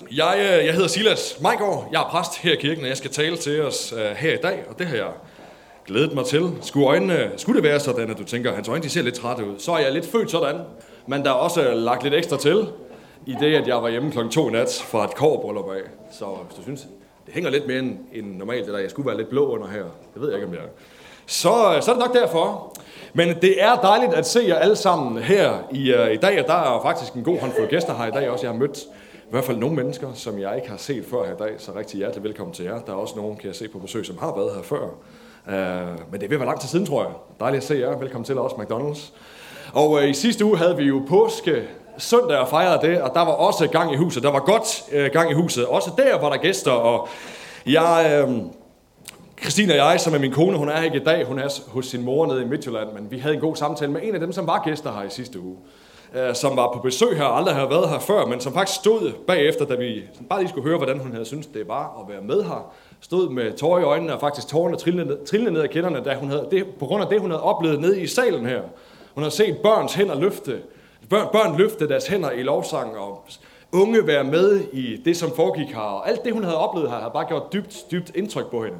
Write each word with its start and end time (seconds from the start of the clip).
Jeg, 0.00 0.34
øh, 0.36 0.66
jeg 0.66 0.74
hedder 0.74 0.88
Silas 0.88 1.38
Majgaard, 1.40 1.88
jeg 1.92 2.00
er 2.00 2.08
præst 2.10 2.38
her 2.38 2.52
i 2.52 2.56
kirken, 2.56 2.82
og 2.82 2.88
jeg 2.88 2.96
skal 2.96 3.10
tale 3.10 3.36
til 3.36 3.62
os 3.62 3.92
uh, 3.92 3.98
her 3.98 4.34
i 4.34 4.36
dag, 4.42 4.64
og 4.68 4.78
det 4.78 4.86
har 4.86 4.96
jeg 4.96 5.10
glædet 5.86 6.14
mig 6.14 6.24
til. 6.24 6.50
Skulle, 6.60 6.86
øjnene, 6.86 7.30
skulle 7.36 7.56
det 7.62 7.70
være 7.70 7.80
sådan, 7.80 8.10
at 8.10 8.18
du 8.18 8.24
tænker, 8.24 8.50
at 8.50 8.56
hans 8.56 8.68
øjne 8.68 8.82
de 8.82 8.90
ser 8.90 9.02
lidt 9.02 9.14
trætte 9.14 9.44
ud, 9.44 9.58
så 9.58 9.72
er 9.72 9.78
jeg 9.78 9.92
lidt 9.92 10.06
født 10.06 10.30
sådan, 10.30 10.60
men 11.06 11.24
der 11.24 11.30
er 11.30 11.34
også 11.34 11.62
øh, 11.62 11.76
lagt 11.76 12.02
lidt 12.02 12.14
ekstra 12.14 12.36
til, 12.36 12.66
i 13.26 13.34
det, 13.40 13.54
at 13.54 13.68
jeg 13.68 13.82
var 13.82 13.88
hjemme 13.88 14.10
klokken 14.10 14.32
2 14.32 14.48
nat 14.48 14.84
fra 14.86 15.04
et 15.04 15.14
kårbryllup 15.14 15.70
af. 15.70 15.80
Så 16.12 16.24
hvis 16.24 16.56
du 16.56 16.62
synes, 16.62 16.80
det 17.26 17.34
hænger 17.34 17.50
lidt 17.50 17.66
mere 17.66 17.78
end, 17.78 17.98
end 18.12 18.36
normalt, 18.36 18.64
det 18.66 18.74
der, 18.74 18.80
jeg 18.80 18.90
skulle 18.90 19.06
være 19.08 19.16
lidt 19.16 19.28
blå 19.28 19.46
under 19.46 19.68
her, 19.68 19.84
det 20.14 20.22
ved 20.22 20.28
jeg 20.28 20.36
ikke, 20.36 20.46
om 20.46 20.54
jeg 20.54 20.62
er. 20.62 20.68
Så, 21.26 21.78
så 21.80 21.90
er 21.90 21.94
det 21.94 21.98
nok 21.98 22.14
derfor. 22.14 22.76
Men 23.14 23.28
det 23.42 23.62
er 23.62 23.74
dejligt 23.74 24.14
at 24.14 24.26
se 24.26 24.44
jer 24.48 24.56
alle 24.56 24.76
sammen 24.76 25.22
her 25.22 25.52
i, 25.72 25.94
uh, 25.94 26.12
i 26.12 26.16
dag, 26.16 26.42
og 26.42 26.46
der 26.46 26.54
er 26.54 26.82
faktisk 26.82 27.12
en 27.12 27.24
god 27.24 27.38
håndfuld 27.38 27.68
gæster 27.68 27.94
her 27.94 28.06
i 28.06 28.10
dag 28.10 28.30
også. 28.30 28.46
Jeg 28.46 28.52
har 28.52 28.58
mødt 28.58 28.78
i 29.30 29.32
hvert 29.32 29.44
fald 29.44 29.56
nogle 29.56 29.76
mennesker, 29.76 30.08
som 30.14 30.38
jeg 30.38 30.56
ikke 30.56 30.70
har 30.70 30.76
set 30.76 31.04
før 31.04 31.24
her 31.24 31.32
i 31.32 31.36
dag, 31.38 31.54
så 31.58 31.72
rigtig 31.76 31.98
hjertelig 31.98 32.24
velkommen 32.24 32.54
til 32.54 32.64
jer. 32.64 32.80
Der 32.80 32.92
er 32.92 32.96
også 32.96 33.16
nogen, 33.16 33.36
kan 33.36 33.46
jeg 33.46 33.54
se 33.54 33.68
på 33.68 33.78
besøg, 33.78 34.06
som 34.06 34.18
har 34.18 34.34
været 34.36 34.54
her 34.54 34.62
før. 34.62 34.84
Uh, 35.46 36.10
men 36.10 36.20
det 36.20 36.22
er 36.22 36.28
ved 36.28 36.36
at 36.36 36.40
være 36.40 36.46
lang 36.46 36.60
tid 36.60 36.68
siden, 36.68 36.86
tror 36.86 37.02
jeg. 37.02 37.12
Dejligt 37.40 37.62
at 37.62 37.68
se 37.68 37.74
jer. 37.74 37.98
Velkommen 37.98 38.24
til 38.24 38.38
også 38.38 38.56
McDonald's. 38.56 39.12
Og 39.72 39.90
uh, 39.90 40.08
i 40.08 40.14
sidste 40.14 40.44
uge 40.44 40.58
havde 40.58 40.76
vi 40.76 40.84
jo 40.84 41.02
påske 41.08 41.62
søndag 41.98 42.38
og 42.38 42.48
fejrede 42.48 42.86
det, 42.88 43.02
og 43.02 43.10
der 43.14 43.20
var 43.20 43.32
også 43.32 43.66
gang 43.66 43.92
i 43.92 43.96
huset. 43.96 44.22
Der 44.22 44.30
var 44.30 44.40
godt 44.40 44.82
uh, 44.92 45.12
gang 45.12 45.30
i 45.30 45.34
huset. 45.34 45.66
Også 45.66 45.90
der 45.96 46.20
var 46.20 46.30
der 46.30 46.36
gæster, 46.36 46.72
og 46.72 47.08
jeg... 47.66 48.24
Uh, 48.28 48.34
Christine 49.40 49.72
og 49.72 49.76
jeg, 49.76 50.00
som 50.00 50.14
er 50.14 50.18
min 50.18 50.32
kone, 50.32 50.58
hun 50.58 50.68
er 50.68 50.76
her 50.76 50.82
ikke 50.82 50.96
i 50.96 51.04
dag, 51.04 51.26
hun 51.26 51.38
er 51.38 51.60
hos 51.68 51.86
sin 51.86 52.04
mor 52.04 52.26
nede 52.26 52.42
i 52.42 52.44
Midtjylland, 52.44 52.92
men 52.92 53.10
vi 53.10 53.18
havde 53.18 53.34
en 53.34 53.40
god 53.40 53.56
samtale 53.56 53.92
med 53.92 54.00
en 54.04 54.14
af 54.14 54.20
dem, 54.20 54.32
som 54.32 54.46
var 54.46 54.62
gæster 54.64 54.92
her 54.92 55.02
i 55.02 55.10
sidste 55.10 55.40
uge, 55.40 55.56
øh, 56.14 56.34
som 56.34 56.56
var 56.56 56.72
på 56.72 56.78
besøg 56.78 57.16
her, 57.16 57.24
aldrig 57.24 57.54
har 57.54 57.68
været 57.68 57.88
her 57.88 57.98
før, 57.98 58.26
men 58.26 58.40
som 58.40 58.52
faktisk 58.52 58.80
stod 58.80 59.12
bagefter, 59.26 59.64
da 59.64 59.74
vi 59.74 60.02
bare 60.28 60.40
lige 60.40 60.48
skulle 60.48 60.68
høre, 60.68 60.76
hvordan 60.76 60.98
hun 60.98 61.12
havde 61.12 61.24
syntes, 61.24 61.46
det 61.46 61.68
var 61.68 62.02
at 62.02 62.12
være 62.12 62.22
med 62.22 62.42
her, 62.42 62.72
stod 63.00 63.30
med 63.30 63.52
tårer 63.52 63.80
i 63.80 63.84
øjnene 63.84 64.14
og 64.14 64.20
faktisk 64.20 64.48
tårerne 64.48 64.76
trillende, 64.76 65.18
trillende 65.26 65.52
ned 65.52 65.60
af 65.60 65.70
kinderne, 65.70 66.04
da 66.04 66.14
hun 66.14 66.28
havde, 66.28 66.48
det, 66.50 66.66
på 66.78 66.86
grund 66.86 67.02
af 67.02 67.08
det, 67.08 67.20
hun 67.20 67.30
havde 67.30 67.42
oplevet 67.42 67.80
nede 67.80 68.00
i 68.00 68.06
salen 68.06 68.46
her. 68.46 68.62
Hun 69.14 69.22
havde 69.22 69.34
set 69.34 69.58
børns 69.62 69.94
hænder 69.94 70.20
løfte, 70.20 70.58
børn, 71.10 71.28
børn 71.32 71.58
løfte 71.58 71.88
deres 71.88 72.06
hænder 72.06 72.30
i 72.30 72.42
lovsang, 72.42 72.98
og 72.98 73.24
unge 73.72 74.06
være 74.06 74.24
med 74.24 74.60
i 74.72 74.96
det, 75.04 75.16
som 75.16 75.30
foregik 75.36 75.68
her. 75.68 75.80
Og 75.80 76.08
alt 76.08 76.24
det, 76.24 76.32
hun 76.32 76.44
havde 76.44 76.58
oplevet 76.58 76.90
her, 76.90 76.96
havde 76.96 77.12
bare 77.14 77.26
gjort 77.28 77.52
dybt, 77.52 77.76
dybt 77.90 78.16
indtryk 78.16 78.50
på 78.50 78.64
hende. 78.64 78.78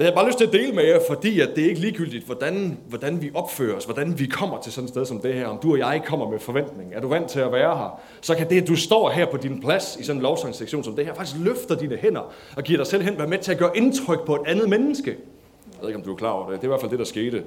Det 0.00 0.06
har 0.06 0.10
jeg 0.10 0.16
bare 0.16 0.26
lyst 0.26 0.38
til 0.38 0.46
at 0.46 0.52
dele 0.52 0.72
med 0.72 0.84
jer, 0.84 1.00
fordi 1.08 1.40
at 1.40 1.48
det 1.56 1.64
er 1.64 1.68
ikke 1.68 1.80
ligegyldigt, 1.80 2.24
hvordan, 2.24 2.78
hvordan 2.88 3.22
vi 3.22 3.30
opfører 3.34 3.76
os, 3.76 3.84
hvordan 3.84 4.18
vi 4.18 4.26
kommer 4.26 4.60
til 4.60 4.72
sådan 4.72 4.84
et 4.84 4.90
sted 4.90 5.06
som 5.06 5.20
det 5.20 5.34
her. 5.34 5.46
Om 5.46 5.58
du 5.62 5.72
og 5.72 5.78
jeg 5.78 6.02
kommer 6.06 6.30
med 6.30 6.38
forventning, 6.38 6.94
er 6.94 7.00
du 7.00 7.08
vant 7.08 7.30
til 7.30 7.40
at 7.40 7.52
være 7.52 7.76
her, 7.76 8.00
så 8.20 8.34
kan 8.34 8.50
det, 8.50 8.62
at 8.62 8.68
du 8.68 8.76
står 8.76 9.10
her 9.10 9.26
på 9.26 9.36
din 9.36 9.60
plads 9.60 9.96
i 10.00 10.04
sådan 10.04 10.18
en 10.18 10.22
lovsangssektion 10.22 10.84
som 10.84 10.96
det 10.96 11.06
her, 11.06 11.14
faktisk 11.14 11.36
løfter 11.40 11.74
dine 11.74 11.96
hænder 11.96 12.32
og 12.56 12.62
giver 12.62 12.76
dig 12.76 12.86
selv 12.86 13.02
hen, 13.02 13.18
være 13.18 13.26
med 13.26 13.38
til 13.38 13.52
at 13.52 13.58
gøre 13.58 13.76
indtryk 13.76 14.26
på 14.26 14.34
et 14.34 14.40
andet 14.46 14.68
menneske. 14.68 15.10
Jeg 15.10 15.80
ved 15.80 15.88
ikke, 15.88 15.98
om 15.98 16.04
du 16.04 16.12
er 16.12 16.16
klar 16.16 16.30
over 16.30 16.50
det. 16.50 16.60
Det 16.60 16.66
er 16.66 16.68
i 16.68 16.72
hvert 16.72 16.80
fald 16.80 16.90
det, 16.90 16.98
der 16.98 17.04
skete 17.04 17.42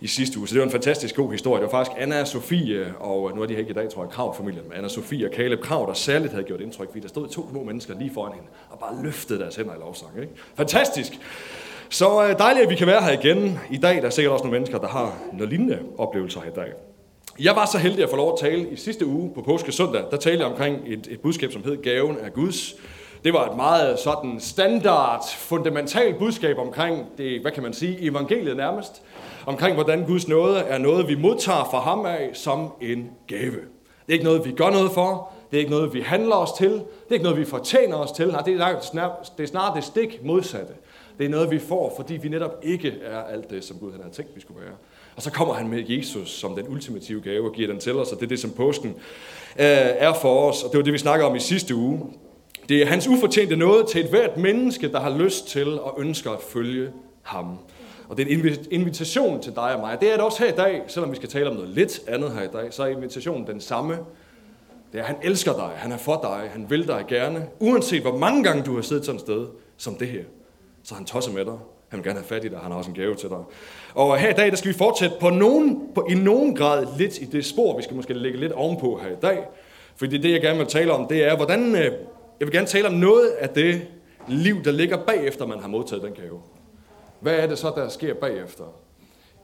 i 0.00 0.06
sidste 0.06 0.38
uge. 0.38 0.48
Så 0.48 0.54
det 0.54 0.60
var 0.60 0.66
en 0.66 0.72
fantastisk 0.72 1.16
god 1.16 1.32
historie. 1.32 1.62
Det 1.62 1.72
var 1.72 1.78
faktisk 1.78 1.96
Anna 2.00 2.20
og 2.20 2.26
Sofie, 2.26 2.94
og 3.00 3.36
nu 3.36 3.42
er 3.42 3.46
de 3.46 3.52
her 3.52 3.60
ikke 3.60 3.70
i 3.70 3.74
dag, 3.74 3.90
tror 3.90 4.02
jeg, 4.02 4.10
Krav-familien, 4.10 4.62
men 4.68 4.76
Anna 4.76 4.88
Sofie 4.88 5.26
og 5.26 5.32
Caleb 5.34 5.60
Krav, 5.60 5.86
der 5.86 5.94
særligt 5.94 6.32
havde 6.32 6.44
gjort 6.44 6.60
indtryk, 6.60 6.88
fordi 6.88 7.00
der 7.00 7.08
stod 7.08 7.28
to 7.28 7.50
små 7.50 7.64
mennesker 7.64 7.98
lige 7.98 8.10
foran 8.14 8.32
hende, 8.32 8.48
og 8.70 8.78
bare 8.78 9.02
løftede 9.02 9.38
deres 9.38 9.56
hænder 9.56 9.74
i 9.74 9.78
lovsang. 9.78 10.10
Ikke? 10.20 10.32
Fantastisk! 10.56 11.12
Så 11.88 12.24
øh, 12.24 12.38
dejligt, 12.38 12.64
at 12.64 12.70
vi 12.70 12.74
kan 12.74 12.86
være 12.86 13.02
her 13.02 13.12
igen 13.12 13.58
i 13.70 13.76
dag. 13.76 13.96
Der 13.96 14.06
er 14.06 14.10
sikkert 14.10 14.32
også 14.32 14.44
nogle 14.44 14.56
mennesker, 14.56 14.78
der 14.78 14.88
har 14.88 15.18
nogle 15.32 15.48
lignende 15.48 15.78
oplevelser 15.98 16.40
her 16.40 16.50
i 16.50 16.54
dag. 16.54 16.72
Jeg 17.40 17.56
var 17.56 17.66
så 17.66 17.78
heldig 17.78 18.04
at 18.04 18.10
få 18.10 18.16
lov 18.16 18.32
at 18.32 18.38
tale 18.40 18.68
i 18.70 18.76
sidste 18.76 19.06
uge 19.06 19.30
på 19.34 19.42
påske 19.42 19.72
søndag. 19.72 20.02
Der 20.10 20.16
talte 20.16 20.44
jeg 20.44 20.52
omkring 20.52 20.78
et, 20.86 21.08
et 21.10 21.20
budskab, 21.20 21.52
som 21.52 21.64
hed 21.64 21.82
Gaven 21.82 22.18
af 22.18 22.32
Guds. 22.32 22.74
Det 23.24 23.32
var 23.32 23.50
et 23.50 23.56
meget 23.56 23.98
sådan 23.98 24.40
standard, 24.40 25.24
fundamentalt 25.38 26.18
budskab 26.18 26.58
omkring 26.58 27.06
det, 27.18 27.40
hvad 27.40 27.52
kan 27.52 27.62
man 27.62 27.72
sige, 27.72 28.02
evangeliet 28.02 28.56
nærmest. 28.56 29.02
Omkring 29.46 29.74
hvordan 29.74 30.04
Guds 30.04 30.28
nåde 30.28 30.58
er 30.58 30.78
noget, 30.78 31.08
vi 31.08 31.14
modtager 31.14 31.68
fra 31.70 31.80
ham 31.80 32.06
af 32.06 32.30
som 32.32 32.72
en 32.80 33.10
gave. 33.26 33.60
Det 34.06 34.08
er 34.08 34.12
ikke 34.12 34.24
noget, 34.24 34.44
vi 34.44 34.52
gør 34.52 34.70
noget 34.70 34.90
for. 34.90 35.32
Det 35.50 35.56
er 35.56 35.60
ikke 35.60 35.70
noget, 35.70 35.94
vi 35.94 36.00
handler 36.00 36.36
os 36.36 36.52
til. 36.52 36.70
Det 36.70 36.80
er 37.08 37.12
ikke 37.12 37.22
noget, 37.22 37.38
vi 37.38 37.44
fortjener 37.44 37.96
os 37.96 38.12
til. 38.12 38.28
Nej, 38.28 38.42
det 38.42 38.60
er 38.60 38.80
snart 38.80 39.10
det, 39.36 39.42
er 39.42 39.48
snart 39.48 39.76
det 39.76 39.84
stik 39.84 40.24
modsatte. 40.24 40.72
Det 41.18 41.26
er 41.26 41.30
noget, 41.30 41.50
vi 41.50 41.58
får, 41.58 41.92
fordi 41.96 42.14
vi 42.14 42.28
netop 42.28 42.60
ikke 42.62 42.94
er 43.02 43.18
alt 43.18 43.50
det, 43.50 43.64
som 43.64 43.78
Gud 43.78 43.92
han 43.92 44.00
havde 44.00 44.14
tænkt, 44.14 44.36
vi 44.36 44.40
skulle 44.40 44.60
være. 44.60 44.74
Og 45.16 45.22
så 45.22 45.30
kommer 45.30 45.54
han 45.54 45.68
med 45.68 45.84
Jesus 45.88 46.30
som 46.30 46.54
den 46.54 46.68
ultimative 46.68 47.20
gave 47.20 47.48
og 47.48 47.54
giver 47.54 47.68
den 47.68 47.78
til 47.78 47.96
os, 47.96 48.12
og 48.12 48.18
det 48.18 48.24
er 48.24 48.28
det, 48.28 48.40
som 48.40 48.50
påsken 48.50 48.90
øh, 48.90 48.96
er 49.56 50.14
for 50.14 50.50
os. 50.50 50.62
Og 50.62 50.70
det 50.72 50.78
var 50.78 50.84
det, 50.84 50.92
vi 50.92 50.98
snakkede 50.98 51.30
om 51.30 51.36
i 51.36 51.40
sidste 51.40 51.74
uge. 51.74 52.00
Det 52.68 52.82
er 52.82 52.86
hans 52.86 53.08
ufortjente 53.08 53.56
noget 53.56 53.88
til 53.88 54.00
et 54.00 54.10
hvert 54.10 54.36
menneske, 54.36 54.92
der 54.92 55.00
har 55.00 55.18
lyst 55.18 55.48
til 55.48 55.80
og 55.80 55.94
ønsker 55.98 56.30
at 56.30 56.42
følge 56.42 56.90
ham. 57.22 57.58
Og 58.08 58.16
det 58.16 58.32
er 58.32 58.36
en 58.36 58.56
invitation 58.70 59.42
til 59.42 59.54
dig 59.54 59.74
og 59.74 59.80
mig. 59.80 60.00
Det 60.00 60.08
er 60.08 60.12
det 60.12 60.24
også 60.24 60.42
her 60.42 60.52
i 60.52 60.56
dag, 60.56 60.82
selvom 60.86 61.10
vi 61.10 61.16
skal 61.16 61.28
tale 61.28 61.50
om 61.50 61.54
noget 61.54 61.70
lidt 61.70 62.00
andet 62.08 62.32
her 62.32 62.42
i 62.42 62.52
dag, 62.52 62.72
så 62.72 62.82
er 62.82 62.86
invitationen 62.86 63.46
den 63.46 63.60
samme. 63.60 63.98
Det 64.92 65.00
er, 65.00 65.02
at 65.02 65.08
han 65.08 65.16
elsker 65.22 65.52
dig, 65.52 65.70
han 65.74 65.92
er 65.92 65.96
for 65.96 66.20
dig, 66.22 66.50
han 66.52 66.70
vil 66.70 66.86
dig 66.86 67.04
gerne, 67.08 67.46
uanset 67.58 68.02
hvor 68.02 68.18
mange 68.18 68.44
gange 68.44 68.62
du 68.62 68.74
har 68.74 68.82
siddet 68.82 69.04
sådan 69.04 69.16
et 69.16 69.20
sted 69.20 69.46
som 69.76 69.94
det 69.94 70.08
her 70.08 70.24
så 70.84 70.94
han 70.94 71.04
tosser 71.04 71.32
med 71.32 71.44
dig. 71.44 71.58
Han 71.88 71.98
vil 71.98 72.04
gerne 72.04 72.18
have 72.18 72.26
fat 72.26 72.44
i 72.44 72.48
dig, 72.48 72.58
han 72.58 72.70
har 72.70 72.78
også 72.78 72.90
en 72.90 72.96
gave 72.96 73.14
til 73.14 73.28
dig. 73.28 73.38
Og 73.94 74.18
her 74.18 74.30
i 74.30 74.32
dag, 74.32 74.50
der 74.50 74.56
skal 74.56 74.72
vi 74.72 74.78
fortsætte 74.78 75.16
på 75.20 75.30
nogen, 75.30 75.88
på, 75.94 76.06
i 76.10 76.14
nogen 76.14 76.56
grad 76.56 76.86
lidt 76.98 77.18
i 77.18 77.24
det 77.24 77.44
spor, 77.44 77.76
vi 77.76 77.82
skal 77.82 77.96
måske 77.96 78.14
lægge 78.14 78.38
lidt 78.38 78.52
ovenpå 78.52 79.00
her 79.02 79.10
i 79.10 79.20
dag. 79.22 79.44
Fordi 79.96 80.18
det, 80.18 80.32
jeg 80.32 80.40
gerne 80.40 80.58
vil 80.58 80.66
tale 80.66 80.92
om, 80.92 81.06
det 81.06 81.24
er, 81.24 81.36
hvordan, 81.36 81.74
øh, 81.74 81.84
jeg 82.40 82.46
vil 82.46 82.52
gerne 82.52 82.66
tale 82.66 82.88
om 82.88 82.94
noget 82.94 83.28
af 83.28 83.48
det 83.48 83.82
liv, 84.28 84.64
der 84.64 84.70
ligger 84.70 84.96
bagefter, 84.96 85.46
man 85.46 85.60
har 85.60 85.68
modtaget 85.68 86.02
den 86.02 86.12
gave. 86.12 86.40
Hvad 87.20 87.34
er 87.34 87.46
det 87.46 87.58
så, 87.58 87.72
der 87.76 87.88
sker 87.88 88.14
bagefter? 88.14 88.64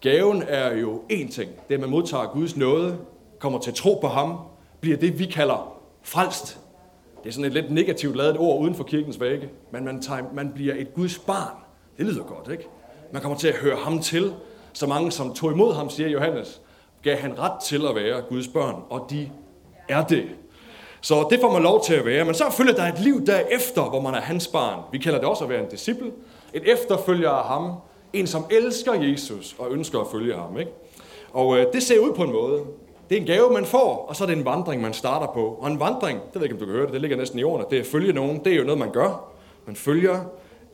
Gaven 0.00 0.42
er 0.48 0.76
jo 0.76 1.02
én 1.12 1.32
ting. 1.32 1.50
Det 1.68 1.70
er, 1.70 1.74
at 1.74 1.80
man 1.80 1.90
modtager 1.90 2.26
Guds 2.32 2.56
nåde, 2.56 2.98
kommer 3.38 3.58
til 3.58 3.74
tro 3.74 3.98
på 4.00 4.08
ham, 4.08 4.38
bliver 4.80 4.96
det, 4.96 5.18
vi 5.18 5.24
kalder 5.24 5.76
frelst. 6.02 6.58
Det 7.22 7.28
er 7.28 7.32
sådan 7.32 7.44
et 7.44 7.52
lidt 7.52 7.70
negativt 7.70 8.16
lavet 8.16 8.38
ord 8.38 8.62
uden 8.62 8.74
for 8.74 8.84
kirkens 8.84 9.20
vægge, 9.20 9.48
men 9.72 9.84
man, 9.84 10.02
tager, 10.02 10.22
man 10.34 10.52
bliver 10.54 10.74
et 10.78 10.94
Guds 10.94 11.18
barn. 11.18 11.56
Det 11.98 12.06
lyder 12.06 12.22
godt, 12.22 12.52
ikke? 12.52 12.68
Man 13.12 13.22
kommer 13.22 13.38
til 13.38 13.48
at 13.48 13.54
høre 13.54 13.76
ham 13.76 14.00
til. 14.00 14.34
Så 14.72 14.86
mange, 14.86 15.12
som 15.12 15.34
tog 15.34 15.52
imod 15.52 15.74
ham, 15.74 15.90
siger 15.90 16.08
Johannes, 16.08 16.60
gav 17.02 17.16
han 17.16 17.38
ret 17.38 17.62
til 17.62 17.86
at 17.86 17.94
være 17.94 18.22
Guds 18.28 18.48
børn, 18.48 18.82
og 18.90 19.06
de 19.10 19.30
er 19.88 20.04
det. 20.04 20.24
Så 21.00 21.26
det 21.30 21.40
får 21.40 21.52
man 21.52 21.62
lov 21.62 21.84
til 21.84 21.94
at 21.94 22.04
være. 22.04 22.24
Men 22.24 22.34
så 22.34 22.44
følger 22.50 22.74
der 22.74 22.82
et 22.82 23.00
liv 23.00 23.26
derefter, 23.26 23.82
hvor 23.82 24.00
man 24.00 24.14
er 24.14 24.20
hans 24.20 24.48
barn. 24.48 24.82
Vi 24.92 24.98
kalder 24.98 25.18
det 25.18 25.28
også 25.28 25.44
at 25.44 25.50
være 25.50 25.62
en 25.62 25.70
disciple. 25.70 26.12
Et 26.54 26.72
efterfølger 26.72 27.30
af 27.30 27.44
ham. 27.44 27.72
En, 28.12 28.26
som 28.26 28.44
elsker 28.50 28.94
Jesus 28.94 29.56
og 29.58 29.70
ønsker 29.70 30.00
at 30.00 30.06
følge 30.12 30.34
ham. 30.34 30.58
Ikke? 30.58 30.70
Og 31.32 31.58
øh, 31.58 31.66
det 31.72 31.82
ser 31.82 31.98
ud 31.98 32.12
på 32.12 32.22
en 32.22 32.32
måde. 32.32 32.62
Det 33.10 33.16
er 33.16 33.20
en 33.20 33.26
gave, 33.26 33.50
man 33.52 33.64
får, 33.64 34.06
og 34.08 34.16
så 34.16 34.24
er 34.24 34.28
det 34.28 34.36
en 34.36 34.44
vandring, 34.44 34.82
man 34.82 34.92
starter 34.92 35.26
på. 35.26 35.58
Og 35.60 35.70
en 35.70 35.80
vandring, 35.80 36.18
det 36.18 36.34
ved 36.34 36.42
jeg 36.42 36.44
ikke, 36.44 36.54
om 36.54 36.58
du 36.58 36.66
kan 36.66 36.74
høre 36.74 36.84
det, 36.84 36.92
det 36.92 37.00
ligger 37.00 37.16
næsten 37.16 37.38
i 37.38 37.44
ordene, 37.44 37.64
det 37.70 37.76
er 37.76 37.80
at 37.80 37.86
følge 37.86 38.12
nogen, 38.12 38.44
det 38.44 38.52
er 38.52 38.56
jo 38.56 38.64
noget, 38.64 38.78
man 38.78 38.90
gør. 38.92 39.32
Man 39.66 39.76
følger 39.76 40.20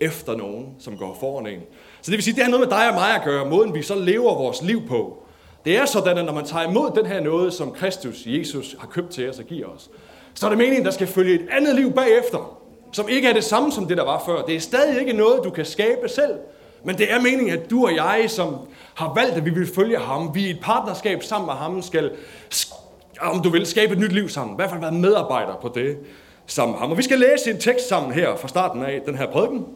efter 0.00 0.36
nogen, 0.36 0.74
som 0.78 0.96
går 0.96 1.16
foran 1.20 1.46
en. 1.46 1.60
Så 2.02 2.10
det 2.10 2.16
vil 2.16 2.22
sige, 2.22 2.34
det 2.34 2.42
har 2.42 2.50
noget 2.50 2.68
med 2.68 2.78
dig 2.78 2.88
og 2.88 2.94
mig 2.94 3.14
at 3.14 3.22
gøre, 3.24 3.50
måden 3.50 3.74
vi 3.74 3.82
så 3.82 3.94
lever 3.94 4.34
vores 4.34 4.62
liv 4.62 4.86
på. 4.88 5.22
Det 5.64 5.76
er 5.76 5.84
sådan, 5.84 6.18
at 6.18 6.24
når 6.24 6.32
man 6.32 6.44
tager 6.44 6.68
imod 6.68 6.90
den 6.96 7.06
her 7.06 7.20
noget, 7.20 7.52
som 7.52 7.72
Kristus, 7.72 8.22
Jesus, 8.26 8.76
har 8.78 8.88
købt 8.88 9.10
til 9.10 9.30
os 9.30 9.38
og 9.38 9.44
giver 9.44 9.66
os, 9.66 9.90
så 10.34 10.46
er 10.46 10.50
det 10.50 10.58
meningen, 10.58 10.84
der 10.84 10.90
skal 10.90 11.06
følge 11.06 11.34
et 11.34 11.46
andet 11.50 11.74
liv 11.74 11.92
bagefter, 11.92 12.58
som 12.92 13.08
ikke 13.08 13.28
er 13.28 13.32
det 13.32 13.44
samme 13.44 13.72
som 13.72 13.86
det, 13.86 13.96
der 13.96 14.04
var 14.04 14.22
før. 14.26 14.42
Det 14.42 14.56
er 14.56 14.60
stadig 14.60 15.00
ikke 15.00 15.12
noget, 15.12 15.40
du 15.44 15.50
kan 15.50 15.64
skabe 15.64 16.08
selv, 16.08 16.34
men 16.84 16.98
det 16.98 17.12
er 17.12 17.20
meningen, 17.20 17.50
at 17.50 17.70
du 17.70 17.84
og 17.84 17.94
jeg, 17.94 18.24
som 18.28 18.56
har 18.94 19.12
valgt, 19.14 19.36
at 19.36 19.44
vi 19.44 19.50
vil 19.50 19.74
følge 19.74 19.98
ham, 19.98 20.34
vi 20.34 20.46
i 20.46 20.50
et 20.50 20.60
partnerskab 20.62 21.22
sammen 21.22 21.46
med 21.46 21.54
ham, 21.54 21.82
skal, 21.82 22.10
om 23.20 23.42
du 23.42 23.50
vil, 23.50 23.66
skabe 23.66 23.92
et 23.92 23.98
nyt 23.98 24.12
liv 24.12 24.28
sammen. 24.28 24.54
I 24.54 24.56
hvert 24.56 24.70
fald 24.70 24.80
være 24.80 24.92
medarbejder 24.92 25.58
på 25.62 25.72
det 25.74 25.98
sammen 26.46 26.72
med 26.72 26.80
ham. 26.80 26.90
Og 26.90 26.98
vi 26.98 27.02
skal 27.02 27.18
læse 27.18 27.50
en 27.50 27.60
tekst 27.60 27.88
sammen 27.88 28.12
her 28.12 28.36
fra 28.36 28.48
starten 28.48 28.82
af 28.82 29.00
den 29.06 29.18
her 29.18 29.26
prædiken, 29.26 29.66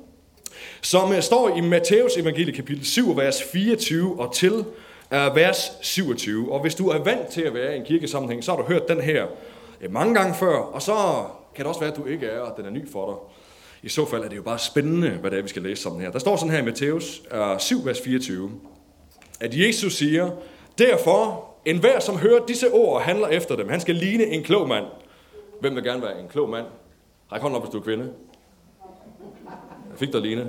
som 0.80 1.12
øh, 1.12 1.22
står 1.22 1.56
i 1.56 1.60
Matthæus 1.60 2.16
evangelie 2.16 2.54
kapitel 2.54 2.84
7, 2.84 3.16
vers 3.16 3.42
24 3.42 4.20
og 4.20 4.34
til 4.34 4.64
øh, 5.12 5.36
vers 5.36 5.72
27. 5.80 6.52
Og 6.52 6.60
hvis 6.60 6.74
du 6.74 6.88
er 6.88 6.98
vant 6.98 7.28
til 7.28 7.42
at 7.42 7.54
være 7.54 7.74
i 7.74 7.78
en 7.78 7.84
kirkesammenhæng, 7.84 8.44
så 8.44 8.50
har 8.50 8.58
du 8.58 8.64
hørt 8.64 8.88
den 8.88 9.00
her 9.00 9.26
øh, 9.80 9.92
mange 9.92 10.14
gange 10.14 10.34
før, 10.34 10.56
og 10.56 10.82
så 10.82 10.94
kan 11.54 11.64
det 11.64 11.66
også 11.66 11.80
være, 11.80 11.90
at 11.90 11.96
du 11.96 12.04
ikke 12.04 12.26
er, 12.26 12.40
og 12.40 12.56
den 12.56 12.66
er 12.66 12.70
ny 12.70 12.92
for 12.92 13.06
dig. 13.06 13.39
I 13.82 13.88
så 13.88 14.06
fald 14.06 14.24
er 14.24 14.28
det 14.28 14.36
jo 14.36 14.42
bare 14.42 14.58
spændende, 14.58 15.10
hvad 15.10 15.30
det 15.30 15.38
er, 15.38 15.42
vi 15.42 15.48
skal 15.48 15.62
læse 15.62 15.82
sammen 15.82 16.02
her. 16.02 16.10
Der 16.10 16.18
står 16.18 16.36
sådan 16.36 16.50
her 16.50 16.58
i 16.58 16.64
Matthæus 16.64 17.22
7, 17.58 17.78
øh, 17.78 17.86
vers 17.86 18.00
24, 18.00 18.50
at 19.40 19.54
Jesus 19.54 19.94
siger, 19.94 20.30
Derfor, 20.78 21.44
enhver 21.64 22.00
som 22.00 22.16
hører 22.16 22.46
disse 22.46 22.70
ord 22.72 22.94
og 22.94 23.02
handler 23.02 23.28
efter 23.28 23.56
dem, 23.56 23.68
han 23.68 23.80
skal 23.80 23.94
ligne 23.94 24.24
en 24.24 24.42
klog 24.42 24.68
mand. 24.68 24.84
Hvem 25.60 25.74
vil 25.74 25.84
gerne 25.84 26.02
være 26.02 26.20
en 26.20 26.28
klog 26.28 26.48
mand? 26.48 26.66
Ræk 27.32 27.40
hånden 27.40 27.56
op, 27.56 27.62
hvis 27.62 27.72
du 27.72 27.78
er 27.78 27.82
kvinde. 27.82 28.10
Jeg 29.90 29.98
fik 29.98 30.12
dig, 30.12 30.20
Line. 30.20 30.46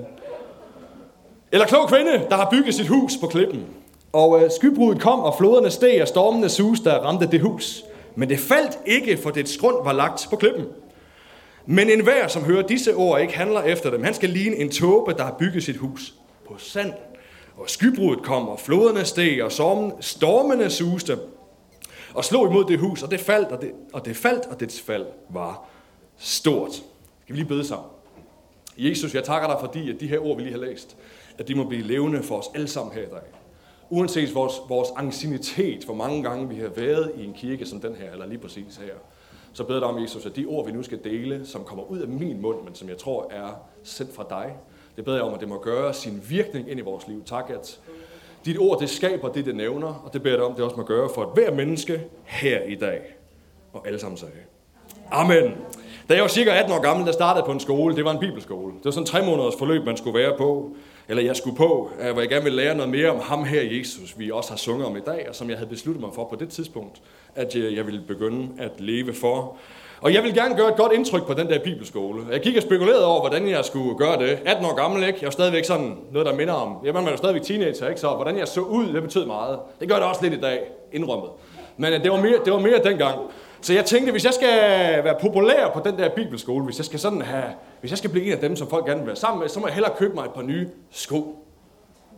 Eller 1.51 1.65
klog 1.65 1.87
kvinde, 1.87 2.11
der 2.29 2.35
har 2.35 2.49
bygget 2.51 2.75
sit 2.75 2.87
hus 2.87 3.11
på 3.21 3.27
klippen. 3.27 3.65
Og 4.13 4.43
øh, 4.43 4.51
skybruddet 4.51 5.01
kom, 5.01 5.19
og 5.19 5.35
floderne 5.37 5.69
steg, 5.69 6.01
og 6.01 6.07
stormene 6.07 6.49
sus, 6.49 6.79
der 6.79 6.99
ramte 6.99 7.27
det 7.31 7.41
hus. 7.41 7.83
Men 8.15 8.29
det 8.29 8.39
faldt 8.39 8.79
ikke, 8.85 9.17
for 9.17 9.29
dets 9.29 9.57
grund 9.57 9.75
var 9.83 9.93
lagt 9.93 10.27
på 10.29 10.35
klippen. 10.35 10.65
Men 11.65 11.89
enhver, 11.89 12.27
som 12.27 12.43
hører 12.43 12.67
disse 12.67 12.95
ord, 12.95 13.21
ikke 13.21 13.37
handler 13.37 13.61
efter 13.61 13.91
dem, 13.91 14.03
han 14.03 14.13
skal 14.13 14.29
ligne 14.29 14.55
en 14.55 14.69
tåbe, 14.69 15.13
der 15.13 15.23
har 15.23 15.35
bygget 15.39 15.63
sit 15.63 15.77
hus 15.77 16.13
på 16.47 16.57
sand. 16.57 16.93
Og 17.57 17.69
skybruddet 17.69 18.23
kom, 18.23 18.49
og 18.49 18.59
floderne 18.59 19.05
steg, 19.05 19.43
og 19.43 19.51
stormene 19.99 20.69
suste, 20.69 21.17
og 22.13 22.25
slog 22.25 22.47
imod 22.47 22.65
det 22.65 22.79
hus, 22.79 23.03
og 23.03 23.11
det 23.11 23.19
faldt, 23.19 23.49
og 23.49 23.61
det, 23.61 23.71
og 23.93 24.05
det 24.05 24.15
faldt, 24.15 24.45
og 24.45 24.59
dets 24.59 24.81
fald 24.81 25.05
var 25.29 25.65
stort. 26.17 26.73
Skal 26.73 27.35
vi 27.35 27.35
lige 27.35 27.47
bede 27.47 27.65
sammen? 27.67 27.89
Jesus, 28.77 29.15
jeg 29.15 29.23
takker 29.23 29.47
dig, 29.47 29.57
fordi 29.59 29.89
at 29.89 29.99
de 29.99 30.07
her 30.07 30.19
ord, 30.19 30.37
vi 30.37 30.43
lige 30.43 30.53
har 30.53 30.59
læst, 30.59 30.97
at 31.37 31.47
de 31.47 31.55
må 31.55 31.63
blive 31.63 31.83
levende 31.83 32.23
for 32.23 32.37
os 32.37 32.45
alle 32.55 32.67
sammen 32.67 32.93
her 32.93 33.01
i 33.01 33.09
dag. 33.09 33.21
Uanset 33.89 34.35
vores, 34.35 34.53
vores 34.69 34.89
angstinitet, 34.95 35.85
hvor 35.85 35.93
mange 35.93 36.23
gange 36.23 36.49
vi 36.49 36.55
har 36.55 36.69
været 36.69 37.11
i 37.17 37.25
en 37.25 37.33
kirke 37.33 37.65
som 37.65 37.81
den 37.81 37.95
her, 37.95 38.11
eller 38.11 38.25
lige 38.25 38.39
præcis 38.39 38.79
her, 38.85 38.93
så 39.53 39.63
beder 39.63 39.75
jeg 39.75 39.81
dig 39.81 39.89
om, 39.89 40.01
Jesus, 40.01 40.25
at 40.25 40.35
de 40.35 40.45
ord, 40.45 40.65
vi 40.65 40.71
nu 40.71 40.83
skal 40.83 41.03
dele, 41.03 41.45
som 41.45 41.63
kommer 41.63 41.83
ud 41.83 41.99
af 41.99 42.07
min 42.07 42.41
mund, 42.41 42.57
men 42.63 42.75
som 42.75 42.89
jeg 42.89 42.97
tror 42.97 43.31
er 43.31 43.49
sendt 43.83 44.15
fra 44.15 44.25
dig, 44.29 44.55
det 44.95 45.05
beder 45.05 45.17
jeg 45.17 45.25
om, 45.25 45.33
at 45.33 45.39
det 45.39 45.49
må 45.49 45.59
gøre 45.59 45.93
sin 45.93 46.21
virkning 46.29 46.71
ind 46.71 46.79
i 46.79 46.83
vores 46.83 47.07
liv. 47.07 47.23
Tak, 47.25 47.49
at 47.49 47.79
dit 48.45 48.59
ord, 48.59 48.79
det 48.79 48.89
skaber 48.89 49.29
det, 49.29 49.45
det 49.45 49.55
nævner, 49.55 50.01
og 50.05 50.13
det 50.13 50.23
beder 50.23 50.35
jeg 50.35 50.39
dig 50.39 50.47
om, 50.47 50.55
det 50.55 50.63
også 50.63 50.77
må 50.77 50.83
gøre 50.83 51.09
for 51.15 51.23
et 51.23 51.29
hver 51.33 51.55
menneske 51.55 52.01
her 52.23 52.61
i 52.61 52.75
dag. 52.75 53.01
Og 53.73 53.87
alle 53.87 53.99
sammen 53.99 54.17
sagde. 54.17 54.33
Amen. 55.11 55.51
Da 56.09 56.13
jeg 56.13 56.21
var 56.21 56.27
cirka 56.29 56.49
18 56.49 56.73
år 56.73 56.81
gammel, 56.81 57.05
der 57.05 57.11
startede 57.11 57.45
på 57.45 57.51
en 57.51 57.59
skole, 57.59 57.95
det 57.95 58.05
var 58.05 58.11
en 58.11 58.19
bibelskole. 58.19 58.73
Det 58.73 58.85
var 58.85 58.91
sådan 58.91 59.03
en 59.03 59.07
tre 59.07 59.25
måneders 59.25 59.55
forløb, 59.59 59.85
man 59.85 59.97
skulle 59.97 60.19
være 60.19 60.37
på, 60.37 60.75
eller 61.11 61.23
jeg 61.23 61.35
skulle 61.35 61.57
på, 61.57 61.91
øh, 62.01 62.11
hvor 62.11 62.21
jeg 62.21 62.29
gerne 62.29 62.43
ville 62.43 62.63
lære 62.63 62.75
noget 62.75 62.91
mere 62.91 63.09
om 63.09 63.19
ham 63.19 63.43
her, 63.43 63.61
Jesus, 63.61 64.19
vi 64.19 64.31
også 64.31 64.49
har 64.49 64.57
sunget 64.57 64.87
om 64.87 64.97
i 64.97 64.99
dag, 64.99 65.25
og 65.29 65.35
som 65.35 65.49
jeg 65.49 65.57
havde 65.57 65.69
besluttet 65.69 66.01
mig 66.01 66.09
for 66.15 66.27
på 66.29 66.35
det 66.35 66.49
tidspunkt, 66.49 67.01
at 67.35 67.55
øh, 67.55 67.75
jeg 67.75 67.85
ville 67.85 68.01
begynde 68.07 68.47
at 68.59 68.71
leve 68.77 69.13
for. 69.13 69.57
Og 70.01 70.13
jeg 70.13 70.23
vil 70.23 70.33
gerne 70.33 70.55
gøre 70.55 70.69
et 70.69 70.75
godt 70.75 70.91
indtryk 70.91 71.27
på 71.27 71.33
den 71.33 71.47
der 71.47 71.59
bibelskole. 71.63 72.23
Jeg 72.31 72.41
gik 72.41 72.55
og 72.57 72.61
spekulerede 72.61 73.05
over, 73.05 73.19
hvordan 73.19 73.49
jeg 73.49 73.65
skulle 73.65 73.97
gøre 73.97 74.19
det. 74.19 74.39
18 74.45 74.65
år 74.65 74.75
gammel, 74.75 75.03
ikke? 75.03 75.19
Jeg 75.21 75.25
var 75.25 75.31
stadigvæk 75.31 75.65
sådan 75.65 75.95
noget, 76.11 76.25
der 76.25 76.35
minder 76.35 76.53
om... 76.53 76.77
Jamen, 76.85 77.03
man 77.03 77.07
er 77.07 77.11
jo 77.11 77.17
stadigvæk 77.17 77.41
teenager, 77.41 77.87
ikke? 77.87 78.01
Så 78.01 78.09
hvordan 78.09 78.37
jeg 78.37 78.47
så 78.47 78.61
ud, 78.61 78.93
det 78.93 79.03
betød 79.03 79.25
meget. 79.25 79.59
Det 79.79 79.89
gør 79.89 79.95
det 79.95 80.03
også 80.03 80.23
lidt 80.23 80.33
i 80.33 80.39
dag, 80.41 80.59
indrømmet. 80.91 81.29
Men 81.77 81.93
øh, 81.93 82.03
det 82.03 82.11
var 82.11 82.21
mere, 82.21 82.39
det 82.45 82.53
var 82.53 82.59
mere 82.59 82.83
dengang. 82.83 83.19
Så 83.61 83.73
jeg 83.73 83.85
tænkte, 83.85 84.11
hvis 84.11 84.25
jeg 84.25 84.33
skal 84.33 84.49
være 85.03 85.15
populær 85.21 85.69
på 85.73 85.81
den 85.85 85.97
der 85.97 86.09
bibelskole, 86.09 86.65
hvis 86.65 86.77
jeg 86.77 86.85
skal 86.85 86.99
sådan 86.99 87.21
have, 87.21 87.43
hvis 87.79 87.91
jeg 87.91 87.97
skal 87.97 88.09
blive 88.09 88.25
en 88.25 88.31
af 88.31 88.39
dem, 88.39 88.55
som 88.55 88.69
folk 88.69 88.85
gerne 88.85 88.99
vil 88.99 89.07
være 89.07 89.15
sammen 89.15 89.39
med, 89.39 89.49
så 89.49 89.59
må 89.59 89.67
jeg 89.67 89.73
hellere 89.73 89.93
købe 89.97 90.15
mig 90.15 90.25
et 90.25 90.31
par 90.31 90.41
nye 90.41 90.67
sko. 90.91 91.45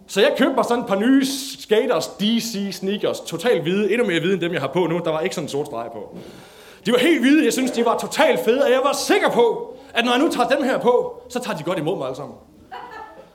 Så 0.07 0.21
jeg 0.21 0.33
købte 0.37 0.55
mig 0.55 0.65
sådan 0.65 0.83
et 0.83 0.87
par 0.87 0.95
nye 0.99 1.25
skaters, 1.59 2.07
DC 2.07 2.69
sneakers, 2.71 3.19
totalt 3.19 3.61
hvide, 3.61 3.91
endnu 3.91 4.07
mere 4.07 4.19
hvide 4.19 4.33
end 4.33 4.41
dem, 4.41 4.53
jeg 4.53 4.61
har 4.61 4.67
på 4.67 4.87
nu. 4.87 5.01
Der 5.05 5.11
var 5.11 5.19
ikke 5.19 5.35
sådan 5.35 5.45
en 5.45 5.49
sort 5.49 5.65
streg 5.65 5.89
på. 5.93 6.17
De 6.85 6.91
var 6.91 6.97
helt 6.97 7.21
hvide, 7.21 7.45
jeg 7.45 7.53
synes, 7.53 7.71
de 7.71 7.85
var 7.85 7.97
totalt 7.97 8.39
fede, 8.39 8.63
og 8.63 8.71
jeg 8.71 8.79
var 8.83 8.93
sikker 8.93 9.29
på, 9.29 9.75
at 9.93 10.05
når 10.05 10.11
jeg 10.11 10.21
nu 10.21 10.29
tager 10.29 10.49
dem 10.49 10.63
her 10.63 10.77
på, 10.77 11.21
så 11.29 11.39
tager 11.39 11.57
de 11.57 11.63
godt 11.63 11.79
imod 11.79 11.97
mig 11.97 12.05
alle 12.05 12.15
sammen. 12.15 12.35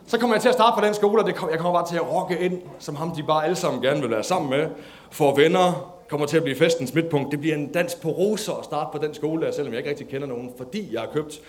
Så 0.06 0.19
kommer 0.19 0.37
jeg 0.37 0.43
til 0.43 0.49
at 0.49 0.55
starte 0.55 0.81
på 0.81 0.87
den 0.87 0.94
skole, 0.94 1.22
og 1.22 1.26
det 1.26 1.34
kom, 1.34 1.50
jeg 1.50 1.58
kommer 1.58 1.81
bare 1.81 1.88
til 1.88 1.96
at 1.96 2.12
rocke 2.12 2.38
ind, 2.38 2.60
som 2.78 2.96
ham 2.96 3.10
de 3.10 3.22
bare 3.22 3.44
alle 3.44 3.56
sammen 3.56 3.82
gerne 3.82 4.00
vil 4.00 4.10
være 4.10 4.25
sammen 4.25 4.50
med. 4.50 4.69
For 5.10 5.34
venner, 5.34 5.98
kommer 6.08 6.26
til 6.26 6.37
at 6.37 6.43
blive 6.43 6.56
festens 6.56 6.94
midtpunkt. 6.94 7.31
Det 7.31 7.40
bliver 7.40 7.56
en 7.56 7.72
dans 7.72 7.94
på 7.94 8.08
roser 8.08 8.52
at 8.52 8.64
starte 8.64 8.99
på 8.99 9.06
den 9.06 9.14
skole 9.14 9.46
der, 9.46 9.52
selvom 9.52 9.72
jeg 9.72 9.78
ikke 9.78 9.90
rigtig 9.90 10.08
kender 10.08 10.26
nogen, 10.26 10.52
fordi 10.56 10.88
jeg 10.93 11.00
har 11.00 11.08
købt 11.14 11.40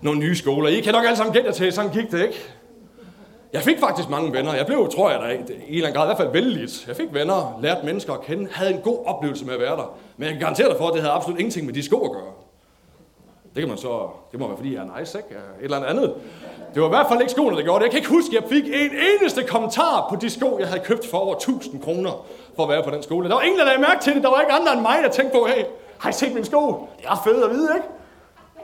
nogle 0.00 0.20
nye 0.20 0.36
skoler. 0.36 0.68
I 0.68 0.80
kan 0.80 0.92
nok 0.92 1.04
alle 1.04 1.16
sammen 1.16 1.34
gætte 1.34 1.52
til, 1.52 1.72
sådan 1.72 1.90
gik 1.90 2.10
det 2.10 2.22
ikke. 2.22 2.44
Jeg 3.52 3.62
fik 3.62 3.78
faktisk 3.78 4.08
mange 4.08 4.32
venner. 4.32 4.54
Jeg 4.54 4.66
blev, 4.66 4.88
tror 4.94 5.10
jeg 5.10 5.20
da, 5.20 5.26
i 5.26 5.34
en 5.36 5.44
eller 5.68 5.88
anden 5.88 5.92
grad 5.92 6.06
i 6.06 6.08
hvert 6.08 6.16
fald 6.16 6.32
vældigt. 6.32 6.84
Jeg 6.88 6.96
fik 6.96 7.08
venner, 7.12 7.58
lært 7.62 7.84
mennesker 7.84 8.12
at 8.12 8.22
kende, 8.22 8.48
havde 8.52 8.74
en 8.74 8.80
god 8.80 8.98
oplevelse 9.06 9.44
med 9.44 9.54
at 9.54 9.60
være 9.60 9.76
der. 9.76 9.96
Men 10.16 10.24
jeg 10.24 10.32
kan 10.32 10.40
garantere 10.40 10.68
dig 10.68 10.76
for, 10.76 10.88
at 10.88 10.94
det 10.94 11.02
havde 11.02 11.14
absolut 11.14 11.38
ingenting 11.38 11.66
med 11.66 11.74
de 11.74 11.82
sko 11.82 12.04
at 12.04 12.12
gøre. 12.12 12.32
Det 13.54 13.60
kan 13.60 13.68
man 13.68 13.78
så, 13.78 14.08
det 14.32 14.40
må 14.40 14.46
være 14.46 14.56
fordi 14.56 14.74
jeg 14.74 14.82
er 14.82 14.98
nice, 15.00 15.18
ikke? 15.18 15.34
Et 15.34 15.64
eller 15.64 15.84
andet 15.84 16.14
Det 16.74 16.82
var 16.82 16.88
i 16.88 16.90
hvert 16.90 17.06
fald 17.08 17.20
ikke 17.20 17.32
skoene, 17.32 17.56
der 17.56 17.62
gjorde 17.62 17.78
det. 17.78 17.84
Jeg 17.84 17.90
kan 17.90 17.98
ikke 17.98 18.10
huske, 18.10 18.36
at 18.36 18.42
jeg 18.42 18.50
fik 18.50 18.64
en 18.66 18.90
eneste 19.20 19.42
kommentar 19.42 20.06
på 20.10 20.16
de 20.16 20.30
sko, 20.30 20.58
jeg 20.58 20.68
havde 20.68 20.80
købt 20.84 21.06
for 21.06 21.18
over 21.18 21.34
1000 21.34 21.82
kroner 21.82 22.26
for 22.56 22.62
at 22.62 22.68
være 22.68 22.82
på 22.82 22.90
den 22.90 23.02
skole. 23.02 23.28
Der 23.28 23.34
var 23.34 23.42
ingen, 23.42 23.58
der 23.58 23.64
lagde 23.64 23.80
mærke 23.80 24.00
til 24.02 24.14
det. 24.14 24.22
Der 24.22 24.30
var 24.30 24.40
ikke 24.40 24.52
andre 24.52 24.72
end 24.72 24.80
mig, 24.80 24.98
der 25.02 25.10
tænkte 25.10 25.38
på, 25.38 25.46
hey, 25.46 25.64
har 25.98 26.10
I 26.10 26.12
set 26.12 26.32
mine 26.32 26.44
sko? 26.44 26.88
Det 26.98 27.06
er 27.06 27.20
fedt 27.24 27.44
at 27.44 27.50
vide, 27.50 27.68
ikke? 27.74 27.86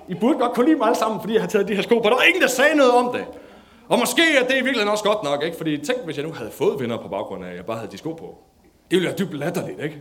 I 0.09 0.15
burde 0.15 0.39
godt 0.39 0.53
kunne 0.53 0.67
lide 0.67 0.79
mig 0.79 0.87
alle 0.87 0.99
sammen, 0.99 1.21
fordi 1.21 1.35
jeg 1.35 1.43
har 1.43 1.49
taget 1.49 1.69
de 1.69 1.75
her 1.75 1.83
sko 1.83 1.99
på. 1.99 2.09
Der 2.09 2.15
var 2.15 2.23
ingen, 2.23 2.43
der 2.43 2.49
sagde 2.49 2.77
noget 2.77 2.93
om 2.93 3.13
det. 3.13 3.25
Og 3.89 3.99
måske 3.99 4.23
er 4.41 4.43
det 4.43 4.51
i 4.51 4.55
virkeligheden 4.55 4.89
også 4.89 5.05
godt 5.05 5.23
nok, 5.23 5.45
ikke? 5.45 5.57
Fordi 5.57 5.79
tænk, 5.79 5.99
hvis 6.05 6.17
jeg 6.17 6.25
nu 6.27 6.33
havde 6.33 6.51
fået 6.51 6.81
venner 6.81 6.97
på 6.97 7.09
baggrund 7.09 7.45
af, 7.45 7.51
at 7.51 7.57
jeg 7.57 7.67
bare 7.67 7.77
havde 7.77 7.93
de 7.93 7.99
sko 7.99 8.13
på. 8.13 8.35
Det 8.63 8.97
ville 8.97 9.07
være 9.09 9.17
dybt 9.19 9.35
latterligt, 9.35 9.83
ikke? 9.83 9.95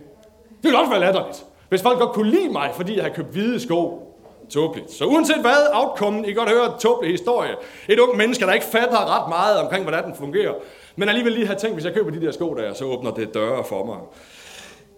Det 0.48 0.62
ville 0.62 0.78
også 0.78 0.90
være 0.90 1.00
latterligt. 1.00 1.44
Hvis 1.68 1.82
folk 1.82 1.98
godt 1.98 2.12
kunne 2.12 2.30
lide 2.30 2.48
mig, 2.48 2.70
fordi 2.74 2.94
jeg 2.94 3.02
havde 3.02 3.14
købt 3.14 3.32
hvide 3.32 3.60
sko. 3.60 4.04
Tåbeligt. 4.50 4.92
Så 4.92 5.04
uanset 5.04 5.40
hvad 5.40 5.56
outcome, 5.72 6.20
I 6.20 6.24
kan 6.24 6.34
godt 6.34 6.48
høre 6.48 6.78
tåbelig 6.78 7.12
historie. 7.12 7.50
Et 7.88 7.98
ung 7.98 8.16
menneske, 8.16 8.46
der 8.46 8.52
ikke 8.52 8.66
fatter 8.66 9.20
ret 9.20 9.28
meget 9.28 9.58
omkring, 9.58 9.82
hvordan 9.82 10.04
den 10.04 10.14
fungerer. 10.14 10.52
Men 10.98 11.08
alligevel 11.08 11.32
lige 11.32 11.46
have 11.46 11.58
tænkt, 11.58 11.74
hvis 11.74 11.84
jeg 11.84 11.94
køber 11.94 12.10
de 12.10 12.20
der 12.20 12.32
sko 12.32 12.54
der, 12.54 12.74
så 12.74 12.84
åbner 12.84 13.10
det 13.10 13.34
døre 13.34 13.64
for 13.64 13.84
mig. 13.84 13.96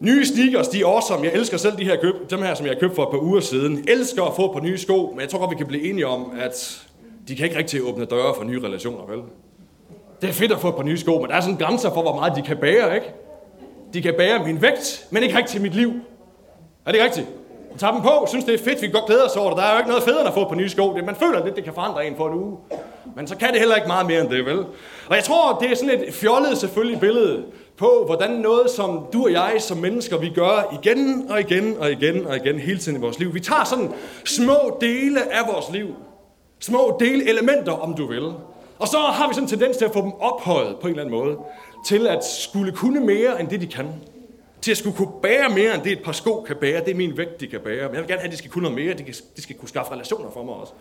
Nye 0.00 0.24
sneakers, 0.24 0.68
de 0.68 0.80
er 0.80 0.86
awesome. 0.86 1.24
Jeg 1.24 1.32
elsker 1.32 1.56
selv 1.56 1.76
de 1.78 1.84
her 1.84 1.96
køb, 2.00 2.30
dem 2.30 2.42
her, 2.42 2.54
som 2.54 2.66
jeg 2.66 2.76
købte 2.80 2.94
for 2.94 3.02
et 3.02 3.08
par 3.10 3.18
uger 3.18 3.40
siden. 3.40 3.84
Elsker 3.88 4.22
at 4.22 4.36
få 4.36 4.52
på 4.52 4.60
nye 4.60 4.78
sko, 4.78 5.10
men 5.10 5.20
jeg 5.20 5.28
tror 5.28 5.38
godt, 5.38 5.50
vi 5.50 5.56
kan 5.56 5.66
blive 5.66 5.90
enige 5.90 6.06
om, 6.06 6.32
at 6.40 6.86
de 7.28 7.36
kan 7.36 7.44
ikke 7.44 7.58
rigtig 7.58 7.82
åbne 7.82 8.04
døre 8.04 8.34
for 8.36 8.44
nye 8.44 8.60
relationer, 8.62 9.06
vel? 9.06 9.22
Det 10.20 10.28
er 10.28 10.32
fedt 10.32 10.52
at 10.52 10.60
få 10.60 10.68
et 10.68 10.74
par 10.74 10.82
nye 10.82 10.98
sko, 10.98 11.18
men 11.18 11.28
der 11.30 11.36
er 11.36 11.40
sådan 11.40 11.56
grænser 11.56 11.94
for, 11.94 12.02
hvor 12.02 12.14
meget 12.14 12.36
de 12.36 12.42
kan 12.42 12.56
bære, 12.56 12.94
ikke? 12.94 13.06
De 13.94 14.02
kan 14.02 14.14
bære 14.18 14.46
min 14.46 14.62
vægt, 14.62 15.06
men 15.10 15.22
ikke 15.22 15.38
rigtig 15.38 15.62
mit 15.62 15.74
liv. 15.74 15.92
Er 16.86 16.92
det 16.92 17.02
rigtigt? 17.02 17.26
Tager 17.78 17.92
dem 17.92 18.02
på, 18.02 18.26
synes 18.28 18.44
det 18.44 18.54
er 18.54 18.58
fedt, 18.64 18.82
vi 18.82 18.86
kan 18.86 18.92
godt 18.92 19.06
glæde 19.06 19.24
os 19.24 19.36
over 19.36 19.50
det. 19.50 19.58
Der 19.58 19.64
er 19.64 19.72
jo 19.72 19.78
ikke 19.78 19.88
noget 19.88 20.04
federe 20.04 20.26
at 20.26 20.34
få 20.34 20.48
på 20.48 20.54
nye 20.54 20.68
sko. 20.68 20.94
Det, 20.94 21.04
man 21.04 21.16
føler 21.16 21.44
lidt, 21.44 21.56
det 21.56 21.64
kan 21.64 21.74
forandre 21.74 22.06
en 22.06 22.16
for 22.16 22.28
en 22.28 22.34
uge. 22.34 22.56
Men 23.16 23.26
så 23.26 23.36
kan 23.36 23.48
det 23.48 23.58
heller 23.58 23.76
ikke 23.76 23.88
meget 23.88 24.06
mere 24.06 24.20
end 24.20 24.28
det, 24.28 24.46
vel? 24.46 24.58
Og 25.08 25.16
jeg 25.16 25.24
tror, 25.24 25.58
det 25.58 25.70
er 25.70 25.76
sådan 25.76 26.00
et 26.00 26.14
fjollet 26.14 26.58
selvfølgelig 26.58 27.00
billede 27.00 27.44
på, 27.76 28.02
hvordan 28.06 28.30
noget, 28.30 28.70
som 28.70 29.06
du 29.12 29.24
og 29.24 29.32
jeg 29.32 29.54
som 29.58 29.76
mennesker, 29.76 30.18
vi 30.18 30.28
gør 30.34 30.78
igen 30.82 31.26
og 31.30 31.40
igen 31.40 31.76
og 31.78 31.90
igen 31.90 32.26
og 32.26 32.36
igen 32.36 32.58
hele 32.58 32.78
tiden 32.78 32.98
i 32.98 33.00
vores 33.00 33.18
liv. 33.18 33.34
Vi 33.34 33.40
tager 33.40 33.64
sådan 33.64 33.92
små 34.24 34.78
dele 34.80 35.32
af 35.32 35.52
vores 35.54 35.66
liv. 35.72 35.86
Små 36.60 36.96
delelementer, 37.00 37.72
om 37.72 37.94
du 37.94 38.06
vil. 38.06 38.32
Og 38.78 38.88
så 38.88 38.98
har 38.98 39.28
vi 39.28 39.34
sådan 39.34 39.44
en 39.44 39.48
tendens 39.48 39.76
til 39.76 39.84
at 39.84 39.92
få 39.92 40.02
dem 40.02 40.12
ophøjet 40.20 40.76
på 40.80 40.86
en 40.86 40.90
eller 40.90 41.04
anden 41.04 41.18
måde. 41.18 41.36
Til 41.86 42.06
at 42.06 42.24
skulle 42.24 42.72
kunne 42.72 43.00
mere 43.00 43.40
end 43.40 43.48
det, 43.48 43.60
de 43.60 43.66
kan. 43.66 43.86
Til 44.62 44.70
at 44.70 44.76
skulle 44.76 44.96
kunne 44.96 45.12
bære 45.22 45.48
mere 45.48 45.74
end 45.74 45.82
det, 45.82 45.92
et 45.92 46.02
par 46.02 46.12
sko 46.12 46.44
kan 46.46 46.56
bære. 46.56 46.80
Det 46.80 46.90
er 46.90 46.94
min 46.94 47.16
vægt, 47.16 47.40
de 47.40 47.46
kan 47.46 47.60
bære. 47.60 47.86
Men 47.86 47.94
jeg 47.94 48.02
vil 48.02 48.08
gerne 48.08 48.20
have, 48.20 48.26
at 48.26 48.32
de 48.32 48.36
skal 48.36 48.50
kunne 48.50 48.62
noget 48.62 48.78
mere. 48.78 48.94
De, 48.94 49.02
kan, 49.02 49.14
de 49.36 49.42
skal 49.42 49.56
kunne 49.56 49.68
skaffe 49.68 49.92
relationer 49.92 50.30
for 50.30 50.44
mig 50.44 50.54
også. 50.54 50.72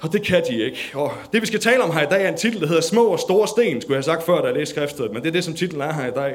Og 0.00 0.12
det 0.12 0.22
kan 0.22 0.42
de 0.48 0.64
ikke. 0.64 0.90
Og 0.94 1.12
det 1.32 1.42
vi 1.42 1.46
skal 1.46 1.60
tale 1.60 1.82
om 1.82 1.92
her 1.92 2.02
i 2.02 2.10
dag 2.10 2.24
er 2.24 2.28
en 2.28 2.36
titel, 2.36 2.60
der 2.60 2.66
hedder 2.66 2.82
Små 2.82 3.04
og 3.04 3.18
Store 3.18 3.48
Sten, 3.48 3.80
skulle 3.80 3.94
jeg 3.94 3.96
have 3.96 4.02
sagt 4.02 4.22
før, 4.22 4.40
da 4.40 4.46
jeg 4.46 4.54
læste 4.54 4.74
skriftet. 4.74 5.12
Men 5.12 5.22
det 5.22 5.28
er 5.28 5.32
det, 5.32 5.44
som 5.44 5.54
titlen 5.54 5.82
er 5.82 5.92
her 5.92 6.06
i 6.06 6.10
dag. 6.10 6.34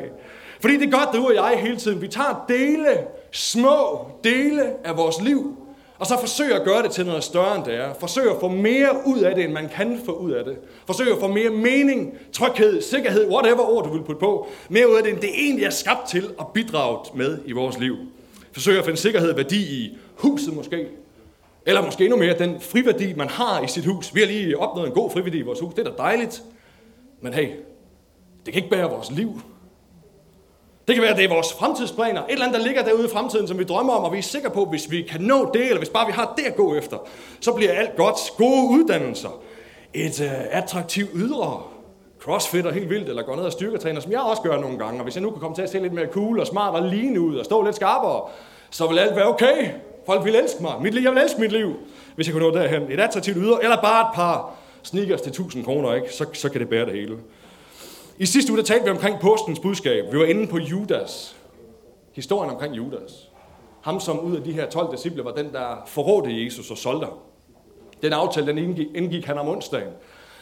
Fordi 0.60 0.78
det 0.78 0.94
er 0.94 0.98
godt, 0.98 1.10
du 1.16 1.28
og 1.28 1.36
jeg 1.36 1.60
hele 1.62 1.78
tiden, 1.78 2.02
vi 2.02 2.08
tager 2.08 2.46
dele, 2.50 2.98
små 3.32 4.08
dele 4.24 4.64
af 4.84 4.98
vores 4.98 5.22
liv, 5.22 5.58
og 6.02 6.08
så 6.08 6.18
forsøger 6.20 6.60
at 6.60 6.66
gøre 6.66 6.84
det 6.84 6.92
til 6.92 7.06
noget 7.06 7.24
større 7.24 7.56
end 7.56 7.66
det 7.66 7.76
er. 7.76 7.94
Forsøger 8.00 8.34
at 8.34 8.40
få 8.40 8.48
mere 8.48 8.90
ud 9.06 9.20
af 9.20 9.36
det, 9.36 9.44
end 9.44 9.54
man 9.54 9.70
kan 9.70 10.02
få 10.06 10.12
ud 10.12 10.32
af 10.32 10.46
det. 10.46 10.58
Forsøger 10.86 11.14
at 11.14 11.20
få 11.20 11.28
mere 11.28 11.50
mening, 11.50 12.14
tryghed, 12.34 12.82
sikkerhed, 12.82 13.32
whatever 13.32 13.62
ord 13.62 13.84
du 13.84 13.94
vil 13.94 14.04
putte 14.04 14.20
på. 14.20 14.48
Mere 14.70 14.90
ud 14.90 14.96
af 14.96 15.04
det, 15.04 15.14
end 15.14 15.22
det 15.22 15.30
egentlig 15.34 15.66
er 15.66 15.70
skabt 15.70 16.10
til 16.10 16.30
at 16.40 16.48
bidrage 16.54 17.00
med 17.16 17.40
i 17.46 17.52
vores 17.52 17.80
liv. 17.80 17.96
Forsøger 18.52 18.80
at 18.80 18.86
finde 18.86 19.00
sikkerhed 19.00 19.30
og 19.30 19.38
værdi 19.38 19.62
i 19.62 19.98
huset 20.16 20.56
måske. 20.56 20.88
Eller 21.66 21.86
måske 21.86 22.04
endnu 22.04 22.20
mere 22.20 22.38
den 22.38 22.62
friværdi, 22.62 23.14
man 23.14 23.30
har 23.30 23.64
i 23.64 23.68
sit 23.68 23.86
hus. 23.86 24.16
Vi 24.16 24.20
har 24.20 24.28
lige 24.28 24.58
opnået 24.58 24.88
en 24.88 24.94
god 24.94 25.12
friværdi 25.12 25.38
i 25.38 25.42
vores 25.42 25.60
hus. 25.60 25.74
Det 25.74 25.88
er 25.88 25.92
da 25.92 25.98
dejligt. 25.98 26.44
Men 27.22 27.34
hey, 27.34 27.48
det 28.46 28.54
kan 28.54 28.64
ikke 28.64 28.70
bære 28.70 28.90
vores 28.90 29.12
liv. 29.12 29.42
Det 30.92 30.96
kan 30.96 31.02
være, 31.02 31.12
at 31.12 31.18
det 31.18 31.26
er 31.26 31.30
vores 31.30 31.54
fremtidsplaner. 31.54 32.22
Et 32.22 32.32
eller 32.32 32.46
andet, 32.46 32.60
der 32.60 32.66
ligger 32.68 32.84
derude 32.84 33.06
i 33.06 33.10
fremtiden, 33.10 33.48
som 33.48 33.60
vi 33.60 33.64
drømmer 33.64 33.94
om, 33.94 34.04
og 34.04 34.14
vi 34.14 34.18
er 34.18 34.22
sikre 34.22 34.50
på, 34.50 34.62
at 34.62 34.70
hvis 34.70 34.92
vi 34.92 35.02
kan 35.02 35.22
nå 35.22 35.52
det, 35.54 35.62
eller 35.62 35.78
hvis 35.78 35.90
bare 35.90 36.06
vi 36.06 36.12
har 36.12 36.34
det 36.38 36.46
at 36.46 36.56
gå 36.56 36.76
efter, 36.76 36.98
så 37.40 37.54
bliver 37.54 37.72
alt 37.72 37.96
godt. 37.96 38.16
Gode 38.38 38.70
uddannelser. 38.70 39.42
Et 39.94 40.22
øh, 40.22 40.32
attraktivt 40.50 41.10
ydre. 41.16 41.62
crossfit 42.20 42.66
og 42.66 42.74
helt 42.74 42.90
vildt, 42.90 43.10
eller 43.10 43.24
går 43.24 43.36
ned 43.36 43.44
og 43.44 43.52
styrketræner, 43.52 44.02
som 44.02 44.12
jeg 44.12 44.20
også 44.20 44.42
gør 44.42 44.60
nogle 44.60 44.78
gange. 44.78 45.00
Og 45.00 45.04
hvis 45.04 45.16
jeg 45.16 45.24
nu 45.24 45.30
kan 45.32 45.40
komme 45.40 45.56
til 45.56 45.62
at 45.62 45.70
se 45.70 45.80
lidt 45.80 45.94
mere 45.94 46.08
cool 46.08 46.40
og 46.40 46.48
smart 46.48 46.76
og 46.76 46.82
lean 46.82 47.18
ud 47.18 47.36
og 47.36 47.46
stå 47.46 47.64
lidt 47.64 47.76
skarpere, 47.76 48.22
så 48.70 48.88
vil 48.88 49.00
alt 49.00 49.16
være 49.16 49.28
okay. 49.28 49.70
Folk 50.06 50.26
vil 50.26 50.36
elske 50.36 50.62
mig. 50.62 50.74
Mit 50.82 50.94
liv, 50.94 51.04
jeg 51.04 51.12
vil 51.12 51.22
elske 51.22 51.42
mit 51.42 51.52
liv, 51.52 51.74
hvis 52.16 52.28
jeg 52.28 52.34
kunne 52.34 52.48
nå 52.48 52.54
derhen. 52.60 52.92
Et 52.92 53.00
attraktivt 53.00 53.38
ydre, 53.38 53.64
eller 53.64 53.82
bare 53.82 54.02
et 54.02 54.16
par 54.16 54.54
sneakers 54.84 55.22
til 55.22 55.30
1000 55.30 55.66
kroner, 55.66 55.94
ikke? 55.94 56.14
Så, 56.14 56.26
så 56.34 56.50
kan 56.50 56.62
det 56.62 56.70
bære 56.70 56.86
det 56.86 56.94
hele. 56.94 57.18
I 58.22 58.26
sidste 58.26 58.52
uge 58.52 58.58
der 58.58 58.64
talte 58.64 58.86
vi 58.86 58.92
omkring 58.92 59.20
postens 59.20 59.60
budskab. 59.60 60.14
Vi 60.14 60.20
var 60.20 60.26
inde 60.26 60.48
på 60.48 60.58
Judas. 60.58 61.36
Historien 62.14 62.52
omkring 62.52 62.78
Judas. 62.78 63.30
Ham, 63.82 64.00
som 64.00 64.20
ud 64.20 64.36
af 64.36 64.44
de 64.44 64.52
her 64.52 64.70
12 64.70 64.92
disciple 64.92 65.24
var 65.24 65.32
den, 65.32 65.52
der 65.54 65.84
forrådte 65.88 66.44
Jesus 66.44 66.72
og 66.72 66.78
solgte 66.78 67.06
ham. 67.06 67.14
Den 68.02 68.14
aftale, 68.14 68.48
den 68.48 68.58
indgik, 68.58 68.88
indgik 68.96 69.26
han 69.26 69.38
om 69.38 69.48
onsdagen. 69.48 69.94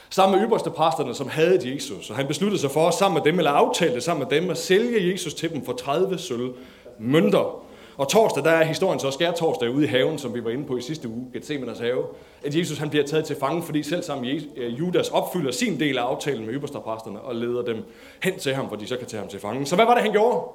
Sammen 0.09 0.39
med 0.39 0.47
ypperste 0.47 0.69
præsterne, 0.69 1.13
som 1.13 1.27
havde 1.27 1.73
Jesus. 1.73 2.09
Og 2.09 2.15
han 2.15 2.27
besluttede 2.27 2.61
sig 2.61 2.71
for, 2.71 2.91
sammen 2.91 3.23
med 3.23 3.31
dem, 3.31 3.39
eller 3.39 3.51
aftalte 3.51 4.01
sammen 4.01 4.27
med 4.29 4.41
dem, 4.41 4.49
at 4.49 4.57
sælge 4.57 5.11
Jesus 5.11 5.33
til 5.33 5.53
dem 5.53 5.65
for 5.65 5.73
30 5.73 6.17
sølv 6.17 6.53
mønter. 6.99 7.63
Og 7.99 8.07
torsdag, 8.07 8.43
der 8.43 8.51
er 8.51 8.63
historien 8.63 8.99
så 8.99 9.11
skær 9.11 9.31
torsdag 9.31 9.71
ude 9.71 9.83
i 9.83 9.87
haven, 9.87 10.17
som 10.17 10.33
vi 10.33 10.43
var 10.43 10.49
inde 10.49 10.65
på 10.65 10.77
i 10.77 10.81
sidste 10.81 11.07
uge, 11.07 11.27
Gethsemanes 11.33 11.79
have, 11.79 12.03
at 12.43 12.55
Jesus 12.55 12.77
han 12.77 12.89
bliver 12.89 13.05
taget 13.05 13.25
til 13.25 13.35
fange, 13.35 13.63
fordi 13.63 13.83
selv 13.83 14.03
sammen 14.03 14.41
øh, 14.55 14.79
Judas 14.79 15.09
opfylder 15.09 15.51
sin 15.51 15.79
del 15.79 15.97
af 15.97 16.01
aftalen 16.03 16.45
med 16.45 16.53
ypperstepræsterne 16.53 17.21
og 17.21 17.35
leder 17.35 17.61
dem 17.61 17.77
hen 18.23 18.39
til 18.39 18.53
ham, 18.53 18.65
hvor 18.65 18.75
de 18.75 18.87
så 18.87 18.97
kan 18.97 19.07
tage 19.07 19.19
ham 19.19 19.29
til 19.29 19.39
fange. 19.39 19.65
Så 19.65 19.75
hvad 19.75 19.85
var 19.85 19.93
det, 19.93 20.03
han 20.03 20.11
gjorde? 20.11 20.47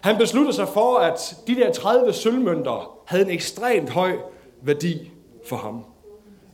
Han 0.00 0.16
besluttede 0.18 0.56
sig 0.56 0.68
for, 0.68 0.98
at 0.98 1.36
de 1.46 1.54
der 1.54 1.72
30 1.72 2.12
sølvmønter 2.12 2.98
havde 3.06 3.24
en 3.24 3.30
ekstremt 3.30 3.90
høj 3.90 4.12
værdi 4.62 5.10
for 5.46 5.56
ham. 5.56 5.84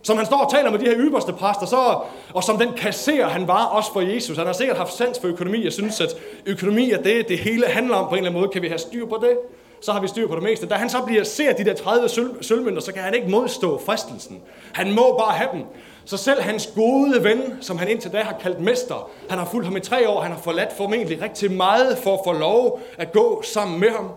Som 0.02 0.16
han 0.16 0.26
står 0.26 0.44
og 0.44 0.50
taler 0.50 0.70
med 0.70 0.78
de 0.78 0.84
her 0.84 0.94
ypperste 0.96 1.32
præster, 1.32 1.66
så, 1.66 1.98
og 2.34 2.44
som 2.44 2.58
den 2.58 2.72
kasserer 2.72 3.28
han 3.28 3.48
var 3.48 3.64
også 3.64 3.92
for 3.92 4.00
Jesus. 4.00 4.36
Han 4.36 4.46
har 4.46 4.52
sikkert 4.52 4.76
haft 4.76 4.92
sans 4.92 5.20
for 5.20 5.28
økonomi. 5.28 5.64
Jeg 5.64 5.72
synes, 5.72 6.00
at 6.00 6.08
økonomi 6.46 6.90
er 6.90 7.02
det, 7.02 7.28
det 7.28 7.38
hele 7.38 7.66
handler 7.66 7.96
om 7.96 8.04
på 8.04 8.10
en 8.10 8.16
eller 8.16 8.30
anden 8.30 8.40
måde. 8.40 8.52
Kan 8.52 8.62
vi 8.62 8.68
have 8.68 8.78
styr 8.78 9.06
på 9.06 9.18
det? 9.22 9.38
Så 9.80 9.92
har 9.92 10.00
vi 10.00 10.08
styr 10.08 10.28
på 10.28 10.34
det 10.34 10.42
meste. 10.42 10.66
Da 10.66 10.74
han 10.74 10.90
så 10.90 11.02
bliver 11.02 11.24
ser 11.24 11.52
de 11.52 11.64
der 11.64 11.74
30 11.74 12.08
sølv, 12.08 12.42
sølvmønter, 12.42 12.82
så 12.82 12.92
kan 12.92 13.02
han 13.02 13.14
ikke 13.14 13.28
modstå 13.28 13.80
fristelsen. 13.86 14.42
Han 14.72 14.92
må 14.92 15.18
bare 15.18 15.32
have 15.32 15.48
dem. 15.52 15.62
Så 16.04 16.16
selv 16.16 16.40
hans 16.40 16.72
gode 16.74 17.24
ven, 17.24 17.42
som 17.60 17.78
han 17.78 17.88
indtil 17.88 18.12
da 18.12 18.22
har 18.22 18.38
kaldt 18.40 18.60
mester, 18.60 19.10
han 19.28 19.38
har 19.38 19.46
fulgt 19.46 19.66
ham 19.66 19.76
i 19.76 19.80
tre 19.80 20.08
år, 20.08 20.20
han 20.20 20.32
har 20.32 20.38
forladt 20.38 20.72
formentlig 20.76 21.22
rigtig 21.22 21.52
meget 21.52 21.98
for 21.98 22.14
at 22.14 22.20
få 22.26 22.32
lov 22.32 22.80
at 22.98 23.12
gå 23.12 23.42
sammen 23.42 23.80
med 23.80 23.90
ham. 23.90 24.10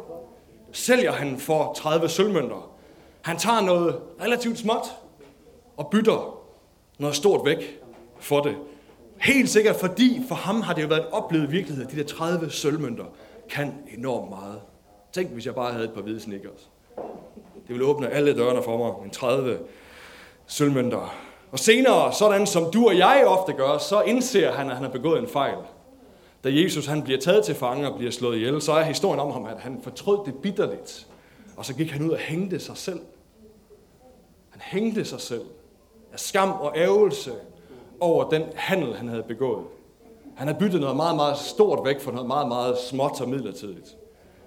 Sælger 0.71 1.11
han 1.11 1.37
for 1.39 1.73
30 1.75 2.09
sølvmønter. 2.09 2.69
Han 3.21 3.37
tager 3.37 3.61
noget 3.61 3.99
relativt 4.21 4.59
småt, 4.59 4.85
og 5.77 5.87
bytter 5.87 6.39
noget 6.99 7.15
stort 7.15 7.45
væk 7.45 7.79
for 8.19 8.39
det. 8.39 8.55
Helt 9.21 9.49
sikkert, 9.49 9.75
fordi 9.75 10.21
for 10.27 10.35
ham 10.35 10.61
har 10.61 10.73
det 10.73 10.81
jo 10.81 10.87
været 10.87 11.01
en 11.01 11.13
oplevet 11.13 11.51
virkelighed, 11.51 11.85
at 11.85 11.91
de 11.91 11.97
der 11.97 12.03
30 12.03 12.49
sølvmønter 12.49 13.05
kan 13.49 13.73
enormt 13.97 14.29
meget. 14.29 14.61
Tænk, 15.13 15.31
hvis 15.31 15.45
jeg 15.45 15.55
bare 15.55 15.71
havde 15.71 15.85
et 15.85 15.93
par 15.93 16.01
hvide 16.01 16.19
sneakers. 16.19 16.69
Det 17.55 17.69
ville 17.69 17.85
åbne 17.85 18.09
alle 18.09 18.37
dørene 18.37 18.63
for 18.63 18.77
mig. 18.77 19.05
En 19.05 19.11
30 19.11 19.59
sølvmønter. 20.47 21.15
Og 21.51 21.59
senere, 21.59 22.13
sådan 22.13 22.47
som 22.47 22.71
du 22.71 22.87
og 22.87 22.97
jeg 22.97 23.23
ofte 23.27 23.53
gør, 23.53 23.77
så 23.77 24.01
indser 24.01 24.51
han, 24.51 24.69
at 24.69 24.75
han 24.75 24.83
har 24.83 24.91
begået 24.91 25.19
en 25.19 25.27
fejl. 25.27 25.57
Da 26.43 26.49
Jesus 26.51 26.85
han 26.85 27.03
bliver 27.03 27.19
taget 27.19 27.45
til 27.45 27.55
fange 27.55 27.91
og 27.91 27.97
bliver 27.97 28.11
slået 28.11 28.35
ihjel, 28.35 28.61
så 28.61 28.71
er 28.71 28.83
historien 28.83 29.19
om 29.19 29.31
ham, 29.31 29.45
at 29.45 29.57
han 29.59 29.79
fortrød 29.83 30.25
det 30.25 30.35
bitterligt. 30.35 31.07
Og 31.57 31.65
så 31.65 31.75
gik 31.75 31.91
han 31.91 32.01
ud 32.01 32.09
og 32.09 32.17
hængte 32.17 32.59
sig 32.59 32.77
selv. 32.77 32.99
Han 34.49 34.61
hængte 34.61 35.05
sig 35.05 35.21
selv 35.21 35.41
af 36.15 36.19
skam 36.19 36.51
og 36.51 36.73
ævelse 36.75 37.31
over 37.99 38.29
den 38.29 38.43
handel, 38.55 38.95
han 38.95 39.07
havde 39.07 39.23
begået. 39.23 39.63
Han 40.35 40.47
har 40.47 40.55
byttet 40.55 40.81
noget 40.81 40.95
meget, 40.95 41.15
meget 41.15 41.37
stort 41.37 41.79
væk 41.85 41.99
for 41.99 42.11
noget 42.11 42.27
meget, 42.27 42.47
meget 42.47 42.77
småt 42.77 43.21
og 43.21 43.29
midlertidigt. 43.29 43.97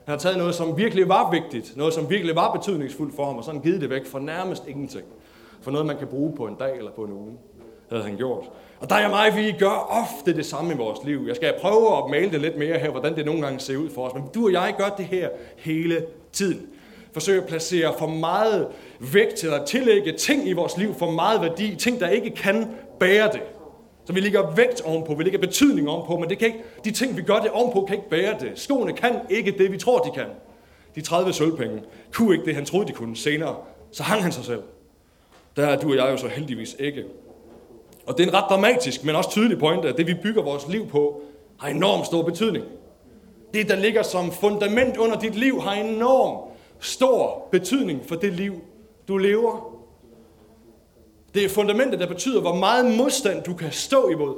Han 0.05 0.13
har 0.13 0.19
taget 0.19 0.39
noget, 0.39 0.55
som 0.55 0.77
virkelig 0.77 1.09
var 1.09 1.31
vigtigt, 1.31 1.77
noget, 1.77 1.95
som 1.95 2.11
virkelig 2.11 2.37
var 2.37 2.53
betydningsfuldt 2.53 3.17
for 3.17 3.25
ham, 3.25 3.37
og 3.37 3.45
sådan 3.45 3.61
givet 3.61 3.81
det 3.81 3.91
væk 3.91 4.07
for 4.07 4.19
nærmest 4.19 4.69
ingenting. 4.69 5.05
For 5.61 5.71
noget, 5.71 5.87
man 5.87 5.99
kan 5.99 6.07
bruge 6.07 6.37
på 6.37 6.47
en 6.47 6.55
dag 6.55 6.77
eller 6.79 6.91
på 6.91 7.05
en 7.05 7.13
uge, 7.13 7.33
havde 7.91 8.03
han 8.03 8.17
gjort. 8.17 8.45
Og 8.81 8.91
der 8.91 8.97
er 8.97 9.09
mig, 9.09 9.37
vi 9.37 9.53
gør 9.59 10.03
ofte 10.05 10.37
det 10.37 10.47
samme 10.47 10.75
i 10.75 10.77
vores 10.77 10.99
liv. 11.05 11.25
Jeg 11.27 11.37
skal 11.37 11.55
prøve 11.61 11.97
at 11.97 12.11
male 12.11 12.31
det 12.31 12.41
lidt 12.41 12.59
mere 12.59 12.79
her, 12.79 12.91
hvordan 12.91 13.17
det 13.17 13.27
nogle 13.27 13.43
gange 13.43 13.61
ser 13.61 13.77
ud 13.77 13.91
for 13.91 14.07
os. 14.07 14.15
Men 14.15 14.23
du 14.35 14.45
og 14.47 14.53
jeg 14.53 14.75
gør 14.79 14.89
det 14.89 15.05
her 15.05 15.29
hele 15.57 16.07
tiden 16.33 16.67
forsøge 17.21 17.43
at 17.43 17.49
placere 17.49 17.95
for 17.99 18.07
meget 18.07 18.69
vægt 19.01 19.45
eller 19.45 19.65
tillægge 19.65 20.13
ting 20.13 20.49
i 20.49 20.53
vores 20.53 20.77
liv 20.77 20.95
for 20.95 21.11
meget 21.11 21.43
værdi, 21.43 21.77
ting 21.77 22.01
der 22.01 22.09
ikke 22.09 22.31
kan 22.31 22.67
bære 23.01 23.33
det. 23.33 23.43
Så 24.05 24.13
vi 24.13 24.21
ligger 24.21 24.55
vægt 24.55 24.81
ovenpå, 24.81 25.15
vi 25.15 25.23
ligger 25.23 25.39
betydning 25.39 25.89
ovenpå, 25.89 26.17
men 26.17 26.29
det 26.29 26.39
kan 26.39 26.47
ikke, 26.47 26.59
de 26.85 26.91
ting, 26.91 27.17
vi 27.17 27.23
gør 27.23 27.39
det 27.39 27.51
ovenpå, 27.51 27.85
kan 27.89 27.97
ikke 27.97 28.09
bære 28.09 28.35
det. 28.41 28.53
Skoene 28.55 28.93
kan 28.93 29.21
ikke 29.31 29.55
det, 29.59 29.73
vi 29.73 29.79
tror, 29.79 29.99
de 29.99 30.11
kan. 30.15 30.27
De 30.95 31.01
30 31.01 31.33
sølvpenge 31.33 31.83
kunne 32.13 32.35
ikke 32.35 32.47
det, 32.47 32.55
han 32.55 32.65
troede, 32.65 32.87
de 32.87 32.93
kunne. 32.93 33.17
Senere, 33.17 33.57
så 33.93 34.03
hang 34.03 34.23
han 34.23 34.33
sig 34.33 34.45
selv. 34.45 34.63
Der 35.57 35.67
er 35.67 35.77
du 35.77 35.91
og 35.91 35.97
jeg 35.97 36.11
jo 36.11 36.17
så 36.17 36.29
heldigvis 36.29 36.77
ikke. 36.79 37.05
Og 38.07 38.19
det 38.19 38.25
er 38.25 38.29
en 38.29 38.35
ret 38.35 38.45
dramatisk, 38.49 39.05
men 39.05 39.17
også 39.17 39.31
tydelig 39.31 39.59
pointe, 39.59 39.89
at 39.89 39.97
det, 39.97 40.07
vi 40.07 40.15
bygger 40.15 40.43
vores 40.43 40.69
liv 40.69 40.89
på, 40.89 41.21
har 41.61 41.69
enormt 41.69 42.07
stor 42.07 42.23
betydning. 42.23 42.65
Det, 43.55 43.69
der 43.69 43.77
ligger 43.77 44.03
som 44.03 44.33
fundament 44.33 44.97
under 44.97 45.19
dit 45.19 45.35
liv, 45.35 45.61
har 45.61 45.73
enorm 45.73 46.49
stor 46.81 47.49
betydning 47.51 48.05
for 48.07 48.15
det 48.15 48.33
liv, 48.33 48.55
du 49.09 49.17
lever. 49.17 49.75
Det 51.35 51.45
er 51.45 51.49
fundamentet, 51.49 52.01
der 52.01 52.07
betyder, 52.07 52.41
hvor 52.41 52.55
meget 52.55 52.97
modstand 52.97 53.43
du 53.43 53.55
kan 53.55 53.73
stå 53.73 54.09
imod. 54.09 54.35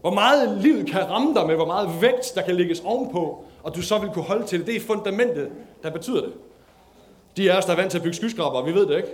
Hvor 0.00 0.14
meget 0.14 0.58
livet 0.58 0.86
kan 0.86 1.10
ramme 1.10 1.34
dig 1.34 1.46
med, 1.46 1.54
hvor 1.54 1.66
meget 1.66 2.02
vægt, 2.02 2.32
der 2.34 2.42
kan 2.42 2.54
lægges 2.54 2.80
ovenpå, 2.84 3.44
og 3.62 3.74
du 3.74 3.82
så 3.82 3.98
vil 3.98 4.10
kunne 4.10 4.24
holde 4.24 4.46
til 4.46 4.58
det. 4.58 4.66
Det 4.66 4.76
er 4.76 4.80
fundamentet, 4.80 5.50
der 5.82 5.90
betyder 5.90 6.20
det. 6.20 6.32
De 7.36 7.52
af 7.52 7.58
os, 7.58 7.64
der 7.64 7.72
er 7.72 7.76
vant 7.76 7.90
til 7.90 7.98
at 7.98 8.04
bygge 8.04 8.16
skyskraber, 8.16 8.64
vi 8.64 8.74
ved 8.74 8.86
det 8.86 8.96
ikke. 8.96 9.08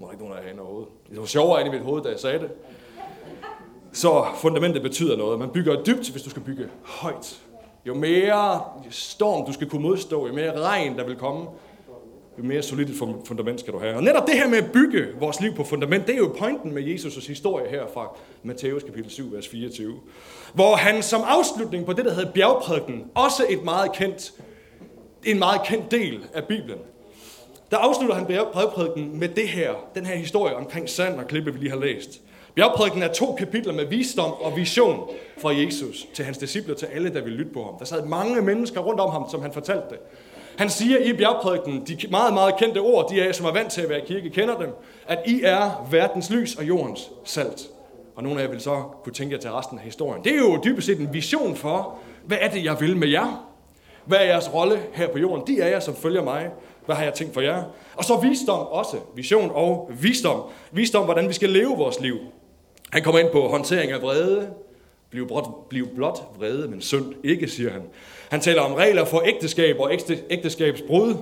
Må 0.00 0.10
ikke 0.10 0.24
nogen 0.24 0.38
af 0.38 0.54
jer 0.54 0.60
overhovedet. 0.60 0.88
Det 1.10 1.20
var 1.20 1.26
sjovere 1.26 1.60
ind 1.60 1.74
i 1.74 1.76
mit 1.76 1.86
hoved, 1.86 2.02
da 2.02 2.08
jeg 2.08 2.20
sagde 2.20 2.38
det. 2.38 2.50
Så 3.92 4.24
fundamentet 4.34 4.82
betyder 4.82 5.16
noget. 5.16 5.38
Man 5.38 5.50
bygger 5.50 5.82
dybt, 5.82 6.10
hvis 6.10 6.22
du 6.22 6.30
skal 6.30 6.42
bygge 6.42 6.68
højt. 6.84 7.42
Jo 7.86 7.94
mere 7.94 8.60
storm 8.90 9.46
du 9.46 9.52
skal 9.52 9.68
kunne 9.68 9.82
modstå, 9.82 10.26
jo 10.26 10.32
mere 10.32 10.60
regn 10.60 10.98
der 10.98 11.04
vil 11.04 11.16
komme, 11.16 11.46
jo 12.38 12.44
mere 12.44 12.62
solidt 12.62 12.90
et 12.90 12.96
fundament 13.24 13.60
skal 13.60 13.72
du 13.72 13.78
have. 13.78 13.96
Og 13.96 14.02
netop 14.02 14.26
det 14.26 14.34
her 14.34 14.48
med 14.48 14.58
at 14.58 14.72
bygge 14.72 15.06
vores 15.20 15.40
liv 15.40 15.54
på 15.54 15.64
fundament, 15.64 16.06
det 16.06 16.14
er 16.14 16.18
jo 16.18 16.34
pointen 16.38 16.74
med 16.74 16.82
Jesus' 16.82 17.28
historie 17.28 17.70
her 17.70 17.86
fra 17.94 18.16
Matthæus 18.42 18.82
kapitel 18.82 19.10
7, 19.10 19.32
vers 19.32 19.48
24. 19.48 19.94
Hvor 20.54 20.76
han 20.76 21.02
som 21.02 21.20
afslutning 21.26 21.86
på 21.86 21.92
det, 21.92 22.04
der 22.04 22.14
hedder 22.14 22.32
bjergprædiken, 22.32 23.04
også 23.14 23.46
et 23.48 23.64
meget 23.64 23.92
kendt, 23.92 24.32
en 25.24 25.38
meget 25.38 25.60
kendt 25.66 25.90
del 25.90 26.24
af 26.34 26.44
Bibelen, 26.44 26.78
der 27.70 27.76
afslutter 27.76 28.14
han 28.14 28.26
bjergprædiken 28.26 29.18
med 29.18 29.28
det 29.28 29.48
her, 29.48 29.70
den 29.94 30.06
her 30.06 30.16
historie 30.16 30.56
omkring 30.56 30.88
sand 30.88 31.18
og 31.18 31.26
klippe, 31.26 31.52
vi 31.52 31.58
lige 31.58 31.70
har 31.70 31.78
læst. 31.78 32.20
Bjergprædiken 32.56 33.02
er 33.02 33.12
to 33.12 33.34
kapitler 33.38 33.72
med 33.72 33.84
visdom 33.84 34.32
og 34.32 34.56
vision 34.56 35.10
fra 35.38 35.56
Jesus 35.56 36.06
til 36.14 36.24
hans 36.24 36.38
disciple 36.38 36.74
til 36.74 36.86
alle, 36.86 37.14
der 37.14 37.22
vil 37.22 37.32
lytte 37.32 37.52
på 37.52 37.64
ham. 37.64 37.74
Der 37.78 37.84
sad 37.84 38.06
mange 38.06 38.42
mennesker 38.42 38.80
rundt 38.80 39.00
om 39.00 39.10
ham, 39.10 39.30
som 39.30 39.42
han 39.42 39.52
fortalte 39.52 39.84
det. 39.90 39.98
Han 40.58 40.70
siger 40.70 40.98
i 40.98 41.12
bjergprædiken, 41.12 41.84
de 41.86 42.08
meget, 42.10 42.34
meget 42.34 42.56
kendte 42.56 42.78
ord, 42.78 43.10
de 43.10 43.20
er, 43.20 43.32
som 43.32 43.46
er 43.46 43.52
vant 43.52 43.72
til 43.72 43.80
at 43.80 43.88
være 43.88 43.98
i 44.02 44.06
kirke, 44.06 44.30
kender 44.30 44.58
dem, 44.58 44.68
at 45.08 45.18
I 45.26 45.40
er 45.44 45.86
verdens 45.90 46.30
lys 46.30 46.54
og 46.54 46.68
jordens 46.68 47.10
salt. 47.24 47.68
Og 48.16 48.22
nogle 48.22 48.40
af 48.40 48.44
jer 48.44 48.50
vil 48.50 48.60
så 48.60 48.82
kunne 49.04 49.12
tænke 49.12 49.34
jer 49.34 49.40
til 49.40 49.52
resten 49.52 49.78
af 49.78 49.84
historien. 49.84 50.24
Det 50.24 50.32
er 50.32 50.38
jo 50.38 50.60
dybest 50.64 50.86
set 50.86 51.00
en 51.00 51.14
vision 51.14 51.56
for, 51.56 51.98
hvad 52.26 52.38
er 52.40 52.50
det, 52.50 52.64
jeg 52.64 52.80
vil 52.80 52.96
med 52.96 53.08
jer? 53.08 53.46
Hvad 54.04 54.18
er 54.18 54.24
jeres 54.24 54.54
rolle 54.54 54.78
her 54.92 55.08
på 55.08 55.18
jorden? 55.18 55.46
De 55.46 55.60
er 55.60 55.68
jer, 55.68 55.80
som 55.80 55.96
følger 55.96 56.22
mig. 56.22 56.50
Hvad 56.86 56.96
har 56.96 57.04
jeg 57.04 57.14
tænkt 57.14 57.34
for 57.34 57.40
jer? 57.40 57.62
Og 57.96 58.04
så 58.04 58.16
visdom 58.16 58.66
også. 58.66 58.96
Vision 59.14 59.50
og 59.54 59.90
visdom. 60.00 60.42
Visdom, 60.72 61.04
hvordan 61.04 61.28
vi 61.28 61.32
skal 61.32 61.50
leve 61.50 61.76
vores 61.76 62.00
liv. 62.00 62.16
Han 62.92 63.02
kommer 63.02 63.20
ind 63.20 63.30
på 63.32 63.40
håndtering 63.48 63.92
af 63.92 64.02
vrede. 64.02 64.50
Bliv 65.10 65.26
blot, 65.26 65.68
bliv 65.68 65.88
blot 65.94 66.22
vrede, 66.38 66.68
men 66.68 66.80
synd 66.80 67.14
ikke, 67.24 67.48
siger 67.48 67.70
han. 67.70 67.82
Han 68.30 68.40
taler 68.40 68.62
om 68.62 68.74
regler 68.74 69.04
for 69.04 69.22
ægteskab 69.26 69.80
og 69.80 69.92
ægteskabsbrud. 70.30 71.14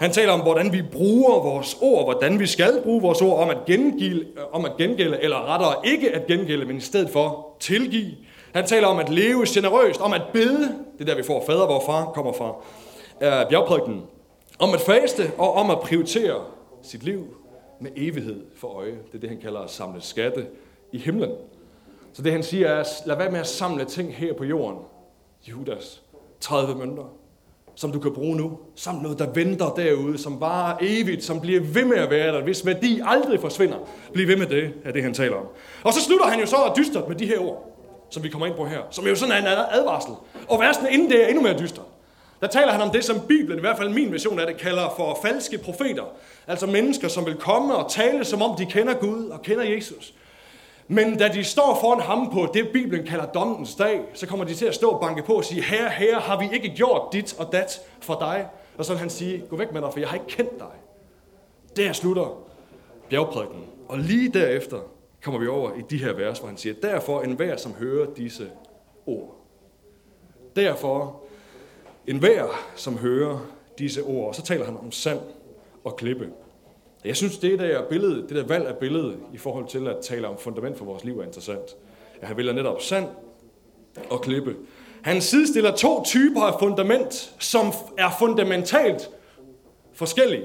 Han 0.00 0.12
taler 0.12 0.32
om, 0.32 0.40
hvordan 0.40 0.72
vi 0.72 0.82
bruger 0.92 1.42
vores 1.42 1.76
ord, 1.80 2.04
hvordan 2.04 2.40
vi 2.40 2.46
skal 2.46 2.80
bruge 2.82 3.02
vores 3.02 3.22
ord, 3.22 3.38
om 3.38 3.50
at, 3.50 3.56
gengælde, 3.66 4.26
om 4.52 4.64
at 4.64 4.72
gengælde, 4.78 5.18
eller 5.22 5.52
rettere 5.52 5.74
ikke 5.84 6.14
at 6.14 6.26
gengælde, 6.26 6.64
men 6.64 6.76
i 6.76 6.80
stedet 6.80 7.10
for 7.10 7.56
tilgive. 7.60 8.10
Han 8.54 8.66
taler 8.66 8.86
om 8.86 8.98
at 8.98 9.08
leve 9.08 9.46
generøst, 9.48 10.00
om 10.00 10.12
at 10.12 10.22
bede, 10.32 10.74
det 10.98 11.00
er 11.00 11.04
der 11.04 11.14
vi 11.14 11.22
får 11.22 11.44
fader, 11.46 11.66
hvor 11.66 11.82
far 11.86 12.04
kommer 12.04 12.32
fra, 12.32 12.54
er 13.20 13.48
bjergprædiken, 13.48 14.02
om 14.58 14.74
at 14.74 14.80
faste 14.80 15.30
og 15.38 15.52
om 15.52 15.70
at 15.70 15.80
prioritere 15.80 16.44
sit 16.82 17.02
liv 17.02 17.24
med 17.80 17.90
evighed 17.96 18.40
for 18.56 18.68
øje. 18.68 18.90
Det 18.90 19.14
er 19.14 19.18
det, 19.18 19.28
han 19.28 19.40
kalder 19.40 19.60
at 19.60 19.70
samle 19.70 20.00
skatte 20.00 20.46
i 20.92 20.98
himlen. 20.98 21.30
Så 22.12 22.22
det 22.22 22.32
han 22.32 22.42
siger 22.42 22.68
er, 22.68 22.84
lad 23.06 23.16
være 23.16 23.30
med 23.30 23.40
at 23.40 23.46
samle 23.46 23.84
ting 23.84 24.14
her 24.14 24.34
på 24.34 24.44
jorden. 24.44 24.78
Judas, 25.44 26.02
30 26.40 26.74
mønter, 26.74 27.04
som 27.74 27.92
du 27.92 27.98
kan 27.98 28.14
bruge 28.14 28.36
nu. 28.36 28.58
Samt 28.76 29.02
noget, 29.02 29.18
der 29.18 29.30
venter 29.30 29.74
derude, 29.74 30.18
som 30.18 30.40
bare 30.40 30.76
evigt, 30.80 31.24
som 31.24 31.40
bliver 31.40 31.60
ved 31.60 31.84
med 31.84 31.96
at 31.96 32.10
være 32.10 32.32
der, 32.32 32.42
hvis 32.42 32.66
værdi 32.66 33.00
aldrig 33.04 33.40
forsvinder. 33.40 33.76
Bliv 34.12 34.28
ved 34.28 34.36
med 34.36 34.46
det, 34.46 34.72
er 34.84 34.92
det 34.92 35.02
han 35.02 35.14
taler 35.14 35.36
om. 35.36 35.46
Og 35.84 35.92
så 35.92 36.00
slutter 36.00 36.26
han 36.26 36.40
jo 36.40 36.46
så 36.46 36.72
dystert 36.76 37.08
med 37.08 37.16
de 37.16 37.26
her 37.26 37.38
ord, 37.38 37.76
som 38.10 38.22
vi 38.22 38.28
kommer 38.28 38.46
ind 38.46 38.54
på 38.54 38.64
her, 38.64 38.80
som 38.90 39.06
jo 39.06 39.14
sådan 39.14 39.34
er 39.34 39.38
en 39.38 39.46
advarsel. 39.70 40.12
Og 40.48 40.60
versen 40.60 40.86
inden 40.90 41.10
det 41.10 41.24
er 41.24 41.26
endnu 41.26 41.42
mere 41.42 41.58
dystert. 41.58 41.86
Der 42.40 42.48
taler 42.48 42.72
han 42.72 42.80
om 42.80 42.90
det, 42.90 43.04
som 43.04 43.20
Bibelen, 43.28 43.58
i 43.58 43.60
hvert 43.60 43.76
fald 43.76 43.88
min 43.88 44.12
version 44.12 44.38
af 44.38 44.46
det, 44.46 44.56
kalder 44.56 44.94
for 44.96 45.18
falske 45.22 45.58
profeter. 45.58 46.04
Altså 46.46 46.66
mennesker, 46.66 47.08
som 47.08 47.26
vil 47.26 47.34
komme 47.34 47.74
og 47.74 47.90
tale, 47.90 48.24
som 48.24 48.42
om 48.42 48.56
de 48.56 48.66
kender 48.66 48.94
Gud 48.94 49.28
og 49.28 49.42
kender 49.42 49.64
Jesus. 49.64 50.14
Men 50.88 51.18
da 51.18 51.28
de 51.28 51.44
står 51.44 51.78
foran 51.80 52.00
ham 52.00 52.30
på 52.30 52.48
det, 52.54 52.68
Bibelen 52.72 53.06
kalder 53.06 53.26
dommens 53.26 53.74
dag, 53.74 54.00
så 54.14 54.26
kommer 54.26 54.44
de 54.44 54.54
til 54.54 54.66
at 54.66 54.74
stå 54.74 54.90
og 54.90 55.00
banke 55.00 55.22
på 55.22 55.34
og 55.34 55.44
sige, 55.44 55.62
herre, 55.62 55.90
herre, 55.90 56.20
har 56.20 56.38
vi 56.38 56.48
ikke 56.52 56.68
gjort 56.68 57.12
dit 57.12 57.36
og 57.38 57.52
dat 57.52 57.80
for 58.00 58.16
dig? 58.20 58.46
Og 58.78 58.84
så 58.84 58.92
vil 58.92 59.00
han 59.00 59.10
sige, 59.10 59.44
gå 59.50 59.56
væk 59.56 59.72
med 59.72 59.82
dig, 59.82 59.92
for 59.92 60.00
jeg 60.00 60.08
har 60.08 60.14
ikke 60.14 60.26
kendt 60.28 60.58
dig. 60.58 60.72
Der 61.76 61.92
slutter 61.92 62.38
bjergprædiken. 63.08 63.66
Og 63.88 63.98
lige 63.98 64.28
derefter 64.28 64.78
kommer 65.22 65.40
vi 65.40 65.46
over 65.46 65.72
i 65.72 65.82
de 65.90 65.98
her 65.98 66.12
vers, 66.12 66.38
hvor 66.38 66.48
han 66.48 66.56
siger, 66.56 66.74
derfor 66.82 67.22
enhver, 67.22 67.56
som 67.56 67.72
hører 67.72 68.14
disse 68.14 68.50
ord. 69.06 69.36
Derfor 70.56 71.20
enhver, 72.06 72.46
som 72.76 72.98
hører 72.98 73.38
disse 73.78 74.02
ord, 74.02 74.28
og 74.28 74.34
så 74.34 74.42
taler 74.42 74.64
han 74.64 74.76
om 74.76 74.92
sand 74.92 75.20
og 75.84 75.96
klippe. 75.96 76.28
Jeg 77.04 77.16
synes, 77.16 77.38
det 77.38 77.58
der, 77.58 77.82
billede, 77.88 78.22
det 78.22 78.30
der 78.30 78.44
valg 78.44 78.66
af 78.66 78.76
billede 78.76 79.16
i 79.32 79.38
forhold 79.38 79.66
til 79.66 79.88
at 79.88 79.96
tale 80.02 80.28
om 80.28 80.38
fundament 80.38 80.78
for 80.78 80.84
vores 80.84 81.04
liv 81.04 81.18
er 81.18 81.24
interessant. 81.24 81.76
Jeg 82.20 82.28
han 82.28 82.36
vælger 82.36 82.52
netop 82.52 82.82
sand 82.82 83.06
og 84.10 84.20
klippe. 84.20 84.56
Han 85.02 85.20
sidestiller 85.20 85.76
to 85.76 86.04
typer 86.04 86.42
af 86.42 86.60
fundament, 86.60 87.34
som 87.38 87.72
er 87.98 88.10
fundamentalt 88.18 89.10
forskellige. 89.92 90.44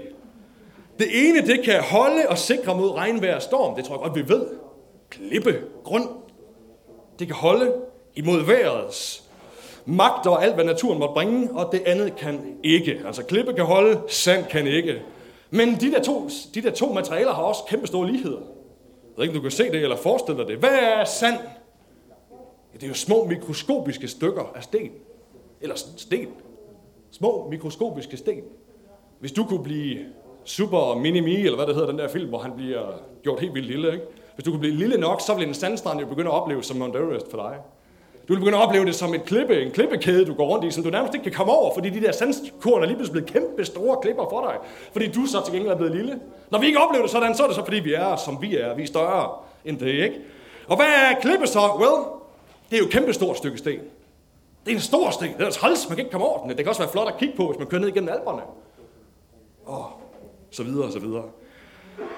Det 1.00 1.08
ene, 1.28 1.48
det 1.48 1.66
kan 1.66 1.82
holde 1.82 2.30
og 2.30 2.38
sikre 2.38 2.78
mod 2.78 2.92
regnvejr 2.96 3.36
og 3.36 3.42
storm. 3.42 3.76
Det 3.76 3.86
tror 3.86 3.96
jeg 3.96 4.02
godt, 4.02 4.16
vi 4.16 4.34
ved. 4.34 4.48
Klippe, 5.10 5.62
grund. 5.84 6.10
Det 7.20 7.28
kan 7.28 7.36
holde 7.36 7.74
imod 8.16 8.46
vejrets 8.46 9.24
magt 9.86 10.28
og 10.28 10.44
alt, 10.44 10.56
hvad 10.56 10.66
naturen 10.66 11.00
måtte 11.00 11.14
bringe, 11.14 11.50
og 11.52 11.70
det 11.72 11.82
andet 11.86 12.16
kan 12.16 12.58
ikke. 12.64 13.02
Altså 13.06 13.24
klippe 13.24 13.54
kan 13.54 13.66
holde, 13.66 14.02
sand 14.08 14.46
kan 14.46 14.68
ikke. 14.68 15.02
Men 15.50 15.76
de 15.76 15.92
der 15.92 16.02
to, 16.04 16.30
de 16.56 16.62
der 16.62 16.72
to 16.72 16.94
materialer 16.94 17.34
har 17.34 17.44
også 17.44 17.62
kæmpe 17.70 17.88
store 17.88 18.08
ligheder. 18.08 18.40
Jeg 18.40 19.18
ved 19.18 19.24
ikke, 19.24 19.32
om 19.32 19.36
du 19.36 19.42
kan 19.42 19.52
se 19.52 19.64
det 19.64 19.76
eller 19.76 19.96
forestille 19.96 20.40
dig 20.40 20.48
det. 20.48 20.58
Hvad 20.58 20.80
er 20.82 21.06
sand? 21.06 21.38
Ja, 22.74 22.78
det 22.78 22.84
er 22.84 22.88
jo 22.88 22.94
små 22.94 23.26
mikroskopiske 23.26 24.08
stykker 24.08 24.52
af 24.56 24.64
sten. 24.64 24.92
Eller 25.62 25.76
sten. 25.76 26.28
Små 27.12 27.48
mikroskopiske 27.50 28.18
sten. 28.18 28.42
Hvis 29.20 29.32
du 29.32 29.44
kunne 29.44 29.64
blive 29.64 29.98
super 30.44 30.96
mini 30.96 31.36
eller 31.36 31.56
hvad 31.56 31.68
det 31.68 31.76
hedder, 31.76 31.90
den 31.90 32.00
der 32.00 32.08
film, 32.08 32.30
hvor 32.30 32.40
han 32.40 32.52
bliver 32.56 33.02
gjort 33.24 33.40
helt 33.40 33.54
vildt 33.54 33.68
lille, 33.68 33.94
ikke? 33.94 34.06
Hvis 34.36 34.44
du 34.44 34.52
kunne 34.52 34.60
blive 34.60 34.76
lille 34.76 34.98
nok, 34.98 35.22
så 35.22 35.34
ville 35.34 35.48
en 35.48 35.54
sandstrand 35.54 36.00
jo 36.00 36.06
begynde 36.06 36.30
at 36.30 36.42
opleve 36.42 36.64
som 36.64 36.78
Mount 36.78 36.96
Everest 36.96 37.32
for 37.32 37.38
dig. 37.38 37.58
Du 38.28 38.34
vil 38.34 38.40
begynde 38.40 38.58
at 38.58 38.64
opleve 38.64 38.86
det 38.86 38.96
som 38.96 39.14
et 39.14 39.26
klippe, 39.26 39.62
en 39.62 39.72
klippekæde, 39.72 40.26
du 40.26 40.34
går 40.34 40.48
rundt 40.48 40.66
i, 40.66 40.72
som 40.72 40.84
du 40.84 40.90
nærmest 40.90 41.14
ikke 41.14 41.24
kan 41.24 41.34
komme 41.34 41.54
over, 41.54 41.74
fordi 41.74 41.90
de 41.90 42.02
der 42.02 42.12
sandkorn 42.12 42.84
er 42.84 42.86
lige 42.86 42.96
pludselig 42.96 43.26
blevet 43.26 43.44
kæmpe 43.44 43.66
store 43.66 43.98
klipper 44.02 44.26
for 44.30 44.42
dig, 44.42 44.56
fordi 44.92 45.12
du 45.12 45.26
så 45.26 45.42
til 45.46 45.54
gengæld 45.54 45.72
er 45.74 45.78
blevet 45.78 45.96
lille. 45.96 46.20
Når 46.52 46.60
vi 46.60 46.66
ikke 46.66 46.80
oplever 46.80 47.04
det 47.04 47.12
sådan, 47.12 47.36
så 47.36 47.44
er 47.44 47.48
det 47.48 47.56
så, 47.56 47.64
fordi 47.64 47.80
vi 47.80 47.94
er, 47.94 48.16
som 48.16 48.42
vi 48.42 48.58
er. 48.58 48.76
Vi 48.76 48.84
er 48.84 48.88
større 48.88 49.30
end 49.66 49.80
det, 49.80 49.88
ikke? 49.88 50.16
Og 50.68 50.76
hvad 50.76 50.86
er 50.86 51.20
klippe 51.22 51.48
så? 51.48 51.60
Well, 51.60 52.06
det 52.70 52.76
er 52.76 52.80
jo 52.80 52.86
et 52.86 52.92
kæmpe 52.92 53.14
stort 53.14 53.38
stykke 53.38 53.58
sten. 53.58 53.80
Det 54.66 54.72
er 54.72 54.76
en 54.76 54.82
stor 54.82 55.10
sten. 55.10 55.34
Det 55.38 55.48
er 55.48 55.52
træls, 55.52 55.90
man 55.90 55.96
kan 55.96 56.06
ikke 56.06 56.12
komme 56.12 56.28
over 56.28 56.42
den. 56.42 56.50
Det 56.50 56.58
kan 56.58 56.68
også 56.68 56.82
være 56.82 56.92
flot 56.92 57.08
at 57.08 57.18
kigge 57.18 57.38
på, 57.38 57.48
hvis 57.48 57.60
man 57.60 57.68
kører 57.68 57.82
ned 57.82 57.88
igennem 57.90 58.10
alberne. 58.10 58.42
Og 59.66 59.86
så 60.52 60.64
videre, 60.64 60.86
og 60.86 60.92
så 60.92 61.00
videre. 61.00 61.24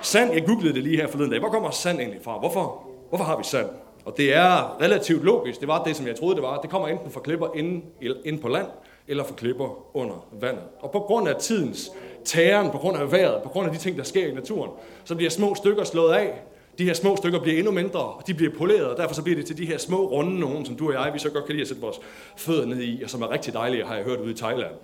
Sand, 0.01 0.33
jeg 0.33 0.45
googlede 0.45 0.73
det 0.73 0.83
lige 0.83 0.97
her 0.97 1.07
forleden 1.07 1.31
dag. 1.31 1.39
Hvor 1.39 1.49
kommer 1.49 1.71
sand 1.71 1.99
egentlig 1.99 2.23
fra? 2.23 2.39
Hvorfor, 2.39 2.83
hvorfor 3.09 3.25
har 3.25 3.37
vi 3.37 3.43
sand? 3.43 3.69
Og 4.09 4.17
det 4.17 4.35
er 4.35 4.81
relativt 4.81 5.23
logisk. 5.23 5.59
Det 5.59 5.67
var 5.67 5.83
det, 5.83 5.95
som 5.95 6.07
jeg 6.07 6.15
troede, 6.15 6.35
det 6.35 6.43
var. 6.43 6.61
Det 6.61 6.69
kommer 6.69 6.87
enten 6.87 7.11
fra 7.11 7.19
klipper 7.19 7.47
inde, 7.55 7.81
inde 8.25 8.39
på 8.39 8.47
land, 8.47 8.67
eller 9.07 9.23
fra 9.23 9.35
klipper 9.35 9.95
under 9.97 10.27
vandet. 10.31 10.63
Og 10.79 10.91
på 10.91 10.99
grund 10.99 11.27
af 11.27 11.35
tidens 11.35 11.91
tæren, 12.25 12.71
på 12.71 12.77
grund 12.77 12.97
af 12.97 13.11
vejret, 13.11 13.43
på 13.43 13.49
grund 13.49 13.67
af 13.67 13.73
de 13.73 13.79
ting, 13.79 13.97
der 13.97 14.03
sker 14.03 14.27
i 14.27 14.33
naturen, 14.33 14.71
så 15.03 15.15
bliver 15.15 15.29
små 15.29 15.55
stykker 15.55 15.83
slået 15.83 16.13
af. 16.13 16.41
De 16.77 16.85
her 16.85 16.93
små 16.93 17.15
stykker 17.15 17.39
bliver 17.39 17.57
endnu 17.57 17.71
mindre, 17.71 17.99
og 17.99 18.27
de 18.27 18.33
bliver 18.33 18.51
poleret, 18.57 18.85
og 18.85 18.97
derfor 18.97 19.15
så 19.15 19.23
bliver 19.23 19.37
det 19.37 19.45
til 19.45 19.57
de 19.57 19.65
her 19.65 19.77
små 19.77 20.07
runde 20.07 20.39
nogen, 20.39 20.65
som 20.65 20.75
du 20.75 20.87
og 20.87 20.93
jeg, 20.93 21.13
vi 21.13 21.19
så 21.19 21.29
godt 21.29 21.45
kan 21.45 21.55
lide 21.55 21.61
at 21.61 21.67
sætte 21.67 21.81
vores 21.81 21.99
fødder 22.37 22.65
ned 22.65 22.81
i, 22.81 23.03
og 23.03 23.09
som 23.09 23.21
er 23.21 23.31
rigtig 23.31 23.53
dejlige, 23.53 23.85
har 23.85 23.95
jeg 23.95 24.03
hørt 24.03 24.19
ude 24.19 24.31
i 24.31 24.35
Thailand. 24.35 24.75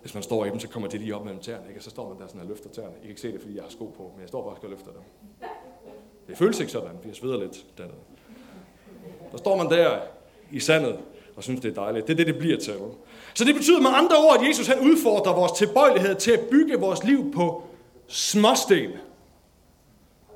Hvis 0.00 0.14
man 0.14 0.22
står 0.22 0.44
i 0.44 0.50
dem, 0.50 0.58
så 0.58 0.68
kommer 0.68 0.88
de 0.88 0.98
lige 0.98 1.16
op 1.16 1.24
mellem 1.24 1.40
tæerne, 1.40 1.68
ikke? 1.68 1.80
og 1.80 1.84
så 1.84 1.90
står 1.90 2.08
man 2.08 2.18
der 2.18 2.26
sådan 2.26 2.40
og 2.40 2.46
løfter 2.46 2.68
tæerne. 2.70 2.92
I 2.96 3.00
kan 3.00 3.08
ikke 3.08 3.20
se 3.20 3.32
det, 3.32 3.40
fordi 3.40 3.54
jeg 3.54 3.62
har 3.62 3.70
sko 3.70 3.84
på, 3.84 4.10
men 4.14 4.20
jeg 4.20 4.28
står 4.28 4.42
bare 4.42 4.56
og 4.62 4.70
løfter 4.70 4.90
dem. 4.92 5.02
Det 6.28 6.38
føles 6.38 6.60
ikke 6.60 6.72
sådan, 6.72 6.98
for 7.00 7.08
jeg 7.08 7.16
sveder 7.16 7.40
lidt 7.40 7.66
dernede. 7.78 7.96
Der 9.32 9.38
står 9.38 9.56
man 9.56 9.70
der 9.70 9.98
i 10.52 10.60
sandet 10.60 10.96
og 11.36 11.42
synes, 11.42 11.60
det 11.60 11.70
er 11.70 11.82
dejligt. 11.82 12.06
Det 12.06 12.12
er 12.12 12.16
det, 12.16 12.26
det 12.26 12.38
bliver 12.38 12.58
til. 12.58 12.74
Så 13.34 13.44
det 13.44 13.54
betyder 13.54 13.80
med 13.80 13.90
andre 13.94 14.16
ord, 14.16 14.40
at 14.40 14.48
Jesus 14.48 14.66
han 14.66 14.80
udfordrer 14.80 15.34
vores 15.34 15.52
tilbøjelighed 15.52 16.14
til 16.14 16.30
at 16.30 16.40
bygge 16.40 16.80
vores 16.80 17.04
liv 17.04 17.32
på 17.32 17.62
småsten. 18.08 18.90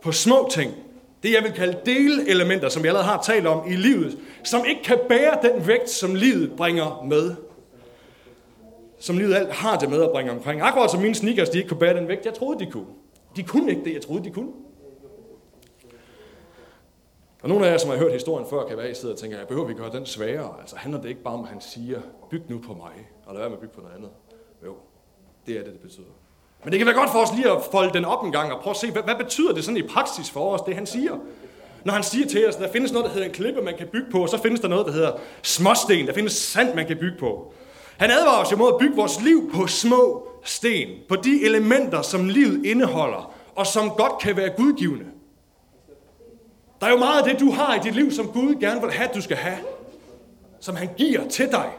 På 0.02 0.12
små 0.12 0.48
ting. 0.50 0.74
Det 1.22 1.32
jeg 1.32 1.42
vil 1.42 1.52
kalde 1.52 1.78
delelementer, 1.86 2.68
som 2.68 2.82
jeg 2.82 2.88
allerede 2.88 3.08
har 3.08 3.22
talt 3.22 3.46
om 3.46 3.72
i 3.72 3.76
livet, 3.76 4.18
som 4.44 4.64
ikke 4.68 4.82
kan 4.82 4.98
bære 5.08 5.38
den 5.42 5.66
vægt, 5.66 5.90
som 5.90 6.14
livet 6.14 6.52
bringer 6.56 7.04
med. 7.08 7.34
Som 8.98 9.18
livet 9.18 9.34
alt 9.34 9.52
har 9.52 9.78
det 9.78 9.90
med 9.90 10.02
at 10.02 10.10
bringe 10.10 10.32
omkring. 10.32 10.60
Akkurat 10.60 10.90
som 10.90 11.00
mine 11.00 11.14
sneakers, 11.14 11.48
de 11.48 11.58
ikke 11.58 11.68
kunne 11.68 11.80
bære 11.80 11.96
den 11.96 12.08
vægt, 12.08 12.24
jeg 12.24 12.34
troede, 12.34 12.64
de 12.64 12.70
kunne. 12.70 12.86
De 13.36 13.42
kunne 13.42 13.70
ikke 13.70 13.84
det, 13.84 13.94
jeg 13.94 14.02
troede, 14.02 14.24
de 14.24 14.30
kunne. 14.30 14.52
Og 17.44 17.50
nogle 17.50 17.66
af 17.66 17.70
jer, 17.70 17.78
som 17.78 17.90
har 17.90 17.96
hørt 17.96 18.12
historien 18.12 18.46
før, 18.50 18.66
kan 18.66 18.76
være 18.76 18.90
i 18.90 18.94
sidder 18.94 19.14
og 19.14 19.20
tænker, 19.20 19.38
jeg 19.38 19.48
behøver 19.48 19.66
vi 19.66 19.74
gøre 19.74 19.92
den 19.92 20.06
sværere. 20.06 20.54
Altså 20.60 20.76
handler 20.76 21.00
det 21.00 21.08
ikke 21.08 21.22
bare 21.22 21.34
om, 21.34 21.42
at 21.42 21.48
han 21.48 21.60
siger, 21.60 22.00
byg 22.30 22.42
nu 22.48 22.58
på 22.58 22.74
mig, 22.74 22.92
og 23.26 23.34
lad 23.34 23.40
være 23.40 23.50
med 23.50 23.56
at 23.56 23.60
bygge 23.60 23.74
på 23.74 23.80
noget 23.80 23.96
andet. 23.96 24.10
Jo, 24.66 24.74
det 25.46 25.58
er 25.58 25.62
det, 25.62 25.72
det 25.72 25.80
betyder. 25.80 26.06
Men 26.62 26.72
det 26.72 26.78
kan 26.78 26.86
være 26.86 26.96
godt 26.96 27.10
for 27.10 27.18
os 27.18 27.28
lige 27.36 27.50
at 27.50 27.58
folde 27.72 27.92
den 27.92 28.04
op 28.04 28.24
en 28.24 28.32
gang 28.32 28.52
og 28.52 28.60
prøve 28.62 28.72
at 28.72 28.76
se, 28.76 28.90
hvad, 28.90 29.02
hvad 29.02 29.14
betyder 29.14 29.54
det 29.54 29.64
sådan 29.64 29.76
i 29.76 29.82
praksis 29.82 30.30
for 30.30 30.54
os, 30.54 30.60
det 30.60 30.74
han 30.74 30.86
siger. 30.86 31.12
Når 31.84 31.92
han 31.92 32.02
siger 32.02 32.26
til 32.26 32.48
os, 32.48 32.54
at 32.56 32.62
der 32.62 32.72
findes 32.72 32.92
noget, 32.92 33.06
der 33.06 33.12
hedder 33.12 33.26
en 33.26 33.34
klippe, 33.34 33.62
man 33.62 33.76
kan 33.78 33.88
bygge 33.92 34.10
på, 34.10 34.22
og 34.22 34.28
så 34.28 34.38
findes 34.42 34.60
der 34.60 34.68
noget, 34.68 34.86
der 34.86 34.92
hedder 34.92 35.12
småsten, 35.42 36.06
der 36.06 36.12
findes 36.12 36.32
sand, 36.32 36.74
man 36.74 36.86
kan 36.86 36.96
bygge 36.96 37.18
på. 37.18 37.54
Han 37.96 38.10
advarer 38.10 38.44
os 38.44 38.52
imod 38.52 38.72
at 38.72 38.78
bygge 38.80 38.96
vores 38.96 39.22
liv 39.22 39.50
på 39.54 39.66
små 39.66 40.28
sten, 40.44 40.88
på 41.08 41.16
de 41.16 41.44
elementer, 41.44 42.02
som 42.02 42.28
livet 42.28 42.66
indeholder, 42.66 43.34
og 43.54 43.66
som 43.66 43.90
godt 43.90 44.18
kan 44.20 44.36
være 44.36 44.50
gudgivende. 44.56 45.04
Der 46.84 46.90
er 46.90 46.92
jo 46.94 46.98
meget 46.98 47.22
af 47.22 47.30
det, 47.30 47.40
du 47.40 47.50
har 47.50 47.74
i 47.74 47.78
dit 47.78 47.94
liv, 47.94 48.10
som 48.10 48.28
Gud 48.28 48.54
gerne 48.60 48.80
vil 48.80 48.90
have, 48.90 49.08
at 49.08 49.14
du 49.14 49.20
skal 49.20 49.36
have. 49.36 49.58
Som 50.60 50.76
han 50.76 50.88
giver 50.96 51.28
til 51.28 51.50
dig. 51.50 51.70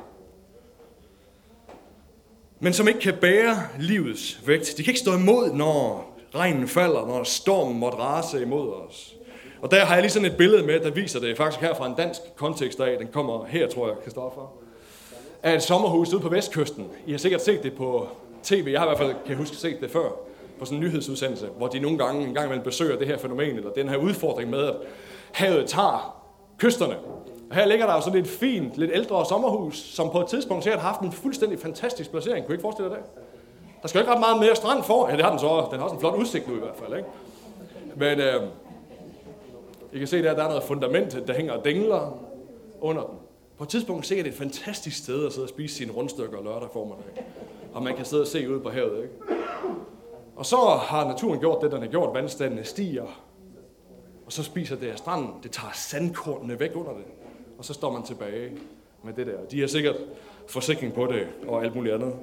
Men 2.60 2.74
som 2.74 2.88
ikke 2.88 3.00
kan 3.00 3.14
bære 3.22 3.58
livets 3.80 4.48
vægt. 4.48 4.74
De 4.78 4.84
kan 4.84 4.92
ikke 4.92 5.00
stå 5.00 5.14
imod, 5.16 5.54
når 5.54 6.14
regnen 6.36 6.68
falder, 6.68 7.08
når 7.08 7.24
stormen 7.24 7.80
måtte 7.80 7.98
rase 7.98 8.42
imod 8.42 8.74
os. 8.74 9.16
Og 9.62 9.72
der 9.72 9.86
har 9.86 9.94
jeg 9.94 10.04
lige 10.04 10.12
sådan 10.12 10.32
et 10.32 10.38
billede 10.38 10.64
med, 10.64 10.80
der 10.80 10.92
viser 10.92 11.20
det 11.20 11.38
faktisk 11.38 11.62
her 11.62 11.76
fra 11.76 11.88
en 11.88 11.96
dansk 11.96 12.22
kontekst 12.36 12.80
af. 12.80 12.98
Den 12.98 13.08
kommer 13.08 13.46
her, 13.46 13.68
tror 13.68 13.88
jeg, 13.88 13.98
Kristoffer. 14.04 14.54
Af 15.44 15.56
et 15.56 15.64
sommerhus 15.64 16.14
ude 16.14 16.22
på 16.22 16.30
vestkysten. 16.30 16.88
I 17.06 17.12
har 17.12 17.18
sikkert 17.18 17.42
set 17.42 17.64
det 17.64 17.74
på 17.74 18.08
tv. 18.44 18.68
Jeg 18.72 18.80
har 18.80 18.86
i 18.86 18.90
hvert 18.90 18.98
fald, 18.98 19.16
kan 19.28 19.36
huske, 19.36 19.56
set 19.56 19.82
det 19.82 19.92
før 19.92 20.10
på 20.60 20.66
sådan 20.66 20.78
en 20.78 20.84
nyhedsudsendelse, 20.84 21.48
hvor 21.58 21.68
de 21.68 21.80
nogle 21.80 21.98
gange 21.98 22.28
en 22.28 22.34
gang 22.34 22.46
imellem 22.46 22.64
besøger 22.64 22.98
det 22.98 23.08
her 23.08 23.18
fænomen, 23.18 23.56
eller 23.56 23.72
den 23.72 23.90
her 23.90 23.98
udfordring 23.98 24.50
med, 24.50 24.60
at 24.60 24.76
havet 25.32 25.68
tager 25.68 26.22
kysterne. 26.58 26.96
Og 27.50 27.56
her 27.56 27.66
ligger 27.66 27.86
der 27.86 27.94
jo 27.94 28.02
sådan 28.02 28.20
et 28.20 28.28
fint, 28.28 28.78
lidt 28.78 28.92
ældre 28.94 29.26
sommerhus, 29.26 29.78
som 29.78 30.10
på 30.10 30.20
et 30.20 30.28
tidspunkt 30.28 30.64
sikkert 30.64 30.82
har 30.82 30.90
haft 30.90 31.02
en 31.02 31.12
fuldstændig 31.12 31.60
fantastisk 31.60 32.12
placering. 32.12 32.46
Kunne 32.46 32.54
I 32.54 32.56
ikke 32.56 32.62
forestille 32.62 32.90
dig 32.90 32.98
det? 32.98 33.06
Der 33.82 33.88
skal 33.88 34.00
jo 34.00 34.04
ikke 34.04 34.14
ret 34.14 34.20
meget 34.20 34.40
mere 34.40 34.56
strand 34.56 34.84
for. 34.84 35.10
Ja, 35.10 35.16
det 35.16 35.24
har 35.24 35.30
den 35.30 35.40
så. 35.40 35.68
Den 35.72 35.80
har 35.80 35.84
også 35.84 35.96
en 35.96 36.00
flot 36.00 36.16
udsigt 36.16 36.48
nu 36.48 36.56
i 36.56 36.60
hvert 36.60 36.76
fald, 36.76 36.98
ikke? 36.98 37.10
Men 37.96 38.20
øh, 38.20 38.44
I 39.94 39.98
kan 39.98 40.08
se 40.08 40.24
der, 40.24 40.36
der 40.36 40.44
er 40.44 40.48
noget 40.48 40.64
fundament, 40.64 41.28
der 41.28 41.34
hænger 41.34 41.54
og 41.54 41.66
dingler 41.66 42.18
under 42.82 43.04
den. 43.04 43.18
På 43.58 43.64
et 43.64 43.70
tidspunkt 43.70 44.08
sikkert 44.08 44.28
et 44.28 44.34
fantastisk 44.34 44.98
sted 44.98 45.26
at 45.26 45.34
sidde 45.34 45.46
og 45.46 45.50
spise 45.50 45.76
sine 45.76 45.92
rundstykker 45.92 46.44
lørdag 46.44 46.70
formiddag. 46.74 47.26
Og 47.74 47.84
man 47.84 47.96
kan 47.96 48.06
sidde 48.06 48.24
og 48.24 48.28
se 48.28 48.50
ud 48.50 48.60
på 48.60 48.70
havet, 48.70 49.04
ikke? 49.04 49.14
Og 50.36 50.46
så 50.46 50.58
har 50.58 51.08
naturen 51.08 51.40
gjort 51.40 51.62
det, 51.62 51.72
den 51.72 51.82
har 51.82 51.88
gjort. 51.88 52.14
Vandstandene 52.14 52.64
stiger. 52.64 53.22
Og 54.26 54.32
så 54.32 54.44
spiser 54.44 54.76
det 54.76 54.88
af 54.88 54.98
stranden. 54.98 55.30
Det 55.44 55.52
tager 55.52 55.72
sandkornene 55.74 56.60
væk 56.60 56.72
under 56.76 56.92
det. 56.92 57.06
Og 57.58 57.66
så 57.66 57.74
står 57.74 57.92
man 57.92 58.04
tilbage 58.04 58.52
med 59.04 59.14
det 59.14 59.28
der. 59.28 59.38
De 59.52 59.60
har 59.60 59.68
sikkert 59.68 59.96
forsikring 60.48 60.94
på 60.94 61.06
det 61.06 61.28
og 61.48 61.64
alt 61.64 61.76
muligt 61.76 61.96
andet. 61.96 62.14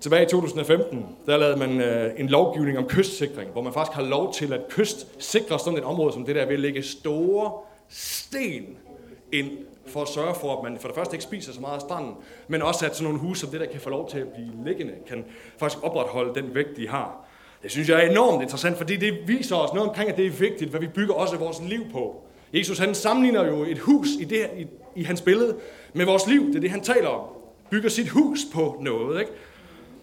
Tilbage 0.00 0.22
i 0.22 0.28
2015, 0.28 1.06
der 1.26 1.36
lavede 1.36 1.56
man 1.56 1.80
øh, 1.80 2.20
en 2.20 2.28
lovgivning 2.28 2.78
om 2.78 2.86
kystsikring, 2.88 3.50
hvor 3.50 3.62
man 3.62 3.72
faktisk 3.72 3.96
har 3.96 4.02
lov 4.02 4.32
til 4.32 4.52
at 4.52 4.60
kystsikre 4.68 5.58
sådan 5.58 5.78
et 5.78 5.84
område 5.84 6.12
som 6.12 6.24
det 6.24 6.34
der 6.36 6.46
ved 6.46 6.54
at 6.54 6.60
lægge 6.60 6.82
store 6.82 7.52
sten 7.88 8.78
ind 9.32 9.50
for 9.86 10.02
at 10.02 10.08
sørge 10.08 10.34
for, 10.34 10.56
at 10.56 10.62
man 10.62 10.78
for 10.78 10.88
det 10.88 10.96
første 10.96 11.14
ikke 11.14 11.24
spiser 11.24 11.52
så 11.52 11.60
meget 11.60 11.74
af 11.74 11.80
stranden, 11.80 12.14
men 12.48 12.62
også 12.62 12.86
at 12.86 12.96
sådan 12.96 13.12
nogle 13.12 13.28
huse 13.28 13.40
som 13.40 13.50
det 13.50 13.60
der 13.60 13.66
kan 13.66 13.80
få 13.80 13.90
lov 13.90 14.08
til 14.08 14.18
at 14.18 14.28
blive 14.28 14.64
liggende, 14.64 14.92
kan 15.08 15.24
faktisk 15.58 15.84
opretholde 15.84 16.34
den 16.34 16.54
vægt, 16.54 16.76
de 16.76 16.88
har. 16.88 17.29
Det 17.62 17.70
synes 17.70 17.88
jeg 17.88 18.04
er 18.04 18.10
enormt 18.10 18.42
interessant, 18.42 18.76
fordi 18.78 18.96
det 18.96 19.28
viser 19.28 19.56
os 19.56 19.72
noget 19.72 19.88
omkring, 19.88 20.10
at 20.10 20.16
det 20.16 20.26
er 20.26 20.30
vigtigt, 20.30 20.70
hvad 20.70 20.80
vi 20.80 20.86
bygger 20.86 21.14
også 21.14 21.36
vores 21.36 21.60
liv 21.60 21.90
på. 21.92 22.22
Jesus 22.54 22.78
han 22.78 22.94
sammenligner 22.94 23.46
jo 23.46 23.64
et 23.64 23.78
hus 23.78 24.08
i, 24.20 24.24
det, 24.24 24.50
i, 24.56 24.66
i 24.96 25.02
hans 25.02 25.20
billede 25.20 25.56
med 25.92 26.04
vores 26.04 26.26
liv. 26.26 26.46
Det 26.46 26.56
er 26.56 26.60
det, 26.60 26.70
han 26.70 26.82
taler 26.82 27.08
om. 27.08 27.28
Bygger 27.70 27.88
sit 27.88 28.08
hus 28.08 28.38
på 28.52 28.76
noget. 28.80 29.20
Ikke? 29.20 29.32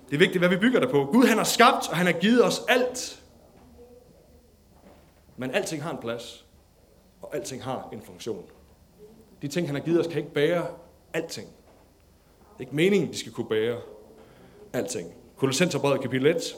Det 0.09 0.15
er 0.15 0.19
vigtigt, 0.19 0.39
hvad 0.39 0.49
vi 0.49 0.57
bygger 0.57 0.79
det 0.79 0.89
på. 0.89 1.05
Gud 1.05 1.25
han 1.25 1.37
har 1.37 1.43
skabt, 1.43 1.89
og 1.89 1.97
han 1.97 2.05
har 2.05 2.13
givet 2.13 2.45
os 2.45 2.61
alt. 2.67 3.23
Men 5.37 5.51
alting 5.51 5.83
har 5.83 5.91
en 5.91 5.97
plads, 6.01 6.45
og 7.21 7.35
alting 7.35 7.63
har 7.63 7.89
en 7.93 8.01
funktion. 8.01 8.43
De 9.41 9.47
ting, 9.47 9.67
han 9.67 9.75
har 9.75 9.83
givet 9.83 9.99
os, 9.99 10.07
kan 10.07 10.17
ikke 10.17 10.33
bære 10.33 10.67
alting. 11.13 11.47
Det 11.47 12.55
er 12.55 12.61
ikke 12.61 12.75
meningen, 12.75 13.11
de 13.11 13.17
skal 13.17 13.31
kunne 13.31 13.49
bære 13.49 13.77
alting. 14.73 15.13
Kolossenserbrevet 15.37 16.01
kapitel 16.01 16.27
1, 16.27 16.55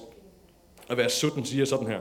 og 0.90 0.98
vers 0.98 1.14
17 1.14 1.46
siger 1.46 1.66
sådan 1.66 1.88
her, 1.88 2.00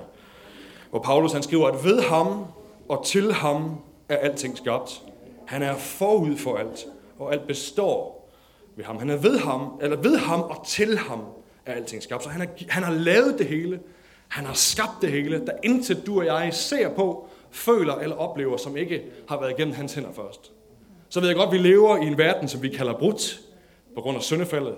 hvor 0.90 0.98
Paulus 0.98 1.33
han 1.33 1.42
skriver, 1.42 1.68
at 1.68 1.85
ved 1.85 2.03
ham 2.03 2.44
og 2.88 3.05
til 3.07 3.33
ham 3.33 3.81
er 4.09 4.16
alting 4.16 4.57
skabt. 4.57 5.03
Han 5.46 5.62
er 5.62 5.77
forud 5.77 6.37
for 6.37 6.57
alt, 6.57 6.87
og 7.18 7.33
alt 7.33 7.46
består 7.46 8.29
ved 8.77 8.85
ham. 8.85 8.98
Han 8.98 9.11
er 9.11 9.16
ved 9.16 9.38
ham, 9.38 9.81
eller 9.83 9.96
ved 9.96 10.16
ham 10.16 10.40
og 10.40 10.66
til 10.66 10.98
ham 10.98 11.20
er 11.66 11.72
alting 11.72 12.03
skabt. 12.03 12.22
Så 12.22 12.29
han 12.29 12.40
har, 12.40 12.48
han 12.68 12.83
har 12.83 12.92
lavet 12.92 13.38
det 13.38 13.46
hele. 13.46 13.81
Han 14.29 14.44
har 14.44 14.55
skabt 14.55 14.92
det 15.01 15.11
hele. 15.11 15.46
Der 15.46 15.53
intet 15.62 16.07
du 16.07 16.18
og 16.18 16.27
jeg 16.27 16.55
ser 16.55 16.94
på, 16.94 17.29
føler 17.51 17.94
eller 17.94 18.16
oplever, 18.16 18.57
som 18.57 18.77
ikke 18.77 19.03
har 19.29 19.40
været 19.40 19.51
igennem 19.51 19.74
hans 19.74 19.94
hænder 19.94 20.12
først. 20.12 20.53
Så 21.09 21.20
ved 21.20 21.29
jeg 21.29 21.37
godt, 21.37 21.46
at 21.46 21.53
vi 21.53 21.59
lever 21.59 21.96
i 21.96 22.07
en 22.07 22.18
verden, 22.18 22.48
som 22.48 22.62
vi 22.62 22.68
kalder 22.68 22.98
brudt, 22.98 23.40
på 23.94 24.01
grund 24.01 24.16
af 24.16 24.22
syndefaldet. 24.22 24.74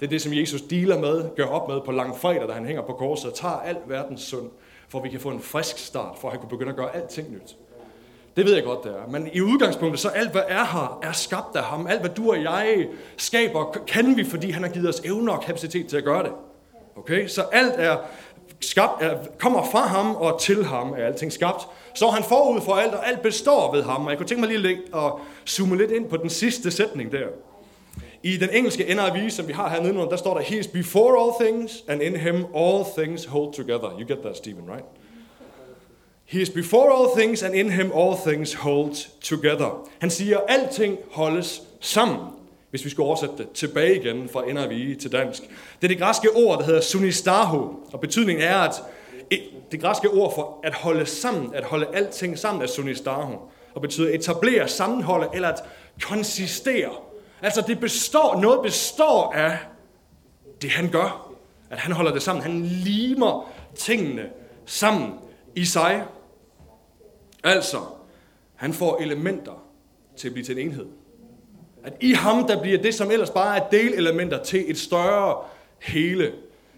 Det 0.00 0.06
er 0.06 0.10
det, 0.10 0.22
som 0.22 0.32
Jesus 0.32 0.60
dealer 0.62 0.98
med, 0.98 1.36
gør 1.36 1.46
op 1.46 1.68
med 1.68 1.80
på 1.80 1.92
langfredag, 1.92 2.48
da 2.48 2.52
han 2.52 2.66
hænger 2.66 2.82
på 2.82 2.92
korset 2.92 3.30
og 3.30 3.36
tager 3.36 3.60
al 3.60 3.76
verdens 3.86 4.20
synd, 4.20 4.50
for 4.88 4.98
at 4.98 5.04
vi 5.04 5.08
kan 5.08 5.20
få 5.20 5.28
en 5.28 5.40
frisk 5.40 5.78
start, 5.78 6.18
for 6.20 6.28
at 6.28 6.32
han 6.32 6.40
kunne 6.40 6.50
begynde 6.50 6.70
at 6.70 6.76
gøre 6.76 6.96
alting 6.96 7.32
nyt. 7.32 7.56
Det 8.36 8.46
ved 8.46 8.54
jeg 8.54 8.64
godt, 8.64 8.84
det 8.84 8.92
er. 8.92 9.10
Men 9.10 9.28
i 9.32 9.40
udgangspunktet, 9.40 10.00
så 10.00 10.08
alt, 10.08 10.30
hvad 10.30 10.42
er 10.48 10.64
her, 10.64 10.98
er 11.02 11.12
skabt 11.12 11.56
af 11.56 11.62
ham. 11.62 11.86
Alt, 11.86 12.00
hvad 12.00 12.10
du 12.10 12.30
og 12.30 12.42
jeg 12.42 12.86
skaber, 13.16 13.76
kan 13.86 14.16
vi, 14.16 14.24
fordi 14.24 14.50
han 14.50 14.62
har 14.62 14.70
givet 14.70 14.88
os 14.88 15.00
evner 15.00 15.32
og 15.32 15.42
kapacitet 15.42 15.86
til 15.86 15.96
at 15.96 16.04
gøre 16.04 16.22
det. 16.22 16.32
Okay? 16.96 17.26
Så 17.26 17.42
alt 17.42 17.74
er 17.76 17.96
skabt, 18.60 19.02
er, 19.02 19.18
kommer 19.38 19.64
fra 19.72 19.86
ham 19.86 20.16
og 20.16 20.40
til 20.40 20.64
ham 20.64 20.90
er 20.90 21.06
alting 21.06 21.32
skabt. 21.32 21.66
Så 21.94 22.06
er 22.06 22.10
han 22.10 22.22
forud 22.22 22.60
for 22.60 22.72
alt, 22.72 22.94
og 22.94 23.08
alt 23.08 23.22
består 23.22 23.74
ved 23.74 23.82
ham. 23.82 24.04
Og 24.04 24.10
jeg 24.10 24.18
kunne 24.18 24.26
tænke 24.26 24.40
mig 24.40 24.58
lige 24.58 24.78
at 24.94 25.12
zoome 25.46 25.76
lidt 25.76 25.90
ind 25.90 26.08
på 26.08 26.16
den 26.16 26.30
sidste 26.30 26.70
sætning 26.70 27.12
der. 27.12 27.26
I 28.22 28.36
den 28.36 28.48
engelske 28.52 28.84
NIV, 28.84 29.30
som 29.30 29.48
vi 29.48 29.52
har 29.52 29.68
hernede, 29.68 29.94
der 29.94 30.16
står 30.16 30.34
der, 30.34 30.42
He 30.42 30.58
is 30.58 30.66
before 30.66 31.22
all 31.22 31.32
things, 31.46 31.84
and 31.88 32.02
in 32.02 32.16
him 32.16 32.46
all 32.56 32.84
things 32.98 33.24
hold 33.24 33.52
together. 33.52 33.90
You 34.00 34.06
get 34.08 34.18
that, 34.18 34.36
Stephen, 34.36 34.70
right? 34.70 34.84
He 36.24 36.42
is 36.42 36.50
before 36.50 36.92
all 36.92 37.08
things, 37.18 37.42
and 37.42 37.54
in 37.54 37.70
him 37.70 37.92
all 37.92 38.16
things 38.26 38.54
hold 38.54 39.20
together. 39.20 39.88
Han 39.98 40.10
siger, 40.10 40.38
alting 40.48 40.98
holdes 41.10 41.62
sammen, 41.80 42.26
hvis 42.70 42.84
vi 42.84 42.90
skulle 42.90 43.06
oversætte 43.06 43.34
det 43.38 43.50
tilbage 43.50 43.96
igen 43.96 44.28
fra 44.28 44.66
NIV 44.66 44.96
til 44.96 45.12
dansk. 45.12 45.42
Det 45.42 45.84
er 45.84 45.88
det 45.88 45.98
græske 45.98 46.28
ord, 46.30 46.58
der 46.58 46.64
hedder 46.64 46.80
sunistaho, 46.80 47.70
og 47.92 48.00
betydningen 48.00 48.44
er, 48.44 48.56
at 48.56 48.74
e, 49.30 49.36
det 49.72 49.80
græske 49.80 50.10
ord 50.10 50.34
for 50.34 50.60
at 50.64 50.74
holde 50.74 51.06
sammen, 51.06 51.54
at 51.54 51.64
holde 51.64 51.86
alting 51.94 52.38
sammen, 52.38 52.62
er 52.62 52.66
sunistaho, 52.66 53.34
og 53.74 53.80
betyder 53.80 54.14
etablere, 54.14 54.68
sammenholde 54.68 55.28
eller 55.34 55.48
at 55.48 55.64
konsistere. 56.02 56.90
Altså 57.42 57.64
det 57.66 57.80
består, 57.80 58.40
noget 58.40 58.62
består 58.62 59.32
af 59.32 59.58
det 60.62 60.70
han 60.70 60.90
gør. 60.90 61.32
At 61.70 61.78
han 61.78 61.92
holder 61.92 62.12
det 62.12 62.22
sammen. 62.22 62.42
Han 62.42 62.62
limer 62.64 63.52
tingene 63.74 64.30
sammen 64.66 65.14
i 65.54 65.64
sig. 65.64 66.04
Altså, 67.44 67.78
han 68.54 68.72
får 68.72 68.96
elementer 69.00 69.64
til 70.16 70.28
at 70.28 70.34
blive 70.34 70.44
til 70.44 70.58
en 70.58 70.66
enhed. 70.66 70.86
At 71.84 71.92
i 72.00 72.12
ham, 72.12 72.46
der 72.46 72.62
bliver 72.62 72.82
det, 72.82 72.94
som 72.94 73.10
ellers 73.10 73.30
bare 73.30 73.58
er 73.58 73.68
delelementer 73.68 74.42
til 74.42 74.70
et 74.70 74.78
større 74.78 75.44
hele. 75.78 76.32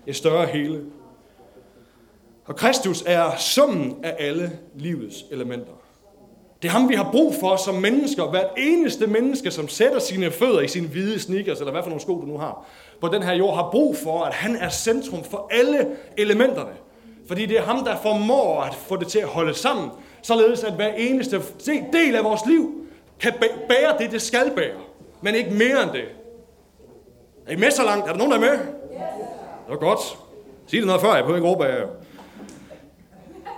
Et 0.07 0.17
større 0.17 0.47
hele. 0.47 0.85
Og 2.45 2.57
Kristus 2.57 3.03
er 3.07 3.37
summen 3.37 4.05
af 4.05 4.17
alle 4.19 4.59
livets 4.75 5.25
elementer. 5.31 5.73
Det 6.63 6.69
er 6.69 6.73
ham, 6.73 6.89
vi 6.89 6.95
har 6.95 7.11
brug 7.13 7.35
for 7.41 7.57
som 7.57 7.75
mennesker. 7.75 8.31
Hvert 8.31 8.51
eneste 8.57 9.07
menneske, 9.07 9.51
som 9.51 9.69
sætter 9.69 9.99
sine 9.99 10.31
fødder 10.31 10.61
i 10.61 10.69
sine 10.69 10.89
hvide 10.89 11.21
sneakers, 11.21 11.59
eller 11.59 11.73
hvad 11.73 11.83
for 11.83 11.89
nogle 11.89 12.01
sko 12.01 12.21
du 12.21 12.27
nu 12.27 12.39
har, 12.39 12.67
på 13.01 13.09
den 13.09 13.23
her 13.23 13.33
jord, 13.33 13.55
har 13.55 13.69
brug 13.71 13.97
for, 13.97 14.23
at 14.23 14.35
han 14.35 14.57
er 14.57 14.69
centrum 14.69 15.25
for 15.25 15.49
alle 15.51 15.87
elementerne. 16.17 16.73
Fordi 17.29 17.47
det 17.47 17.59
er 17.59 17.63
ham, 17.63 17.85
der 17.85 17.97
formår 18.03 18.61
at 18.61 18.75
få 18.75 18.97
det 18.97 19.09
til 19.09 19.19
at 19.19 19.29
holde 19.29 19.55
sammen, 19.55 19.91
således 20.23 20.65
at 20.65 20.73
hver 20.73 20.93
eneste 20.93 21.43
del 21.93 22.17
af 22.17 22.25
vores 22.25 22.41
liv 22.47 22.71
kan 23.21 23.33
bære 23.69 23.99
det, 23.99 24.13
det 24.13 24.23
skal 24.23 24.51
bære. 24.57 24.81
Men 25.21 25.35
ikke 25.35 25.51
mere 25.51 25.83
end 25.83 25.91
det. 25.91 26.05
Er 27.47 27.53
I 27.53 27.57
med 27.57 27.71
så 27.71 27.85
langt? 27.85 28.07
Er 28.07 28.13
der 28.13 28.19
nogen, 28.19 28.33
der 28.33 28.39
er 28.39 28.41
med? 28.41 28.59
Det 28.59 29.69
var 29.69 29.77
godt. 29.77 30.01
Sig 30.67 30.79
det 30.79 30.87
noget 30.87 31.01
før, 31.01 31.15
jeg 31.15 31.25
behøver 31.25 31.37
ikke 31.37 31.49
råbe 31.49 31.67
af 31.67 31.87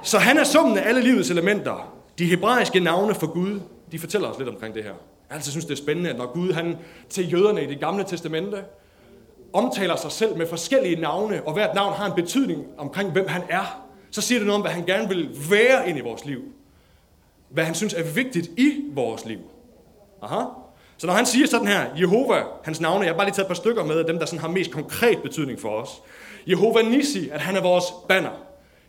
Så 0.03 0.19
han 0.19 0.38
er 0.38 0.45
summen 0.45 0.79
af 0.79 0.88
alle 0.88 1.01
livets 1.01 1.31
elementer. 1.31 1.91
De 2.18 2.27
hebraiske 2.27 2.81
navne 2.81 3.14
for 3.14 3.27
Gud, 3.27 3.61
de 3.92 3.98
fortæller 3.98 4.29
os 4.29 4.38
lidt 4.38 4.48
omkring 4.48 4.75
det 4.75 4.85
her. 4.85 4.90
Jeg 5.29 5.37
altid 5.37 5.51
synes, 5.51 5.64
det 5.64 5.72
er 5.72 5.83
spændende, 5.83 6.11
at 6.11 6.16
når 6.16 6.33
Gud 6.33 6.53
han 6.53 6.79
til 7.09 7.33
jøderne 7.33 7.64
i 7.64 7.66
det 7.66 7.81
gamle 7.81 8.05
testamente 8.05 8.64
omtaler 9.53 9.96
sig 9.96 10.12
selv 10.12 10.37
med 10.37 10.46
forskellige 10.46 11.01
navne, 11.01 11.42
og 11.46 11.53
hvert 11.53 11.75
navn 11.75 11.94
har 11.94 12.07
en 12.07 12.12
betydning 12.12 12.64
omkring, 12.79 13.11
hvem 13.11 13.29
han 13.29 13.42
er, 13.48 13.87
så 14.11 14.20
siger 14.20 14.38
det 14.38 14.46
noget 14.46 14.57
om, 14.57 14.62
hvad 14.62 14.72
han 14.72 14.85
gerne 14.85 15.09
vil 15.09 15.31
være 15.51 15.88
ind 15.88 15.98
i 15.98 16.01
vores 16.01 16.25
liv. 16.25 16.40
Hvad 17.48 17.64
han 17.64 17.75
synes 17.75 17.94
er 17.94 18.03
vigtigt 18.03 18.46
i 18.46 18.72
vores 18.94 19.25
liv. 19.25 19.38
Aha. 20.22 20.44
Så 20.96 21.07
når 21.07 21.14
han 21.14 21.27
siger 21.27 21.46
sådan 21.46 21.66
her, 21.66 21.85
Jehova, 22.01 22.42
hans 22.64 22.81
navne, 22.81 23.05
jeg 23.05 23.12
har 23.12 23.16
bare 23.16 23.27
lige 23.27 23.35
taget 23.35 23.44
et 23.44 23.48
par 23.48 23.55
stykker 23.55 23.85
med 23.85 23.98
af 23.98 24.05
dem, 24.05 24.18
der 24.18 24.27
sådan 24.27 24.40
har 24.40 24.48
mest 24.48 24.70
konkret 24.70 25.22
betydning 25.22 25.61
for 25.61 25.68
os. 25.68 26.03
Jehova 26.46 26.83
Nisi, 26.83 27.29
at 27.29 27.40
han 27.40 27.57
er 27.57 27.62
vores 27.62 27.85
banner. 28.09 28.31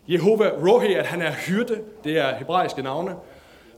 Jehova 0.08 0.48
Rohi, 0.48 0.94
at 0.94 1.06
han 1.06 1.22
er 1.22 1.32
hyrde, 1.32 1.80
det 2.04 2.18
er 2.18 2.34
hebraiske 2.34 2.82
navne. 2.82 3.14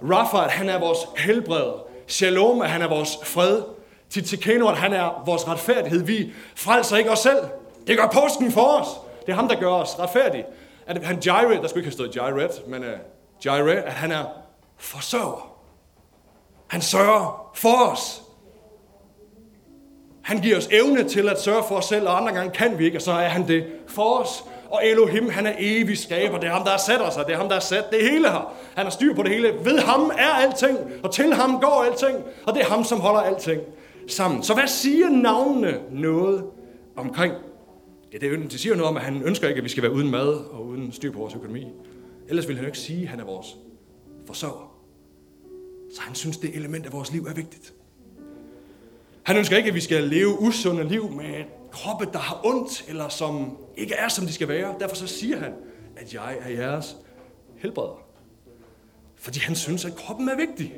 Rafa, 0.03 0.45
at 0.45 0.51
han 0.51 0.69
er 0.69 0.81
vores 0.81 0.99
helbreder. 1.17 1.87
Shalom, 2.07 2.61
at 2.61 2.71
han 2.71 2.83
er 2.83 2.89
vores 2.89 3.19
fred. 3.25 3.63
Titikeno, 4.11 4.69
at 4.69 4.77
han 4.77 4.93
er 4.93 5.23
vores 5.27 5.49
retfærdighed. 5.49 6.03
Vi 6.03 6.33
frelser 6.55 6.97
ikke 6.97 7.11
os 7.11 7.19
selv. 7.19 7.39
Det 7.87 7.99
gør 7.99 8.07
påsken 8.07 8.53
for 8.53 8.81
os. 8.81 8.87
Det 9.27 9.33
er 9.33 9.37
ham, 9.37 9.49
der 9.49 9.61
gør 9.61 9.71
os 9.71 9.99
retfærdige. 9.99 10.45
At 10.87 11.05
han 11.05 11.19
Jireh, 11.25 11.63
der 11.63 11.69
skulle 11.69 11.87
ikke 11.87 11.99
have 11.99 12.11
stået 12.11 12.17
Jireh, 12.17 12.51
men 12.67 12.85
øh, 12.85 12.93
uh, 12.93 12.99
Jireh, 13.47 13.83
at 13.87 13.93
han 13.93 14.13
er 14.13 14.25
forsørger. 14.77 15.57
Han 16.67 16.81
sørger 16.81 17.51
for 17.55 17.93
os. 17.93 18.23
Han 20.23 20.41
giver 20.41 20.57
os 20.57 20.69
evne 20.73 21.09
til 21.09 21.29
at 21.29 21.43
sørge 21.43 21.65
for 21.69 21.77
os 21.77 21.85
selv, 21.85 22.09
og 22.09 22.17
andre 22.17 22.33
gange 22.33 22.51
kan 22.51 22.79
vi 22.79 22.85
ikke, 22.85 22.99
og 22.99 23.03
så 23.03 23.13
er 23.13 23.29
han 23.29 23.49
det 23.49 23.67
for 23.87 24.19
os. 24.19 24.45
Og 24.71 24.81
Elohim, 24.87 25.31
han 25.31 25.47
er 25.47 25.53
evig 25.59 25.99
skaber. 25.99 26.39
Det 26.39 26.47
er 26.47 26.53
ham, 26.53 26.65
der 26.65 26.71
har 26.71 26.79
sat 26.79 27.01
os, 27.01 27.15
det 27.15 27.33
er 27.33 27.37
ham, 27.37 27.49
der 27.49 27.55
har 27.55 27.61
sat 27.61 27.85
det 27.91 28.11
hele 28.11 28.31
her. 28.31 28.55
Han 28.75 28.87
har 28.87 28.91
styr 28.91 29.15
på 29.15 29.23
det 29.23 29.31
hele. 29.31 29.53
Ved 29.65 29.79
ham 29.79 30.11
er 30.19 30.29
alting, 30.29 30.79
og 31.03 31.15
til 31.15 31.35
ham 31.35 31.61
går 31.61 31.85
alting. 31.91 32.25
Og 32.47 32.55
det 32.55 32.63
er 32.63 32.67
ham, 32.67 32.85
som 32.85 33.01
holder 33.01 33.21
alting 33.21 33.61
sammen. 34.09 34.43
Så 34.43 34.55
hvad 34.55 34.67
siger 34.67 35.09
navnene 35.09 35.79
noget 35.93 36.45
omkring? 36.97 37.35
Ja, 38.13 38.19
det, 38.19 38.53
det 38.53 38.61
siger 38.61 38.77
noget 38.77 38.89
om, 38.89 38.97
at 38.97 39.03
han 39.03 39.23
ønsker 39.23 39.49
ikke, 39.49 39.59
at 39.59 39.65
vi 39.65 39.69
skal 39.69 39.83
være 39.83 39.93
uden 39.93 40.11
mad 40.11 40.29
og 40.29 40.67
uden 40.67 40.93
styr 40.93 41.13
på 41.13 41.19
vores 41.19 41.35
økonomi. 41.35 41.67
Ellers 42.29 42.49
vil 42.49 42.57
han 42.57 42.65
jo 42.65 42.67
ikke 42.67 42.79
sige, 42.79 43.03
at 43.03 43.09
han 43.09 43.21
er 43.21 43.25
vores 43.25 43.57
forsørger. 44.27 44.77
Så 45.95 46.01
han 46.01 46.15
synes, 46.15 46.37
det 46.37 46.57
element 46.57 46.87
af 46.87 46.93
vores 46.93 47.13
liv 47.13 47.25
er 47.25 47.35
vigtigt. 47.35 47.73
Han 49.23 49.37
ønsker 49.37 49.57
ikke, 49.57 49.69
at 49.69 49.75
vi 49.75 49.81
skal 49.81 50.03
leve 50.03 50.41
usunde 50.41 50.89
liv 50.89 51.11
med 51.11 51.45
kroppe, 51.77 52.09
der 52.13 52.19
har 52.19 52.41
ondt, 52.45 52.85
eller 52.89 53.09
som 53.09 53.59
ikke 53.77 53.95
er, 53.95 54.09
som 54.09 54.27
de 54.27 54.33
skal 54.33 54.49
være. 54.49 54.75
Derfor 54.81 54.97
så 54.97 55.07
siger 55.07 55.37
han, 55.39 55.53
at 55.97 56.15
jeg 56.15 56.37
er 56.41 56.51
jeres 56.51 56.97
helbreder. 57.57 58.03
Fordi 59.17 59.41
han 59.41 59.55
synes, 59.55 59.85
at 59.85 59.97
kroppen 59.97 60.29
er 60.29 60.37
vigtig. 60.37 60.75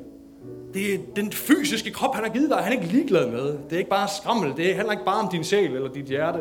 Det 0.74 0.94
er 0.94 0.98
den 1.16 1.32
fysiske 1.32 1.90
krop, 1.90 2.14
han 2.14 2.24
har 2.24 2.32
givet 2.32 2.50
dig, 2.50 2.58
han 2.58 2.72
er 2.72 2.80
ikke 2.80 2.92
ligeglad 2.92 3.30
med. 3.30 3.44
Det 3.44 3.72
er 3.72 3.78
ikke 3.78 3.90
bare 3.90 4.08
skrammel, 4.08 4.56
det 4.56 4.74
handler 4.74 4.92
ikke 4.92 5.04
bare 5.04 5.20
om 5.20 5.28
din 5.32 5.44
sjæl 5.44 5.74
eller 5.74 5.92
dit 5.92 6.04
hjerte, 6.04 6.38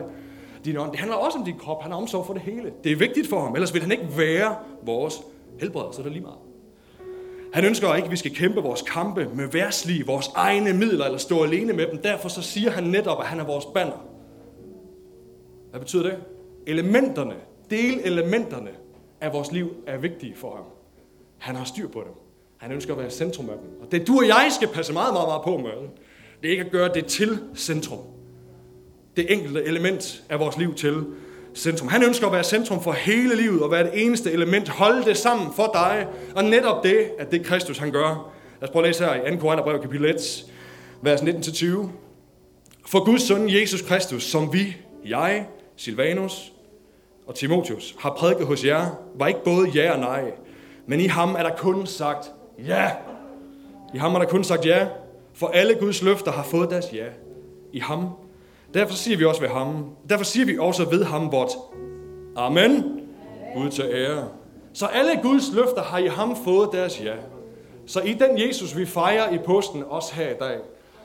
din 0.66 0.78
ånd. 0.78 0.92
Det 0.92 1.00
handler 1.00 1.18
også 1.18 1.38
om 1.38 1.46
din 1.46 1.58
krop, 1.58 1.82
han 1.82 1.92
har 1.92 1.98
omsorg 1.98 2.26
for 2.26 2.34
det 2.34 2.42
hele. 2.42 2.72
Det 2.84 2.92
er 2.92 2.96
vigtigt 2.96 3.30
for 3.30 3.42
ham, 3.42 3.54
ellers 3.54 3.74
vil 3.74 3.82
han 3.82 3.92
ikke 3.92 4.08
være 4.18 4.56
vores 4.84 5.22
helbreder, 5.60 5.92
så 5.92 6.00
er 6.00 6.04
det 6.04 6.12
lige 6.12 6.24
meget. 6.24 6.38
Han 7.54 7.66
ønsker 7.66 7.96
ikke, 7.96 8.06
at 8.06 8.12
vi 8.12 8.18
skal 8.18 8.36
kæmpe 8.36 8.62
vores 8.62 8.82
kampe 8.82 9.30
med 9.34 9.48
værslige, 9.48 10.06
vores 10.06 10.30
egne 10.36 10.74
midler, 10.74 11.06
eller 11.06 11.18
stå 11.18 11.44
alene 11.44 11.74
med 11.74 11.88
dem. 11.92 11.98
Derfor 11.98 12.30
så 12.30 12.42
siger 12.42 12.72
han 12.72 12.84
netop, 12.84 13.20
at 13.20 13.26
han 13.26 13.40
er 13.40 13.44
vores 13.44 13.66
banner. 13.66 14.17
Hvad 15.70 15.80
betyder 15.80 16.04
det? 16.04 16.18
Elementerne, 16.68 17.36
delelementerne 17.70 18.70
af 19.22 19.34
vores 19.34 19.52
liv 19.52 19.74
er 19.88 19.98
vigtige 19.98 20.36
for 20.36 20.56
ham. 20.56 20.66
Han 21.38 21.56
har 21.56 21.66
styr 21.66 21.88
på 21.88 22.00
dem. 22.00 22.14
Han 22.58 22.72
ønsker 22.72 22.94
at 22.94 23.00
være 23.00 23.10
centrum 23.10 23.50
af 23.50 23.56
dem. 23.58 23.82
Og 23.82 23.92
det 23.92 24.08
du 24.08 24.18
og 24.18 24.28
jeg 24.28 24.50
skal 24.52 24.68
passe 24.68 24.94
meget, 24.94 25.14
meget, 25.14 25.28
meget 25.28 25.42
på 25.44 25.58
med, 25.58 25.90
det 26.42 26.48
er 26.48 26.52
ikke 26.52 26.64
at 26.64 26.72
gøre 26.72 26.94
det 26.94 27.06
til 27.06 27.40
centrum. 27.56 28.00
Det 29.16 29.34
enkelte 29.34 29.64
element 29.64 30.24
af 30.30 30.40
vores 30.40 30.58
liv 30.58 30.76
til 30.76 31.06
centrum. 31.56 31.88
Han 31.88 32.04
ønsker 32.04 32.28
at 32.28 32.34
være 32.34 32.44
centrum 32.44 32.84
for 32.84 32.92
hele 32.92 33.36
livet 33.36 33.64
og 33.64 33.72
være 33.72 33.84
det 33.84 34.06
eneste 34.06 34.32
element. 34.32 34.70
Holde 34.70 35.06
det 35.06 35.18
sammen 35.18 35.54
for 35.56 35.70
dig. 35.74 36.08
Og 36.36 36.44
netop 36.44 36.84
det, 36.84 37.12
at 37.20 37.32
det 37.32 37.46
Kristus 37.46 37.78
han 37.78 37.92
gør. 37.92 38.32
Lad 38.62 38.70
os 38.70 38.70
prøve 38.70 38.84
at 38.84 38.90
læse 38.90 39.06
her 39.06 39.28
i 39.28 39.32
2. 39.32 39.38
Korintherbrev 39.38 39.82
kapitel 39.82 40.06
1, 40.06 40.46
vers 41.02 41.22
19-20. 41.22 41.88
For 42.86 43.06
Guds 43.06 43.22
søn 43.22 43.50
Jesus 43.50 43.82
Kristus, 43.82 44.24
som 44.24 44.54
vi, 44.54 44.78
jeg, 45.06 45.48
Silvanus 45.78 46.54
og 47.28 47.36
Timotius 47.36 47.96
har 48.00 48.10
prædiket 48.10 48.48
hos 48.48 48.66
jer, 48.66 48.86
var 49.16 49.28
ikke 49.28 49.44
både 49.44 49.70
ja 49.70 49.92
og 49.92 50.00
nej, 50.00 50.32
men 50.86 51.00
i 51.00 51.08
ham 51.08 51.36
er 51.36 51.44
der 51.44 51.56
kun 51.56 51.86
sagt 51.86 52.32
ja. 52.68 52.92
I 53.94 53.98
ham 53.98 54.16
er 54.16 54.20
der 54.20 54.26
kun 54.26 54.44
sagt 54.44 54.66
ja, 54.66 54.88
for 55.34 55.48
alle 55.48 55.76
Guds 55.76 56.02
løfter 56.02 56.32
har 56.32 56.44
fået 56.44 56.70
deres 56.70 56.94
ja. 56.94 57.06
I 57.74 57.80
ham. 57.80 58.10
Derfor 58.74 58.96
siger 58.96 59.18
vi 59.18 59.26
også 59.26 59.42
ved 59.42 59.50
ham. 59.50 59.86
Derfor 60.10 60.26
siger 60.26 60.46
vi 60.46 60.58
også 60.58 60.90
ved 60.90 61.04
ham 61.04 61.32
vort 61.32 61.52
Amen. 62.36 63.02
Gud 63.56 63.70
til 63.70 63.84
ære. 63.94 64.28
Så 64.74 64.86
alle 64.86 65.22
Guds 65.22 65.44
løfter 65.56 65.82
har 65.82 65.98
i 65.98 66.08
ham 66.08 66.36
fået 66.36 66.70
deres 66.72 67.02
ja. 67.04 67.14
Så 67.86 68.02
i 68.02 68.14
den 68.14 68.48
Jesus, 68.48 68.78
vi 68.78 68.86
fejrer 68.86 69.34
i 69.34 69.38
posten 69.38 69.84
også 69.90 70.16
her 70.16 70.30
i 70.30 70.38
dag, 70.40 70.58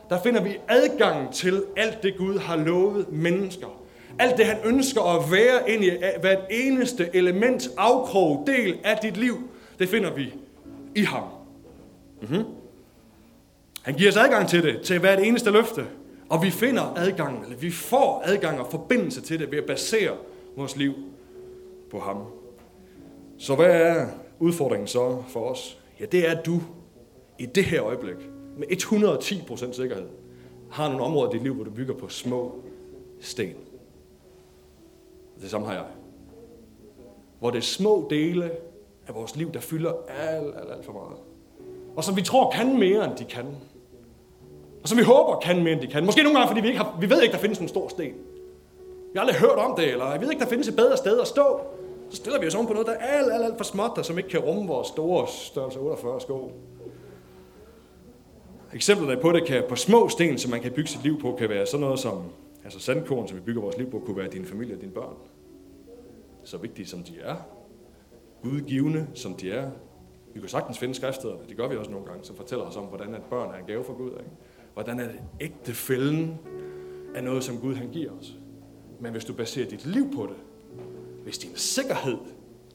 der 0.09 0.21
finder 0.21 0.41
vi 0.41 0.57
adgang 0.67 1.33
til 1.33 1.63
alt 1.77 2.03
det 2.03 2.17
Gud 2.17 2.37
har 2.37 2.55
lovet 2.55 3.11
mennesker 3.11 3.82
alt 4.19 4.37
det, 4.37 4.45
han 4.45 4.57
ønsker 4.65 5.01
at 5.01 5.31
være 5.31 5.71
ind 5.71 5.83
i 5.83 5.91
hvert 6.21 6.45
eneste 6.49 7.09
element, 7.13 7.69
afkrog, 7.77 8.43
del 8.47 8.77
af 8.83 8.97
dit 8.97 9.17
liv, 9.17 9.49
det 9.79 9.89
finder 9.89 10.13
vi 10.13 10.33
i 10.95 11.01
ham. 11.01 11.23
Mm-hmm. 12.21 12.43
Han 13.81 13.93
giver 13.93 14.11
os 14.11 14.17
adgang 14.17 14.49
til 14.49 14.63
det, 14.63 14.81
til 14.81 14.99
hvert 14.99 15.19
eneste 15.19 15.51
løfte. 15.51 15.85
Og 16.29 16.43
vi 16.43 16.49
finder 16.49 16.93
adgang, 16.97 17.43
eller 17.43 17.57
vi 17.57 17.71
får 17.71 18.21
adgang 18.25 18.59
og 18.59 18.67
forbindelse 18.71 19.21
til 19.21 19.39
det 19.39 19.51
ved 19.51 19.57
at 19.57 19.65
basere 19.65 20.11
vores 20.57 20.75
liv 20.75 20.93
på 21.91 21.99
ham. 21.99 22.17
Så 23.37 23.55
hvad 23.55 23.81
er 23.81 24.07
udfordringen 24.39 24.87
så 24.87 25.23
for 25.27 25.39
os? 25.39 25.79
Ja, 25.99 26.05
det 26.05 26.27
er, 26.27 26.31
at 26.31 26.45
du 26.45 26.61
i 27.39 27.45
det 27.45 27.63
her 27.63 27.83
øjeblik, 27.83 28.15
med 28.57 28.67
110% 28.67 29.73
sikkerhed, 29.73 30.07
har 30.71 30.87
nogle 30.89 31.03
områder 31.03 31.29
i 31.29 31.33
dit 31.33 31.43
liv, 31.43 31.53
hvor 31.53 31.63
du 31.63 31.71
bygger 31.71 31.93
på 31.93 32.09
små 32.09 32.55
sten. 33.19 33.55
Det 35.43 35.51
samme 35.51 35.67
har 35.67 35.73
jeg. 35.73 35.85
Hvor 37.39 37.49
det 37.49 37.57
er 37.57 37.61
små 37.61 38.07
dele 38.09 38.51
af 39.07 39.15
vores 39.15 39.35
liv, 39.35 39.53
der 39.53 39.59
fylder 39.59 39.91
alt, 40.07 40.55
alt, 40.57 40.71
alt 40.71 40.85
for 40.85 40.93
meget. 40.93 41.17
Og 41.95 42.03
som 42.03 42.15
vi 42.15 42.21
tror 42.21 42.51
kan 42.51 42.79
mere, 42.79 43.05
end 43.05 43.15
de 43.17 43.25
kan. 43.25 43.45
Og 44.83 44.89
som 44.89 44.97
vi 44.97 45.03
håber 45.03 45.39
kan 45.39 45.63
mere, 45.63 45.73
end 45.73 45.81
de 45.81 45.87
kan. 45.87 46.05
Måske 46.05 46.23
nogle 46.23 46.37
gange, 46.39 46.47
fordi 46.47 46.61
vi, 46.61 46.67
ikke 46.67 46.79
har, 46.79 46.97
vi 46.99 47.09
ved 47.09 47.21
ikke, 47.21 47.33
der 47.33 47.39
findes 47.39 47.59
en 47.59 47.67
stor 47.67 47.87
sten. 47.87 48.13
Vi 49.13 49.15
har 49.15 49.21
aldrig 49.21 49.39
hørt 49.39 49.57
om 49.57 49.75
det, 49.77 49.91
eller 49.91 50.11
jeg 50.11 50.21
ved 50.21 50.31
ikke, 50.31 50.43
der 50.43 50.49
findes 50.49 50.67
et 50.67 50.75
bedre 50.75 50.97
sted 50.97 51.21
at 51.21 51.27
stå. 51.27 51.59
Så 52.09 52.15
stiller 52.15 52.39
vi 52.39 52.47
os 52.47 52.55
oven 52.55 52.67
på 52.67 52.73
noget, 52.73 52.87
der 52.87 52.93
er 52.93 53.19
alt, 53.19 53.33
alt, 53.33 53.43
alt 53.43 53.57
for 53.57 53.63
småt, 53.63 53.91
der 53.95 54.01
som 54.01 54.17
ikke 54.17 54.29
kan 54.29 54.39
rumme 54.39 54.67
vores 54.67 54.87
store 54.87 55.27
størrelse 55.27 55.79
48 55.79 56.21
sko. 56.21 56.51
Eksemplerne 58.73 59.21
på 59.21 59.31
det 59.31 59.45
kan 59.45 59.63
på 59.69 59.75
små 59.75 60.09
sten, 60.09 60.37
som 60.37 60.51
man 60.51 60.61
kan 60.61 60.71
bygge 60.71 60.89
sit 60.89 61.03
liv 61.03 61.21
på, 61.21 61.35
kan 61.39 61.49
være 61.49 61.65
sådan 61.65 61.79
noget 61.79 61.99
som 61.99 62.23
altså 62.63 62.79
sandkorn, 62.79 63.27
som 63.27 63.37
vi 63.37 63.41
bygger 63.41 63.61
vores 63.61 63.77
liv 63.77 63.91
på, 63.91 63.99
kunne 63.99 64.17
være 64.17 64.27
din 64.27 64.45
familie 64.45 64.75
og 64.75 64.81
dine 64.81 64.91
børn. 64.91 65.15
Så 66.43 66.57
vigtige 66.57 66.85
som 66.85 67.03
de 67.03 67.19
er, 67.19 67.35
gudgivende 68.43 69.07
som 69.13 69.35
de 69.35 69.51
er. 69.51 69.71
Vi 70.33 70.39
kan 70.39 70.49
sagtens 70.49 70.79
finde 70.79 70.95
skriftstederne, 70.95 71.39
det 71.49 71.57
gør 71.57 71.67
vi 71.67 71.75
også 71.75 71.91
nogle 71.91 72.05
gange, 72.05 72.23
som 72.23 72.35
fortæller 72.35 72.65
os 72.65 72.75
om, 72.75 72.85
hvordan 72.85 73.15
at 73.15 73.21
børn 73.29 73.53
er 73.53 73.57
en 73.57 73.65
gave 73.65 73.83
for 73.83 73.93
Gud. 73.93 74.11
Ikke? 74.11 74.31
Hvordan 74.73 74.99
at 74.99 75.09
ægtefælden 75.39 76.39
er 77.15 77.21
noget, 77.21 77.43
som 77.43 77.57
Gud 77.57 77.75
han 77.75 77.89
giver 77.89 78.11
os. 78.11 78.37
Men 78.99 79.11
hvis 79.11 79.25
du 79.25 79.33
baserer 79.33 79.69
dit 79.69 79.85
liv 79.85 80.15
på 80.15 80.25
det, 80.25 80.35
hvis 81.23 81.37
din 81.37 81.55
sikkerhed 81.55 82.17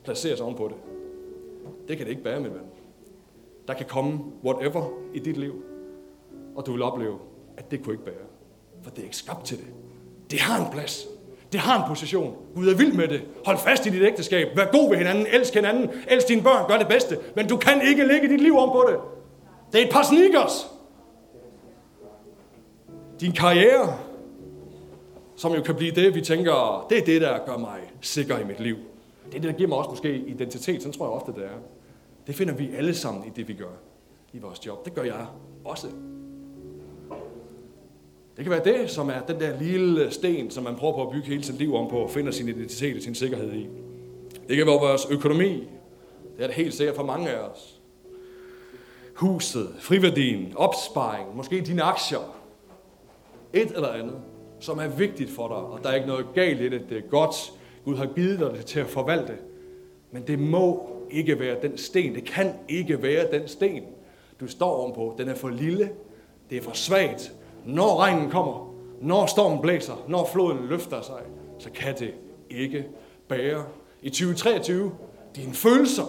placeres 0.05 0.41
ovenpå 0.41 0.69
det, 0.69 0.77
det 1.89 1.97
kan 1.97 2.07
det 2.07 2.11
ikke 2.11 2.23
bære, 2.23 2.41
min 2.41 2.51
ven. 2.51 2.67
Der 3.69 3.75
kan 3.75 3.87
komme 3.87 4.21
whatever 4.45 4.89
i 5.15 5.19
dit 5.19 5.37
liv, 5.37 5.63
og 6.57 6.67
du 6.67 6.73
vil 6.73 6.83
opleve, 6.83 7.19
at 7.57 7.71
det 7.71 7.85
kunne 7.85 7.95
ikke 7.95 8.05
bære. 8.05 8.27
For 8.83 8.91
det 8.91 8.99
er 8.99 9.05
ikke 9.05 9.17
skabt 9.17 9.45
til 9.45 9.59
det. 9.59 9.67
Det 10.31 10.41
har 10.41 10.67
en 10.67 10.73
plads. 10.73 11.18
Det 11.53 11.61
har 11.61 11.83
en 11.83 11.89
position. 11.89 12.37
Gud 12.55 12.69
er 12.69 12.77
vild 12.77 12.93
med 12.93 13.09
det. 13.09 13.23
Hold 13.47 13.59
fast 13.59 13.87
i 13.87 13.91
dit 13.91 14.03
ægteskab. 14.03 14.57
Vær 14.57 14.71
god 14.73 14.91
ved 14.91 14.99
hinanden. 14.99 15.27
Elsk 15.33 15.55
hinanden. 15.55 15.91
Elsk 16.09 16.29
dine 16.29 16.43
børn. 16.43 16.69
Gør 16.69 16.79
det 16.79 16.89
bedste. 16.89 17.19
Men 17.37 17.49
du 17.49 17.57
kan 17.57 17.83
ikke 17.89 18.07
lægge 18.07 18.29
dit 18.29 18.41
liv 18.41 18.57
om 18.59 18.69
på 18.69 18.85
det. 18.89 18.99
Det 19.73 19.83
er 19.83 19.87
et 19.87 19.93
par 19.93 20.03
sneakers. 20.03 20.67
Din 23.21 23.33
karriere, 23.33 23.99
som 25.37 25.53
jo 25.55 25.63
kan 25.63 25.75
blive 25.75 25.91
det, 25.91 26.15
vi 26.15 26.21
tænker, 26.21 26.87
det 26.91 26.99
er 26.99 27.05
det, 27.05 27.21
der 27.21 27.39
gør 27.47 27.57
mig 27.57 27.81
sikker 28.01 28.39
i 28.39 28.45
mit 28.45 28.61
liv. 28.61 28.77
Det 29.27 29.37
er 29.37 29.41
det, 29.41 29.51
der 29.51 29.57
giver 29.57 29.69
mig 29.69 29.79
også 29.79 29.91
måske 29.91 30.17
identitet. 30.17 30.83
Sådan 30.83 30.93
tror 30.93 31.07
jeg 31.07 31.13
ofte, 31.13 31.33
det 31.33 31.45
er. 31.45 31.59
Det 32.27 32.35
finder 32.35 32.55
vi 32.55 32.71
alle 32.77 32.95
sammen 32.95 33.25
i 33.27 33.31
det, 33.37 33.49
vi 33.49 33.55
gør 33.55 33.73
i 34.33 34.39
vores 34.39 34.67
job. 34.67 34.85
Det 34.85 34.95
gør 34.95 35.03
jeg 35.03 35.27
også. 35.65 35.87
Det 38.39 38.45
kan 38.45 38.51
være 38.53 38.65
det, 38.65 38.91
som 38.91 39.09
er 39.09 39.21
den 39.29 39.41
der 39.41 39.59
lille 39.61 40.11
sten, 40.11 40.51
som 40.51 40.65
man 40.65 40.77
prøver 40.77 40.95
på 40.95 41.03
at 41.03 41.13
bygge 41.13 41.27
hele 41.27 41.45
sit 41.45 41.55
liv 41.55 41.75
om 41.75 41.91
på, 41.91 41.97
og 41.97 42.11
finder 42.11 42.33
sin 42.33 42.49
identitet 42.49 42.97
og 42.97 43.03
sin 43.03 43.15
sikkerhed 43.15 43.53
i. 43.53 43.67
Det 44.49 44.57
kan 44.57 44.67
være 44.67 44.81
vores 44.81 45.07
økonomi. 45.11 45.69
Det 46.37 46.43
er 46.43 46.47
det 46.47 46.57
helt 46.57 46.75
sikkert 46.75 46.97
for 46.97 47.05
mange 47.05 47.31
af 47.31 47.39
os. 47.39 47.81
Huset, 49.15 49.69
friværdien, 49.81 50.53
opsparing, 50.57 51.37
måske 51.37 51.61
dine 51.61 51.83
aktier. 51.83 52.39
Et 53.53 53.73
eller 53.75 53.89
andet, 53.89 54.17
som 54.61 54.79
er 54.79 54.89
vigtigt 54.89 55.31
for 55.31 55.49
dig, 55.49 55.57
og 55.57 55.81
der 55.83 55.89
er 55.89 55.95
ikke 55.95 56.09
noget 56.09 56.27
galt 56.35 56.61
i 56.61 56.69
det. 56.69 56.83
Det 56.89 56.99
er 56.99 57.09
godt. 57.11 57.53
Gud 57.85 57.97
har 57.97 58.07
givet 58.07 58.39
dig 58.39 58.51
det 58.53 58.67
til 58.67 58.81
at 58.81 58.87
forvalte. 58.87 59.35
Men 60.11 60.23
det 60.27 60.39
må 60.39 60.89
ikke 61.11 61.41
være 61.41 61.57
den 61.63 61.79
sten. 61.79 62.15
Det 62.15 62.25
kan 62.25 62.53
ikke 62.69 63.03
være 63.03 63.39
den 63.39 63.49
sten, 63.49 63.83
du 64.41 64.47
står 64.47 64.71
ovenpå. 64.71 65.15
Den 65.19 65.29
er 65.29 65.35
for 65.35 65.49
lille. 65.49 65.91
Det 66.51 66.59
er 66.59 66.63
for 66.63 66.73
svagt 66.73 67.35
når 67.69 68.01
regnen 68.01 68.31
kommer, 68.31 68.75
når 69.01 69.27
stormen 69.27 69.61
blæser, 69.61 70.05
når 70.09 70.29
floden 70.33 70.67
løfter 70.67 71.01
sig, 71.01 71.21
så 71.59 71.71
kan 71.71 71.99
det 71.99 72.15
ikke 72.51 72.87
bære. 73.29 73.65
I 74.03 74.11
2023, 74.11 74.93
dine 75.37 75.55
følelser 75.55 76.03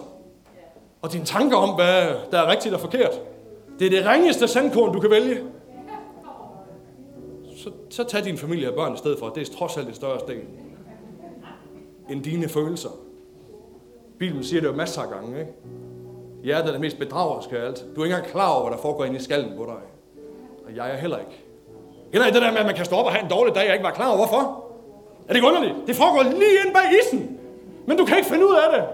og 1.01 1.13
dine 1.13 1.25
tanker 1.25 1.57
om, 1.57 1.75
hvad 1.75 2.15
der 2.31 2.39
er 2.39 2.51
rigtigt 2.51 2.73
og 2.73 2.79
forkert, 2.79 3.21
det 3.79 3.85
er 3.85 3.89
det 3.89 4.05
ringeste 4.05 4.47
sandkorn, 4.47 4.93
du 4.93 4.99
kan 4.99 5.09
vælge. 5.09 5.43
Så, 7.55 7.71
så 7.89 8.03
tag 8.03 8.23
din 8.23 8.37
familie 8.37 8.69
og 8.69 8.75
børn 8.75 8.93
i 8.93 8.97
stedet 8.97 9.19
for. 9.19 9.29
Det 9.29 9.49
er 9.49 9.53
trods 9.57 9.77
alt 9.77 9.89
et 9.89 9.95
større 9.95 10.19
sten 10.19 10.47
end 12.09 12.23
dine 12.23 12.49
følelser. 12.49 12.89
Bibelen 14.19 14.43
siger 14.43 14.61
det 14.61 14.67
jo 14.67 14.73
masser 14.73 15.01
af 15.01 15.09
gange, 15.09 15.39
ikke? 15.39 15.51
Hjertet 16.43 16.67
er 16.67 16.71
det 16.71 16.81
mest 16.81 16.99
bedragerske 16.99 17.57
af 17.57 17.65
alt. 17.65 17.85
Du 17.95 18.01
er 18.01 18.05
ikke 18.05 18.15
engang 18.15 18.31
klar 18.31 18.53
over, 18.53 18.63
hvad 18.63 18.77
der 18.77 18.81
foregår 18.81 19.05
inde 19.05 19.15
i 19.17 19.21
skallen 19.21 19.57
på 19.57 19.65
dig. 19.65 19.81
Og 20.65 20.75
jeg 20.75 20.91
er 20.91 20.97
heller 20.97 21.17
ikke. 21.17 21.48
Eller 22.13 22.25
det 22.25 22.41
der 22.41 22.51
med, 22.51 22.59
at 22.59 22.65
man 22.65 22.75
kan 22.75 22.85
stå 22.85 22.95
op 22.95 23.05
og 23.05 23.11
have 23.11 23.23
en 23.23 23.29
dårlig 23.29 23.55
dag, 23.55 23.65
jeg 23.65 23.73
ikke 23.73 23.83
var 23.83 23.91
klar 23.91 24.07
over. 24.07 24.17
Hvorfor? 24.17 24.65
Er 25.23 25.27
det 25.27 25.35
ikke 25.35 25.47
underligt? 25.47 25.75
Det 25.87 25.95
foregår 25.95 26.23
lige 26.23 26.55
ind 26.65 26.73
bag 26.73 26.83
isen. 27.01 27.39
Men 27.85 27.97
du 27.97 28.05
kan 28.05 28.17
ikke 28.17 28.29
finde 28.29 28.45
ud 28.45 28.55
af 28.55 28.79
det. 28.79 28.87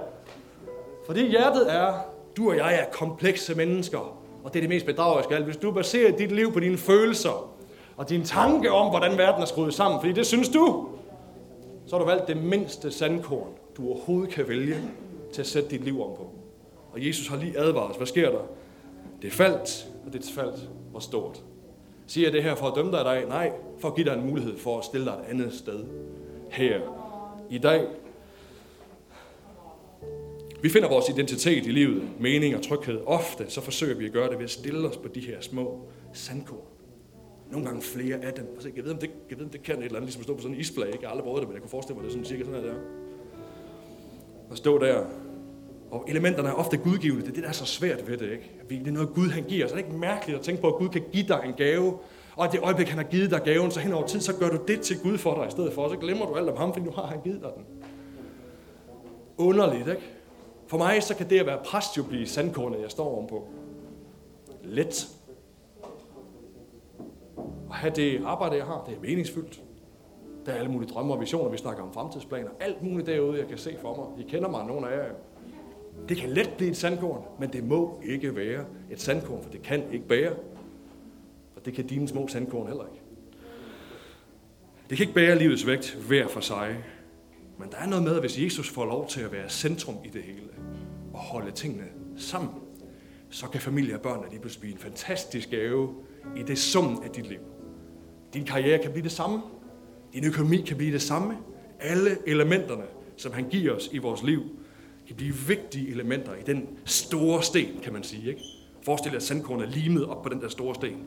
Fordi 1.06 1.28
hjertet 1.30 1.76
er, 1.76 1.94
du 2.38 2.50
og 2.50 2.58
jeg 2.58 2.76
er 2.76 2.86
komplekse 2.92 3.56
mennesker. 3.56 4.18
Og 4.44 4.54
det 4.54 4.60
er 4.60 4.62
det 4.62 4.70
mest 4.70 4.86
bedrageriske 4.86 5.36
alt. 5.36 5.46
Hvis 5.46 5.58
du 5.58 5.72
baserer 5.72 6.12
dit 6.12 6.32
liv 6.32 6.54
på 6.54 6.60
dine 6.60 6.78
følelser, 6.78 7.50
og 7.98 8.10
din 8.10 8.24
tanke 8.24 8.72
om, 8.72 8.90
hvordan 8.90 9.18
verden 9.18 9.42
er 9.42 9.46
skruet 9.46 9.74
sammen, 9.74 10.00
fordi 10.00 10.14
det 10.14 10.26
synes 10.26 10.50
du, 10.50 10.88
så 11.88 11.96
har 11.96 12.04
du 12.04 12.10
valgt 12.10 12.28
det 12.28 12.38
mindste 12.38 12.92
sandkorn, 12.92 13.48
du 13.78 13.88
overhovedet 13.88 14.30
kan 14.30 14.48
vælge 14.48 14.76
til 15.34 15.42
at 15.42 15.48
sætte 15.48 15.70
dit 15.70 15.84
liv 15.84 16.02
om 16.02 16.16
på. 16.18 16.30
Og 16.92 17.08
Jesus 17.08 17.28
har 17.28 17.38
lige 17.38 17.60
advaret 17.60 17.92
os. 17.92 17.98
Hvad 17.98 18.08
sker 18.08 18.30
der? 18.32 18.40
Det 19.22 19.28
er 19.28 19.32
faldt, 19.32 19.88
og 20.06 20.14
det 20.14 20.26
er 20.26 20.34
faldt 20.34 20.70
hvor 20.92 21.00
stort. 21.00 21.42
Siger 22.08 22.26
jeg 22.26 22.34
det 22.34 22.44
her 22.44 22.56
for 22.56 22.68
at 22.68 22.76
dømme 22.76 22.92
dig 22.92 23.02
i 23.02 23.04
dag? 23.04 23.28
Nej, 23.28 23.52
for 23.80 23.88
at 23.88 23.96
give 23.96 24.06
dig 24.06 24.14
en 24.14 24.28
mulighed 24.28 24.58
for 24.58 24.78
at 24.78 24.86
stille 24.86 25.06
dig 25.06 25.14
et 25.14 25.30
andet 25.30 25.54
sted 25.54 25.86
her 26.50 26.80
i 27.50 27.58
dag. 27.58 27.86
Vi 30.62 30.70
finder 30.70 30.90
vores 30.90 31.10
identitet 31.10 31.66
i 31.66 31.72
livet, 31.72 32.04
mening 32.20 32.56
og 32.56 32.64
tryghed. 32.64 33.02
Ofte 33.06 33.46
så 33.50 33.62
forsøger 33.62 33.96
vi 33.96 34.06
at 34.06 34.12
gøre 34.12 34.30
det 34.30 34.38
ved 34.38 34.44
at 34.44 34.52
stille 34.52 34.88
os 34.88 34.98
på 34.98 35.08
de 35.08 35.20
her 35.20 35.42
små 35.42 35.82
sandkorn. 36.14 36.60
Nogle 37.52 37.66
gange 37.66 37.82
flere 37.82 38.16
af 38.18 38.34
dem. 38.34 38.48
Altså, 38.54 38.70
jeg 38.76 38.84
ved, 38.84 38.92
om 38.92 38.98
det, 38.98 39.10
jeg 39.30 39.38
ved, 39.38 39.46
om 39.46 39.52
det 39.52 39.64
kan 39.64 39.78
et 39.80 39.84
eller 39.84 39.96
andet, 39.96 40.08
ligesom 40.08 40.20
at 40.20 40.24
stå 40.24 40.36
på 40.36 40.42
sådan 40.42 40.56
en 40.56 40.62
isflage. 40.62 40.92
Jeg 40.92 41.10
har 41.10 41.10
aldrig 41.10 41.24
prøvet 41.24 41.40
det, 41.42 41.48
men 41.48 41.54
jeg 41.54 41.62
kunne 41.62 41.70
forestille 41.70 41.96
mig, 41.96 42.04
det 42.04 42.12
sådan 42.12 42.26
cirka 42.26 42.44
sådan 42.44 42.62
her 42.62 42.70
der. 42.70 42.76
Og 44.50 44.58
stå 44.58 44.78
der 44.78 45.06
og 45.92 46.06
elementerne 46.08 46.50
er 46.50 46.54
ofte 46.54 46.78
gudgivende. 46.78 47.22
Det 47.22 47.30
er 47.30 47.34
det, 47.34 47.44
der 47.44 47.50
er 47.50 47.54
så 47.54 47.66
svært 47.66 48.08
ved 48.08 48.18
det. 48.18 48.32
Ikke? 48.32 48.52
Det 48.70 48.88
er 48.88 48.92
noget, 48.92 49.10
Gud 49.10 49.30
han 49.30 49.44
giver. 49.44 49.68
Så 49.68 49.76
det 49.76 49.82
er 49.82 49.86
ikke 49.86 49.98
mærkeligt 49.98 50.40
at 50.40 50.46
tænke 50.46 50.62
på, 50.62 50.68
at 50.68 50.76
Gud 50.76 50.90
kan 50.90 51.04
give 51.12 51.28
dig 51.28 51.42
en 51.46 51.54
gave. 51.54 51.98
Og 52.36 52.52
det 52.52 52.60
øjeblik, 52.64 52.88
han 52.88 52.98
har 52.98 53.06
givet 53.06 53.32
dig 53.32 53.42
gaven, 53.42 53.72
så 53.72 53.80
hen 53.80 53.94
over 53.94 54.08
tid, 54.08 54.22
så 54.22 54.36
gør 54.40 54.50
du 54.50 54.58
det 54.68 54.82
til 54.82 55.00
Gud 55.04 55.18
for 55.18 55.36
dig 55.36 55.48
i 55.48 55.52
stedet 55.52 55.74
for. 55.74 55.82
Og 55.82 55.90
så 55.90 55.98
glemmer 55.98 56.26
du 56.26 56.36
alt 56.36 56.50
om 56.50 56.58
ham, 56.58 56.74
fordi 56.74 56.86
nu 56.86 56.92
har 56.92 57.06
han 57.06 57.22
givet 57.22 57.42
dig 57.42 57.50
den. 57.56 57.66
Underligt, 59.38 59.88
ikke? 59.88 60.02
For 60.68 60.78
mig, 60.78 61.04
så 61.04 61.16
kan 61.16 61.30
det 61.30 61.40
at 61.40 61.46
være 61.46 61.60
præst 61.66 61.98
jo 61.98 62.04
blive 62.04 62.28
sandkornet, 62.28 62.82
jeg 62.82 62.92
står 62.92 63.06
ovenpå. 63.06 63.48
Let. 64.64 65.08
At 67.70 67.76
have 67.76 67.94
det 67.96 68.22
arbejde, 68.26 68.56
jeg 68.56 68.66
har, 68.66 68.84
det 68.88 68.96
er 68.96 69.02
meningsfyldt. 69.02 69.62
Der 70.46 70.52
er 70.52 70.56
alle 70.58 70.72
mulige 70.72 70.90
drømme 70.90 71.14
og 71.14 71.22
visioner, 71.22 71.50
vi 71.50 71.58
snakker 71.58 71.84
om 71.84 71.94
fremtidsplaner. 71.94 72.50
Alt 72.60 72.84
muligt 72.84 73.08
derude, 73.08 73.40
jeg 73.40 73.48
kan 73.48 73.58
se 73.58 73.76
for 73.82 73.96
mig. 73.96 74.26
I 74.26 74.30
kender 74.30 74.50
mig, 74.50 74.66
nogle 74.66 74.90
af 74.90 74.98
jer. 74.98 75.14
Det 76.10 76.18
kan 76.18 76.30
let 76.30 76.50
blive 76.58 76.72
et 76.72 76.78
sandkorn, 76.78 77.22
men 77.40 77.54
det 77.54 77.64
må 77.64 78.02
ikke 78.06 78.36
være 78.36 78.66
et 78.92 79.02
sandkorn, 79.02 79.44
for 79.44 79.50
det 79.50 79.62
kan 79.62 79.84
ikke 79.94 80.08
bære. 80.08 80.34
Og 81.56 81.66
det 81.66 81.74
kan 81.74 81.88
dine 81.88 82.08
små 82.08 82.28
sandkorn 82.28 82.68
heller 82.68 82.84
ikke. 82.84 83.02
Det 84.90 84.98
kan 84.98 85.04
ikke 85.04 85.14
bære 85.14 85.40
livets 85.40 85.68
vægt 85.68 85.98
hver 86.08 86.28
for 86.28 86.40
sig. 86.40 86.84
Men 87.58 87.70
der 87.72 87.78
er 87.78 87.88
noget 87.88 88.04
med, 88.04 88.14
at 88.14 88.20
hvis 88.20 88.40
Jesus 88.40 88.70
får 88.70 88.86
lov 88.86 89.08
til 89.08 89.22
at 89.22 89.32
være 89.32 89.50
centrum 89.50 89.96
i 90.06 90.10
det 90.10 90.24
hele, 90.24 90.50
og 91.14 91.20
holde 91.20 91.52
tingene 91.52 91.84
sammen, 92.18 92.50
så 93.30 93.48
kan 93.48 93.62
familie 93.62 93.96
og 93.96 94.02
børn 94.02 94.26
lige 94.30 94.40
pludselig 94.40 94.62
blive 94.62 94.74
en 94.74 94.80
fantastisk 94.80 95.50
gave 95.50 95.90
i 96.38 96.44
det 96.44 96.58
sum 96.58 97.02
af 97.04 97.10
dit 97.10 97.28
liv. 97.28 97.40
Din 98.34 98.46
karriere 98.46 98.80
kan 98.80 98.92
blive 98.92 99.04
det 99.04 99.12
samme. 99.12 99.42
Din 100.14 100.26
økonomi 100.26 100.58
kan 100.58 100.78
blive 100.78 100.94
det 100.94 101.02
samme. 101.02 101.38
Alle 101.80 102.18
elementerne, 102.28 102.84
som 103.18 103.34
han 103.34 103.50
giver 103.50 103.74
os 103.74 103.90
i 103.92 103.98
vores 103.98 104.24
liv, 104.24 104.42
kan 105.08 105.16
blive 105.16 105.34
vigtige 105.48 105.92
elementer 105.92 106.34
i 106.34 106.42
den 106.46 106.68
store 106.86 107.44
sten, 107.44 107.80
kan 107.84 107.94
man 107.94 108.04
sige. 108.04 108.30
Ikke? 108.30 108.42
Forestil 108.82 109.12
dig, 109.12 109.18
at 109.18 109.24
sandkornet 109.24 109.66
er 109.66 109.72
limet 109.72 110.06
op 110.06 110.24
på 110.24 110.30
den 110.30 110.42
der 110.42 110.50
store 110.50 110.76
sten. 110.76 111.04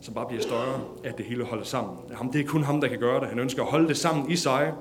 som 0.00 0.14
bare 0.14 0.26
bliver 0.26 0.42
større, 0.42 0.80
at 1.04 1.18
det 1.18 1.26
hele 1.26 1.44
holder 1.44 1.64
sammen. 1.64 1.96
Ham, 2.12 2.32
det 2.32 2.40
er 2.40 2.44
kun 2.44 2.62
ham, 2.62 2.80
der 2.80 2.88
kan 2.88 2.98
gøre 2.98 3.20
det. 3.20 3.28
Han 3.28 3.38
ønsker 3.38 3.62
at 3.62 3.68
holde 3.68 3.88
det 3.88 3.96
sammen 3.96 4.30
i 4.30 4.36
sig, 4.36 4.72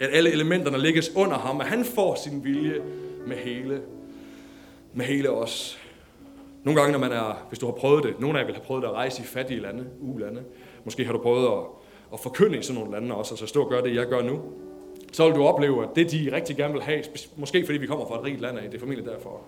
at 0.00 0.08
alle 0.12 0.32
elementerne 0.32 0.78
lægges 0.78 1.16
under 1.16 1.38
ham, 1.38 1.60
at 1.60 1.66
han 1.66 1.84
får 1.84 2.14
sin 2.14 2.44
vilje 2.44 2.82
med 3.26 3.36
hele, 3.36 3.80
med 4.94 5.04
hele 5.04 5.30
os. 5.30 5.78
Nogle 6.64 6.80
gange, 6.80 6.92
når 6.92 6.98
man 6.98 7.12
er, 7.12 7.46
hvis 7.48 7.58
du 7.58 7.66
har 7.66 7.72
prøvet 7.72 8.04
det, 8.04 8.20
nogle 8.20 8.38
af 8.38 8.42
jer 8.42 8.46
vil 8.46 8.54
have 8.54 8.64
prøvet 8.64 8.84
at 8.84 8.90
rejse 8.90 9.22
i 9.22 9.24
fattige 9.24 9.60
lande, 9.60 9.86
ulande. 10.00 10.42
Måske 10.84 11.04
har 11.04 11.12
du 11.12 11.18
prøvet 11.18 11.46
at, 11.46 11.64
at 12.12 12.20
forkynde 12.20 12.58
i 12.58 12.62
sådan 12.62 12.80
nogle 12.80 13.00
lande 13.00 13.14
også, 13.14 13.34
altså 13.34 13.46
stå 13.46 13.62
og 13.62 13.70
gøre 13.70 13.82
det, 13.82 13.94
jeg 13.94 14.06
gør 14.06 14.22
nu. 14.22 14.40
Så 15.12 15.24
vil 15.24 15.34
du 15.34 15.44
opleve, 15.44 15.82
at 15.82 15.88
det, 15.96 16.12
de 16.12 16.30
rigtig 16.32 16.56
gerne 16.56 16.72
vil 16.72 16.82
have, 16.82 17.02
måske 17.36 17.66
fordi 17.66 17.78
vi 17.78 17.86
kommer 17.86 18.06
fra 18.06 18.18
et 18.18 18.24
rigt 18.24 18.40
land 18.40 18.58
af, 18.58 18.64
det 18.64 18.74
er 18.74 18.78
formentlig 18.78 19.06
derfor, 19.06 19.40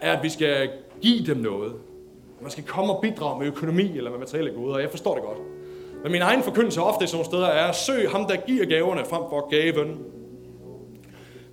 er, 0.00 0.12
at 0.16 0.22
vi 0.22 0.28
skal 0.28 0.70
give 1.02 1.26
dem 1.26 1.36
noget. 1.36 1.72
Man 2.40 2.50
skal 2.50 2.64
komme 2.64 2.92
og 2.92 3.00
bidrage 3.02 3.38
med 3.38 3.46
økonomi 3.46 3.96
eller 3.96 4.10
med 4.10 4.18
materielle 4.18 4.52
goder, 4.52 4.74
og 4.74 4.82
jeg 4.82 4.90
forstår 4.90 5.14
det 5.14 5.22
godt. 5.22 5.38
Men 6.02 6.12
min 6.12 6.22
egen 6.22 6.42
forkyndelse 6.42 6.82
ofte 6.82 7.04
i 7.04 7.06
sådan 7.06 7.16
nogle 7.16 7.24
steder 7.24 7.46
er, 7.46 7.72
søg 7.72 8.10
ham, 8.10 8.26
der 8.26 8.36
giver 8.46 8.66
gaverne 8.66 9.04
frem 9.04 9.22
for 9.30 9.48
gaven. 9.50 9.98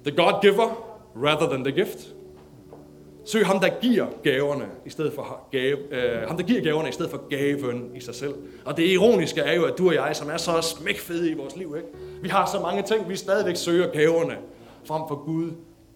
The 0.06 0.16
God 0.16 0.42
giver 0.42 0.96
rather 1.16 1.48
than 1.48 1.64
the 1.64 1.72
gift. 1.72 2.15
Søg 3.26 3.46
ham, 3.46 3.60
der 3.60 3.70
giver 3.82 4.08
gaverne, 4.24 4.66
i 4.86 4.90
stedet 4.90 5.14
for 5.14 5.48
gave, 5.52 5.78
øh, 5.92 6.28
ham, 6.28 6.38
der 6.38 6.44
giver 6.44 6.62
gaverne, 6.62 6.90
i 6.90 6.92
stedet 6.92 7.12
for 7.12 7.28
gaven 7.30 7.96
i 7.96 8.00
sig 8.00 8.16
selv. 8.16 8.34
Og 8.66 8.78
det 8.78 8.84
ironiske 8.84 9.42
er 9.42 9.56
jo, 9.56 9.66
at 9.66 9.78
du 9.78 9.88
og 9.88 9.94
jeg, 9.94 10.16
som 10.16 10.30
er 10.30 10.38
så 10.38 10.62
smækfede 10.62 11.32
i 11.32 11.34
vores 11.34 11.56
liv, 11.56 11.76
ikke? 11.78 11.88
vi 12.22 12.30
har 12.30 12.46
så 12.46 12.60
mange 12.60 12.84
ting, 12.84 13.10
vi 13.10 13.16
stadigvæk 13.16 13.56
søger 13.56 13.92
gaverne, 13.92 14.38
frem 14.84 15.02
for 15.08 15.26
Gud, 15.26 15.52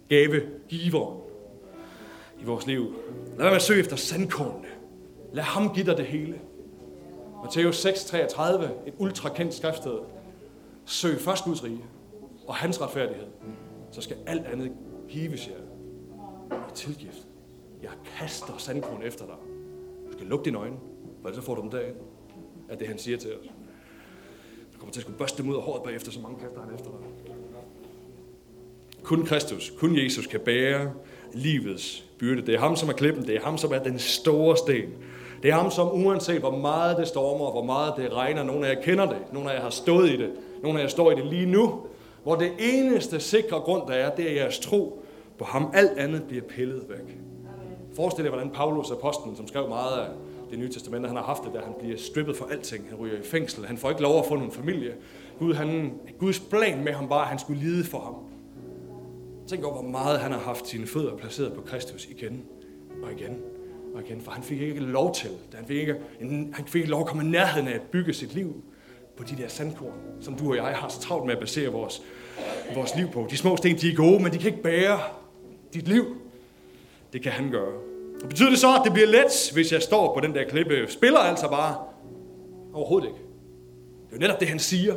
gavegiveren 0.09 1.17
i 2.41 2.45
vores 2.45 2.67
liv. 2.67 2.81
Lad 3.27 3.37
være 3.37 3.49
med 3.49 3.55
at 3.55 3.61
søge 3.61 3.79
efter 3.79 3.95
sandkornene. 3.95 4.67
Lad 5.33 5.43
ham 5.43 5.73
give 5.73 5.85
dig 5.85 5.97
det 5.97 6.05
hele. 6.05 6.39
Matthæus 7.43 7.85
6:33, 7.85 8.63
et 8.87 8.93
ultrakendt 8.97 9.53
skriftsted. 9.53 9.97
Søg 10.85 11.19
først 11.19 11.43
Guds 11.43 11.63
rige 11.63 11.83
og 12.47 12.55
hans 12.55 12.81
retfærdighed, 12.81 13.27
så 13.91 14.01
skal 14.01 14.15
alt 14.27 14.45
andet 14.45 14.71
gives 15.09 15.47
jer 15.47 15.68
i 16.51 16.75
tilgift. 16.75 17.27
Jeg 17.83 17.91
kaster 18.17 18.53
sandkorn 18.57 19.01
efter 19.03 19.25
dig. 19.25 19.35
Du 20.07 20.11
skal 20.11 20.27
lukke 20.27 20.45
dine 20.45 20.57
øjne, 20.57 20.75
for 21.21 21.31
så 21.33 21.41
får 21.41 21.55
du 21.55 21.61
dem 21.61 21.69
derind. 21.69 21.95
Er 22.69 22.75
det 22.75 22.87
han 22.87 22.97
siger 22.97 23.17
til 23.17 23.29
os. 23.35 23.45
Du 24.73 24.79
kommer 24.79 24.93
til 24.93 24.99
at 24.99 25.03
skulle 25.03 25.17
børste 25.17 25.43
dem 25.43 25.51
ud 25.51 25.55
af 25.55 25.61
håret 25.61 25.83
bagefter, 25.83 26.11
så 26.11 26.19
mange 26.19 26.39
kaster 26.39 26.61
han 26.61 26.73
efter 26.73 26.89
dig. 26.89 27.33
Kun 29.03 29.25
Kristus, 29.25 29.73
kun 29.79 29.97
Jesus 29.97 30.27
kan 30.27 30.39
bære 30.39 30.91
livets 31.33 32.05
byrde. 32.19 32.41
Det 32.41 32.55
er 32.55 32.59
ham, 32.59 32.75
som 32.75 32.89
er 32.89 32.93
klippen. 32.93 33.27
Det 33.27 33.35
er 33.35 33.41
ham, 33.41 33.57
som 33.57 33.73
er 33.73 33.83
den 33.83 33.99
store 33.99 34.57
sten. 34.57 34.89
Det 35.43 35.51
er 35.51 35.55
ham, 35.55 35.71
som 35.71 36.05
uanset 36.05 36.39
hvor 36.39 36.57
meget 36.57 36.97
det 36.97 37.07
stormer, 37.07 37.45
og 37.45 37.51
hvor 37.51 37.63
meget 37.63 37.93
det 37.97 38.13
regner, 38.13 38.43
nogle 38.43 38.67
af 38.67 38.75
jer 38.75 38.81
kender 38.81 39.05
det, 39.05 39.17
nogle 39.33 39.51
af 39.51 39.55
jer 39.55 39.61
har 39.61 39.69
stået 39.69 40.09
i 40.09 40.17
det, 40.17 40.31
nogle 40.63 40.79
af 40.79 40.83
jer 40.83 40.89
står 40.89 41.11
i 41.11 41.15
det 41.15 41.25
lige 41.25 41.45
nu, 41.45 41.81
hvor 42.23 42.35
det 42.35 42.51
eneste 42.59 43.19
sikre 43.19 43.59
grund, 43.59 43.87
der 43.87 43.93
er, 43.93 44.15
det 44.15 44.31
er 44.31 44.35
jeres 44.35 44.59
tro 44.59 45.05
på 45.39 45.45
ham. 45.45 45.71
Alt 45.73 45.97
andet 45.97 46.23
bliver 46.23 46.43
pillet 46.43 46.85
væk. 46.89 47.17
Forestil 47.95 48.23
dig, 48.23 48.31
hvordan 48.31 48.49
Paulus, 48.49 48.91
apostlen, 48.91 49.35
som 49.35 49.47
skrev 49.47 49.69
meget 49.69 50.01
af 50.01 50.07
det 50.49 50.59
nye 50.59 50.69
testamente, 50.69 51.07
han 51.07 51.17
har 51.17 51.23
haft 51.23 51.43
det, 51.43 51.53
der 51.53 51.61
han 51.61 51.73
bliver 51.79 51.97
strippet 51.97 52.37
for 52.37 52.45
alting. 52.51 52.85
Han 52.89 52.97
ryger 52.97 53.17
i 53.17 53.23
fængsel. 53.23 53.65
Han 53.65 53.77
får 53.77 53.89
ikke 53.89 54.01
lov 54.01 54.19
at 54.19 54.25
få 54.25 54.35
nogen 54.35 54.51
familie. 54.51 54.93
Gud, 55.39 55.53
han, 55.53 55.93
Guds 56.19 56.39
plan 56.39 56.83
med 56.83 56.93
ham 56.93 57.09
var, 57.09 57.21
at 57.21 57.27
han 57.27 57.39
skulle 57.39 57.61
lide 57.61 57.83
for 57.83 57.99
ham. 57.99 58.15
Tænk 59.47 59.63
over, 59.63 59.81
hvor 59.81 59.91
meget 59.91 60.19
han 60.19 60.31
har 60.31 60.39
haft 60.39 60.67
sine 60.67 60.87
fødder 60.87 61.17
placeret 61.17 61.53
på 61.53 61.61
Kristus 61.61 62.05
igen 62.05 62.43
og 63.03 63.11
igen 63.11 63.37
og 63.95 64.01
igen. 64.01 64.21
For 64.21 64.31
han 64.31 64.43
fik 64.43 64.61
ikke 64.61 64.79
lov 64.79 65.15
til, 65.15 65.29
han 65.53 65.65
fik 65.65 65.77
ikke, 65.77 65.95
han 66.53 66.65
fik 66.67 66.79
ikke 66.79 66.91
lov 66.91 67.01
at 67.01 67.07
komme 67.07 67.23
i 67.23 67.27
nærheden 67.27 67.67
af 67.67 67.73
at 67.73 67.81
bygge 67.81 68.13
sit 68.13 68.33
liv 68.33 68.63
på 69.17 69.23
de 69.23 69.37
der 69.37 69.47
sandkorn, 69.47 69.93
som 70.21 70.35
du 70.35 70.49
og 70.49 70.55
jeg 70.55 70.63
har 70.65 70.89
så 70.89 70.99
travlt 70.99 71.25
med 71.25 71.33
at 71.33 71.39
basere 71.39 71.69
vores, 71.69 72.01
vores 72.75 72.95
liv 72.95 73.07
på. 73.07 73.27
De 73.29 73.37
små 73.37 73.57
sten, 73.57 73.77
de 73.77 73.91
er 73.91 73.95
gode, 73.95 74.23
men 74.23 74.33
de 74.33 74.37
kan 74.37 74.47
ikke 74.51 74.63
bære 74.63 74.99
dit 75.73 75.87
liv. 75.87 76.05
Det 77.13 77.23
kan 77.23 77.31
han 77.31 77.51
gøre. 77.51 77.73
Og 78.23 78.29
betyder 78.29 78.49
det 78.49 78.59
så, 78.59 78.67
at 78.67 78.81
det 78.83 78.93
bliver 78.93 79.07
let, 79.07 79.51
hvis 79.53 79.71
jeg 79.71 79.81
står 79.81 80.13
på 80.13 80.19
den 80.19 80.35
der 80.35 80.43
klippe? 80.43 80.85
Spiller 80.87 81.19
altså 81.19 81.49
bare? 81.49 81.75
Overhovedet 82.73 83.07
ikke. 83.07 83.19
Det 84.09 84.15
er 84.15 84.17
jo 84.17 84.19
netop 84.19 84.39
det, 84.39 84.47
han 84.47 84.59
siger, 84.59 84.95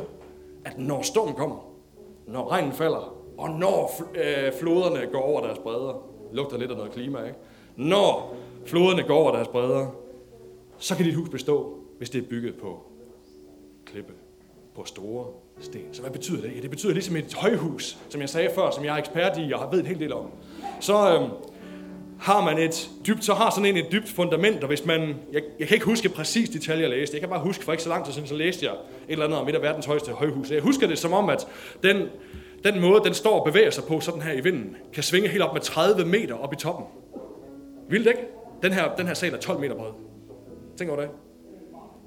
at 0.65 0.79
når 0.79 1.01
stormen 1.01 1.35
kommer, 1.35 1.73
når 2.27 2.51
regnen 2.51 2.73
falder, 2.73 3.15
og 3.37 3.49
når 3.49 3.91
øh, 4.15 4.53
floderne 4.59 5.07
går 5.11 5.21
over 5.21 5.41
deres 5.41 5.59
bredder, 5.59 6.05
lugter 6.33 6.57
lidt 6.57 6.71
af 6.71 6.77
noget 6.77 6.91
klima, 6.91 7.23
ikke? 7.23 7.37
Når 7.75 8.35
floderne 8.65 9.03
går 9.03 9.15
over 9.17 9.31
deres 9.31 9.47
bredder, 9.47 9.87
så 10.77 10.95
kan 10.95 11.05
dit 11.05 11.15
hus 11.15 11.29
bestå, 11.29 11.77
hvis 11.97 12.09
det 12.09 12.23
er 12.23 12.27
bygget 12.27 12.55
på 12.55 12.83
klippe, 13.85 14.13
på 14.75 14.85
store 14.85 15.25
sten. 15.59 15.85
Så 15.91 16.01
hvad 16.01 16.11
betyder 16.11 16.41
det? 16.41 16.55
Ja, 16.55 16.61
det 16.61 16.69
betyder 16.69 16.93
ligesom 16.93 17.15
et 17.15 17.33
højhus, 17.33 17.97
som 18.09 18.21
jeg 18.21 18.29
sagde 18.29 18.49
før, 18.55 18.71
som 18.71 18.85
jeg 18.85 18.93
er 18.93 18.97
ekspert 18.97 19.37
i 19.37 19.51
og 19.51 19.59
har 19.59 19.69
ved 19.69 19.79
en 19.79 19.85
hel 19.85 19.99
del 19.99 20.13
om. 20.13 20.25
Så 20.79 20.93
øh, 20.93 21.29
har 22.19 22.41
man 22.41 22.57
et 22.57 22.89
dybt, 23.07 23.25
så 23.25 23.33
har 23.33 23.49
sådan 23.49 23.65
en 23.65 23.77
et 23.77 23.91
dybt 23.91 24.09
fundament, 24.09 24.61
og 24.61 24.67
hvis 24.67 24.85
man, 24.85 25.15
jeg, 25.33 25.41
jeg 25.59 25.67
kan 25.67 25.75
ikke 25.75 25.85
huske 25.85 26.09
præcis 26.09 26.49
detaljer, 26.49 26.87
jeg 26.87 26.97
læste, 26.97 27.15
jeg 27.15 27.21
kan 27.21 27.29
bare 27.29 27.39
huske, 27.39 27.63
for 27.63 27.71
ikke 27.71 27.83
så 27.83 27.89
lang 27.89 28.05
tid 28.05 28.13
siden, 28.13 28.27
så 28.27 28.35
læste 28.35 28.65
jeg 28.65 28.73
et 28.73 28.79
eller 29.07 29.25
andet 29.25 29.39
om 29.39 29.49
et 29.49 29.55
af 29.55 29.61
verdens 29.61 29.85
højeste 29.85 30.11
højhus. 30.11 30.51
Jeg 30.51 30.61
husker 30.61 30.87
det 30.87 30.99
som 30.99 31.13
om, 31.13 31.29
at 31.29 31.47
den 31.83 32.07
den 32.63 32.81
måde, 32.81 33.01
den 33.03 33.13
står 33.13 33.39
og 33.39 33.45
bevæger 33.45 33.69
sig 33.69 33.83
på 33.83 33.99
sådan 33.99 34.21
her 34.21 34.33
i 34.33 34.41
vinden, 34.41 34.75
kan 34.93 35.03
svinge 35.03 35.29
helt 35.29 35.43
op 35.43 35.53
med 35.53 35.61
30 35.61 36.05
meter 36.05 36.35
op 36.35 36.53
i 36.53 36.55
toppen. 36.55 36.85
Vildt 37.89 38.07
ikke? 38.07 38.19
Den 38.63 38.73
her, 38.73 38.95
den 38.95 39.07
her 39.07 39.13
sal 39.13 39.33
er 39.33 39.37
12 39.37 39.59
meter 39.59 39.75
bred. 39.75 39.91
Tænk 40.77 40.91
over 40.91 40.99
det. 40.99 41.09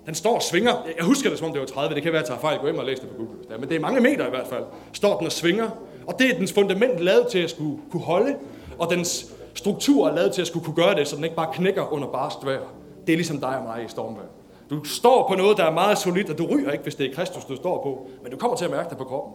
Den 0.07 0.14
står 0.14 0.35
og 0.35 0.42
svinger. 0.42 0.73
Jeg 0.97 1.05
husker 1.05 1.31
det, 1.31 1.38
som 1.38 1.47
om 1.47 1.53
det 1.53 1.61
var 1.61 1.66
30. 1.66 1.95
Det 1.95 2.03
kan 2.03 2.12
være, 2.12 2.23
at 2.23 2.29
jeg 2.29 2.38
tager 2.38 2.40
fejl. 2.40 2.59
Gå 2.59 2.66
hjem 2.66 2.79
og 2.79 2.85
læs 2.85 3.01
det 3.01 3.09
på 3.09 3.16
Google. 3.16 3.35
Ja, 3.51 3.57
men 3.57 3.69
det 3.69 3.77
er 3.77 3.81
mange 3.81 4.01
meter 4.01 4.27
i 4.27 4.31
hvert 4.31 4.47
fald. 4.47 4.64
Står 4.92 5.19
den 5.19 5.27
og 5.27 5.33
svinger. 5.33 5.71
Og 6.07 6.19
det 6.19 6.31
er 6.31 6.38
dens 6.38 6.53
fundament 6.53 7.01
lavet 7.01 7.27
til 7.27 7.38
at 7.38 7.51
skulle 7.51 7.79
kunne 7.90 8.03
holde. 8.03 8.37
Og 8.79 8.90
dens 8.90 9.35
struktur 9.55 10.09
er 10.09 10.14
lavet 10.14 10.33
til 10.33 10.40
at 10.40 10.47
skulle 10.47 10.64
kunne 10.64 10.77
gøre 10.77 10.95
det, 10.95 11.09
så 11.09 11.16
den 11.16 11.25
ikke 11.25 11.37
bare 11.37 11.53
knækker 11.55 11.92
under 11.92 12.09
barst 12.09 12.47
vejr. 12.47 12.62
Det 13.07 13.12
er 13.12 13.16
ligesom 13.16 13.40
dig 13.40 13.59
og 13.59 13.62
mig 13.62 13.85
i 13.85 13.88
stormvejr. 13.88 14.27
Du 14.71 14.85
står 14.85 15.29
på 15.29 15.35
noget, 15.35 15.57
der 15.57 15.64
er 15.64 15.73
meget 15.73 15.99
solidt, 15.99 16.31
og 16.31 16.38
du 16.38 16.47
ryger 16.47 16.71
ikke, 16.71 16.83
hvis 16.83 16.95
det 16.95 17.11
er 17.11 17.14
Kristus, 17.14 17.45
du 17.45 17.57
står 17.57 17.83
på. 17.83 18.11
Men 18.23 18.33
du 18.33 18.38
kommer 18.38 18.57
til 18.57 18.64
at 18.64 18.71
mærke 18.71 18.88
det 18.90 18.99
på 18.99 19.05
kroppen. 19.05 19.35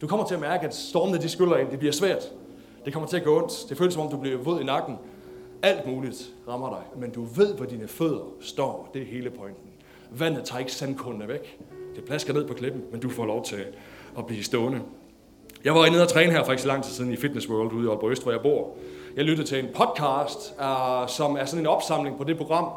Du 0.00 0.06
kommer 0.06 0.26
til 0.26 0.34
at 0.34 0.40
mærke, 0.40 0.66
at 0.66 0.74
stormene 0.74 1.18
de 1.18 1.28
skyller 1.28 1.56
ind. 1.56 1.70
Det 1.70 1.78
bliver 1.78 1.92
svært. 1.92 2.32
Det 2.84 2.92
kommer 2.92 3.08
til 3.08 3.16
at 3.16 3.24
gå 3.24 3.42
ondt. 3.42 3.68
Det 3.68 3.78
føles 3.78 3.94
som 3.94 4.02
om, 4.02 4.10
du 4.10 4.16
bliver 4.16 4.38
våd 4.38 4.60
i 4.60 4.64
nakken. 4.64 4.96
Alt 5.62 5.86
muligt 5.86 6.30
rammer 6.48 6.68
dig. 6.68 7.00
Men 7.00 7.10
du 7.10 7.24
ved, 7.24 7.54
hvor 7.54 7.64
dine 7.64 7.88
fødder 7.88 8.32
står. 8.40 8.90
Det 8.94 9.02
er 9.02 9.06
hele 9.06 9.30
pointen. 9.30 9.70
Vandet 10.10 10.44
tager 10.44 10.58
ikke 10.58 10.72
sandkundene 10.72 11.28
væk. 11.28 11.58
Det 11.96 12.04
plasker 12.04 12.32
ned 12.32 12.46
på 12.46 12.54
klippen, 12.54 12.82
men 12.92 13.00
du 13.00 13.10
får 13.10 13.24
lov 13.24 13.44
til 13.44 13.64
at 14.18 14.26
blive 14.26 14.42
stående. 14.42 14.80
Jeg 15.66 15.74
var 15.74 15.90
nede 15.90 16.02
og 16.02 16.08
træne 16.08 16.32
her 16.32 16.44
for 16.44 16.52
ikke 16.52 16.62
så 16.62 16.68
lang 16.68 16.84
tid 16.84 16.92
siden 16.92 17.12
i 17.12 17.16
Fitness 17.16 17.48
World 17.48 17.72
ude 17.72 17.86
i 17.86 17.88
Aalborg 17.88 18.10
Øst, 18.10 18.22
hvor 18.22 18.32
jeg 18.32 18.40
bor. 18.40 18.76
Jeg 19.16 19.24
lyttede 19.24 19.48
til 19.48 19.58
en 19.58 19.68
podcast, 19.74 20.54
uh, 20.58 21.08
som 21.08 21.36
er 21.36 21.44
sådan 21.44 21.60
en 21.60 21.66
opsamling 21.66 22.18
på 22.18 22.24
det 22.24 22.36
program, 22.36 22.68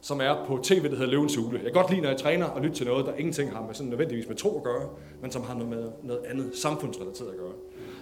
som 0.00 0.20
er 0.20 0.34
på 0.46 0.60
tv, 0.62 0.82
der 0.82 0.96
hedder 0.96 1.06
Løvens 1.06 1.36
Hule. 1.36 1.52
Jeg 1.52 1.72
kan 1.72 1.72
godt 1.72 1.90
lide, 1.90 2.00
når 2.00 2.08
jeg 2.08 2.18
træner 2.18 2.46
og 2.46 2.60
lytte 2.60 2.76
til 2.76 2.86
noget, 2.86 3.06
der 3.06 3.12
ingenting 3.18 3.52
har 3.52 3.62
med 3.66 3.74
sådan 3.74 3.90
nødvendigvis 3.90 4.28
med 4.28 4.36
tro 4.36 4.56
at 4.56 4.62
gøre, 4.62 4.88
men 5.22 5.30
som 5.30 5.42
har 5.42 5.54
noget 5.54 5.68
med 5.68 5.84
noget 6.02 6.20
andet 6.30 6.50
samfundsrelateret 6.62 7.28
at 7.28 7.36
gøre. 7.36 7.52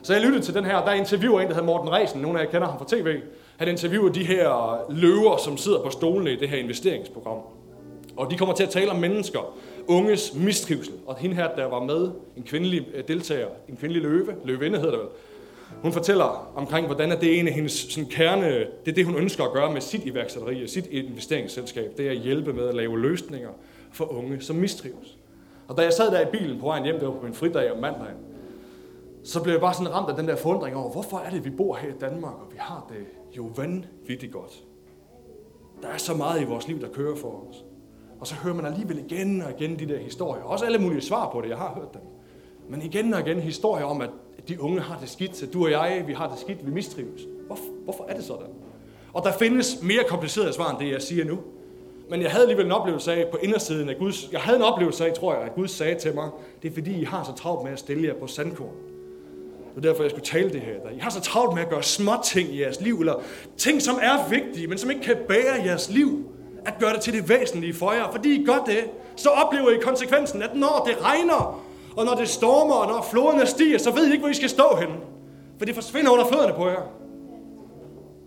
Så 0.02 0.12
jeg 0.12 0.22
lyttede 0.22 0.44
til 0.44 0.54
den 0.54 0.64
her, 0.64 0.84
der 0.84 0.92
interviewer 0.92 1.40
en, 1.40 1.48
der 1.48 1.54
hedder 1.54 1.66
Morten 1.66 1.92
Resen, 1.92 2.20
nogle 2.20 2.40
af 2.40 2.44
jer 2.44 2.50
kender 2.50 2.68
ham 2.68 2.78
fra 2.78 2.86
tv. 2.88 3.20
Han 3.56 3.68
interviewer 3.68 4.12
de 4.12 4.24
her 4.24 4.76
løver, 4.90 5.36
som 5.36 5.56
sidder 5.56 5.82
på 5.82 5.90
stolene 5.90 6.32
i 6.32 6.36
det 6.36 6.48
her 6.48 6.58
investeringsprogram. 6.58 7.38
Og 8.16 8.30
de 8.30 8.38
kommer 8.38 8.54
til 8.54 8.64
at 8.64 8.70
tale 8.70 8.90
om 8.90 8.96
mennesker, 8.96 9.56
unges 9.88 10.34
mistrivsel. 10.34 10.94
Og 11.06 11.16
hende 11.16 11.36
her, 11.36 11.54
der 11.56 11.64
var 11.64 11.84
med, 11.84 12.10
en 12.36 12.42
kvindelig 12.42 12.86
øh, 12.94 13.08
deltager, 13.08 13.48
en 13.68 13.76
kvindelig 13.76 14.02
løve, 14.02 14.34
løvinde 14.44 14.78
hedder 14.78 14.92
det 14.92 15.00
vel, 15.00 15.08
hun 15.82 15.92
fortæller 15.92 16.52
omkring, 16.56 16.86
hvordan 16.86 17.10
det 17.10 17.38
en 17.38 17.48
af 17.48 17.54
hendes 17.54 17.72
sådan, 17.72 18.10
kerne, 18.10 18.58
det 18.58 18.90
er 18.90 18.92
det, 18.92 19.06
hun 19.06 19.16
ønsker 19.16 19.44
at 19.44 19.52
gøre 19.52 19.72
med 19.72 19.80
sit 19.80 20.04
iværksætteri 20.04 20.62
og 20.62 20.68
sit 20.68 20.86
investeringsselskab, 20.86 21.92
det 21.96 22.06
er 22.06 22.10
at 22.10 22.16
hjælpe 22.16 22.52
med 22.52 22.68
at 22.68 22.74
lave 22.74 23.00
løsninger 23.00 23.50
for 23.92 24.12
unge, 24.12 24.40
som 24.40 24.56
mistrives. 24.56 25.18
Og 25.68 25.76
da 25.76 25.82
jeg 25.82 25.92
sad 25.92 26.10
der 26.10 26.20
i 26.20 26.30
bilen 26.32 26.60
på 26.60 26.66
vejen 26.66 26.84
hjem, 26.84 26.98
det 26.98 27.08
var 27.08 27.14
på 27.14 27.24
min 27.24 27.34
fridag 27.34 27.72
om 27.72 27.78
mandagen, 27.78 28.16
så 29.24 29.42
blev 29.42 29.52
jeg 29.52 29.60
bare 29.60 29.74
sådan 29.74 29.94
ramt 29.94 30.10
af 30.10 30.16
den 30.16 30.28
der 30.28 30.36
forundring 30.36 30.76
over, 30.76 30.92
hvorfor 30.92 31.18
er 31.18 31.30
det, 31.30 31.44
vi 31.44 31.50
bor 31.50 31.76
her 31.76 31.88
i 31.88 31.98
Danmark, 32.00 32.34
og 32.34 32.52
vi 32.52 32.56
har 32.58 32.86
det 32.88 33.06
jo 33.36 33.50
vanvittigt 33.56 34.32
godt. 34.32 34.64
Der 35.82 35.88
er 35.88 35.96
så 35.96 36.14
meget 36.14 36.40
i 36.40 36.44
vores 36.44 36.68
liv, 36.68 36.80
der 36.80 36.88
kører 36.88 37.16
for 37.16 37.44
os. 37.48 37.64
Og 38.22 38.28
så 38.28 38.34
hører 38.34 38.54
man 38.54 38.66
alligevel 38.66 38.98
igen 38.98 39.42
og 39.42 39.50
igen 39.60 39.78
de 39.78 39.88
der 39.88 39.98
historier. 39.98 40.42
Også 40.42 40.64
alle 40.64 40.78
mulige 40.78 41.00
svar 41.00 41.30
på 41.32 41.40
det, 41.40 41.48
jeg 41.48 41.56
har 41.56 41.74
hørt 41.74 41.92
dem. 41.94 42.00
Men 42.68 42.82
igen 42.82 43.14
og 43.14 43.20
igen 43.20 43.40
historier 43.40 43.84
om, 43.84 44.00
at 44.00 44.10
de 44.48 44.60
unge 44.60 44.80
har 44.80 44.98
det 45.00 45.08
skidt, 45.08 45.42
at 45.42 45.52
du 45.52 45.64
og 45.64 45.70
jeg, 45.70 46.04
vi 46.06 46.12
har 46.12 46.28
det 46.28 46.38
skidt, 46.38 46.66
vi 46.66 46.70
mistrives. 46.70 47.20
Hvorfor, 47.46 47.64
hvorfor 47.84 48.06
er 48.08 48.14
det 48.14 48.24
sådan? 48.24 48.46
Og 49.12 49.24
der 49.24 49.32
findes 49.32 49.82
mere 49.82 50.04
komplicerede 50.08 50.52
svar 50.52 50.70
end 50.70 50.78
det, 50.78 50.92
jeg 50.92 51.02
siger 51.02 51.24
nu. 51.24 51.38
Men 52.10 52.22
jeg 52.22 52.30
havde 52.30 52.42
alligevel 52.42 52.66
en 52.66 52.72
oplevelse 52.72 53.12
af 53.12 53.30
på 53.30 53.36
indersiden 53.42 53.88
af 53.88 53.96
Guds... 53.98 54.32
Jeg 54.32 54.40
havde 54.40 54.56
en 54.58 54.64
oplevelse 54.64 55.06
af, 55.06 55.12
tror 55.12 55.34
jeg, 55.34 55.42
at 55.42 55.54
Gud 55.54 55.68
sagde 55.68 55.98
til 56.00 56.14
mig, 56.14 56.30
det 56.62 56.70
er 56.70 56.74
fordi, 56.74 57.00
I 57.00 57.04
har 57.04 57.24
så 57.24 57.42
travlt 57.42 57.64
med 57.64 57.72
at 57.72 57.78
stille 57.78 58.08
jer 58.08 58.14
på 58.14 58.26
sandkorn. 58.26 58.74
Det 59.74 59.84
er 59.84 59.90
derfor, 59.90 60.02
jeg 60.02 60.10
skulle 60.10 60.24
tale 60.24 60.52
det 60.52 60.60
her. 60.60 60.90
I 60.96 60.98
har 60.98 61.10
så 61.10 61.20
travlt 61.20 61.54
med 61.54 61.62
at 61.62 61.68
gøre 61.68 61.82
små 61.82 62.12
ting 62.24 62.48
i 62.48 62.60
jeres 62.60 62.80
liv, 62.80 63.00
eller 63.00 63.14
ting, 63.56 63.82
som 63.82 63.98
er 64.02 64.28
vigtige, 64.28 64.66
men 64.66 64.78
som 64.78 64.90
ikke 64.90 65.02
kan 65.02 65.16
bære 65.28 65.64
jeres 65.64 65.90
liv 65.90 66.31
at 66.66 66.74
gøre 66.80 66.92
det 66.92 67.00
til 67.00 67.12
det 67.12 67.28
væsentlige 67.28 67.74
for 67.74 67.92
jer. 67.92 68.10
Fordi 68.12 68.42
I 68.42 68.44
gør 68.44 68.64
det, 68.66 68.84
så 69.16 69.28
oplever 69.28 69.70
I 69.70 69.78
konsekvensen, 69.82 70.42
at 70.42 70.54
når 70.54 70.82
det 70.86 71.04
regner, 71.04 71.62
og 71.96 72.04
når 72.04 72.14
det 72.14 72.28
stormer, 72.28 72.74
og 72.74 72.86
når 72.86 73.06
floderne 73.10 73.46
stiger, 73.46 73.78
så 73.78 73.90
ved 73.90 74.06
I 74.06 74.12
ikke, 74.12 74.20
hvor 74.20 74.30
I 74.30 74.34
skal 74.34 74.48
stå 74.48 74.76
henne. 74.80 74.94
For 75.58 75.64
det 75.64 75.74
forsvinder 75.74 76.10
under 76.10 76.26
fødderne 76.26 76.54
på 76.54 76.68
jer. 76.68 76.82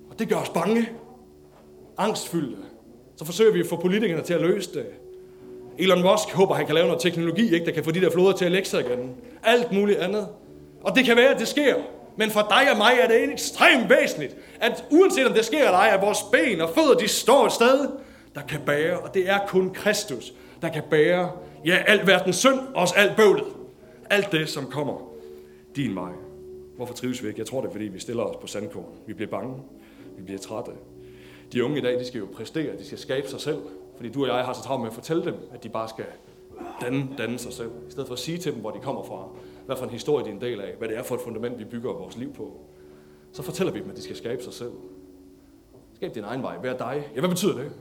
Og 0.09 0.19
det 0.19 0.29
gør 0.29 0.35
os 0.35 0.49
bange. 0.49 0.89
Angstfyldte. 1.97 2.57
Så 3.15 3.25
forsøger 3.25 3.53
vi 3.53 3.59
at 3.59 3.67
få 3.67 3.75
politikerne 3.75 4.21
til 4.21 4.33
at 4.33 4.41
løse 4.41 4.73
det. 4.73 4.85
Elon 5.77 6.01
Musk 6.01 6.33
håber, 6.33 6.55
han 6.55 6.65
kan 6.65 6.75
lave 6.75 6.87
noget 6.87 7.01
teknologi, 7.01 7.53
ikke, 7.53 7.65
der 7.65 7.71
kan 7.71 7.83
få 7.83 7.91
de 7.91 8.01
der 8.01 8.11
floder 8.11 8.31
til 8.31 8.45
at 8.45 8.51
lægge 8.51 8.67
sig 8.67 8.81
igen. 8.85 9.15
Alt 9.43 9.71
muligt 9.71 9.99
andet. 9.99 10.27
Og 10.83 10.95
det 10.95 11.05
kan 11.05 11.17
være, 11.17 11.29
at 11.29 11.39
det 11.39 11.47
sker. 11.47 11.75
Men 12.17 12.31
for 12.31 12.41
dig 12.49 12.71
og 12.71 12.77
mig 12.77 12.93
er 13.01 13.07
det 13.07 13.33
ekstremt 13.33 13.89
væsentligt, 13.89 14.35
at 14.59 14.85
uanset 14.91 15.27
om 15.27 15.33
det 15.33 15.45
sker 15.45 15.65
eller 15.65 15.77
ej, 15.77 15.91
at 15.93 16.01
vores 16.01 16.23
ben 16.31 16.61
og 16.61 16.69
fødder, 16.75 16.93
de 16.93 17.07
står 17.07 17.45
et 17.45 17.51
sted, 17.51 17.87
der 18.35 18.41
kan 18.41 18.61
bære, 18.65 18.99
og 18.99 19.13
det 19.13 19.29
er 19.29 19.39
kun 19.47 19.73
Kristus, 19.73 20.33
der 20.61 20.69
kan 20.69 20.83
bære, 20.89 21.31
ja, 21.65 21.83
alt 21.87 22.07
verdens 22.07 22.35
synd, 22.35 22.59
også 22.75 22.95
alt 22.97 23.15
bøvlet. 23.15 23.45
Alt 24.09 24.31
det, 24.31 24.49
som 24.49 24.65
kommer 24.65 25.11
din 25.75 25.95
vej. 25.95 26.11
Hvorfor 26.75 26.93
trives 26.93 27.23
vi 27.23 27.27
ikke? 27.27 27.39
Jeg 27.39 27.47
tror, 27.47 27.61
det 27.61 27.67
er, 27.67 27.71
fordi 27.71 27.85
vi 27.85 27.99
stiller 27.99 28.23
os 28.23 28.35
på 28.41 28.47
sandkorn. 28.47 28.93
Vi 29.07 29.13
bliver 29.13 29.29
bange. 29.29 29.55
Vi 30.17 30.23
bliver 30.23 30.39
trætte. 30.39 30.71
De 31.53 31.63
unge 31.63 31.77
i 31.77 31.81
dag, 31.81 31.99
de 31.99 32.05
skal 32.05 32.19
jo 32.19 32.27
præstere. 32.35 32.77
De 32.77 32.85
skal 32.85 32.97
skabe 32.97 33.27
sig 33.27 33.41
selv. 33.41 33.57
Fordi 33.95 34.09
du 34.09 34.21
og 34.21 34.27
jeg 34.27 34.45
har 34.45 34.53
så 34.53 34.63
travlt 34.63 34.81
med 34.81 34.89
at 34.89 34.93
fortælle 34.93 35.25
dem, 35.25 35.35
at 35.53 35.63
de 35.63 35.69
bare 35.69 35.89
skal 35.89 36.05
danne, 36.81 37.07
danne 37.17 37.37
sig 37.37 37.53
selv. 37.53 37.71
I 37.87 37.91
stedet 37.91 38.07
for 38.07 38.13
at 38.13 38.19
sige 38.19 38.37
til 38.37 38.53
dem, 38.53 38.61
hvor 38.61 38.71
de 38.71 38.79
kommer 38.79 39.03
fra. 39.03 39.27
Hvad 39.65 39.75
for 39.75 39.85
en 39.85 39.91
historie 39.91 40.25
de 40.25 40.29
er 40.29 40.33
en 40.33 40.41
del 40.41 40.61
af. 40.61 40.75
Hvad 40.77 40.87
det 40.87 40.97
er 40.97 41.03
for 41.03 41.15
et 41.15 41.21
fundament, 41.21 41.59
vi 41.59 41.63
bygger 41.63 41.93
vores 41.93 42.17
liv 42.17 42.33
på. 42.33 42.59
Så 43.31 43.43
fortæller 43.43 43.73
vi 43.73 43.79
dem, 43.79 43.89
at 43.89 43.95
de 43.95 44.01
skal 44.01 44.15
skabe 44.15 44.43
sig 44.43 44.53
selv. 44.53 44.71
Skab 45.93 46.15
din 46.15 46.23
egen 46.23 46.41
vej. 46.41 46.57
Vær 46.61 46.77
dig. 46.77 47.09
Ja, 47.15 47.19
hvad 47.19 47.29
betyder 47.29 47.53
det? 47.57 47.71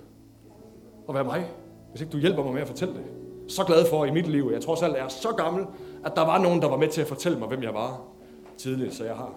At 1.08 1.14
være 1.14 1.24
mig. 1.24 1.50
Hvis 1.90 2.00
ikke 2.00 2.12
du 2.12 2.18
hjælper 2.18 2.42
mig 2.42 2.52
med 2.52 2.62
at 2.62 2.68
fortælle 2.68 2.94
det. 2.94 3.02
Så 3.48 3.64
glad 3.64 3.86
for 3.86 4.04
i 4.04 4.10
mit 4.10 4.26
liv. 4.26 4.50
Jeg 4.52 4.62
trods 4.62 4.82
alt 4.82 4.96
er 4.96 5.08
så 5.08 5.28
gammel, 5.28 5.66
at 6.04 6.12
der 6.16 6.22
var 6.22 6.38
nogen, 6.38 6.62
der 6.62 6.68
var 6.68 6.76
med 6.76 6.88
til 6.88 7.00
at 7.00 7.06
fortælle 7.06 7.38
mig, 7.38 7.48
hvem 7.48 7.62
jeg 7.62 7.74
var 7.74 8.00
tidligere. 8.58 8.92
Så 8.92 9.04
jeg 9.04 9.14
har 9.14 9.34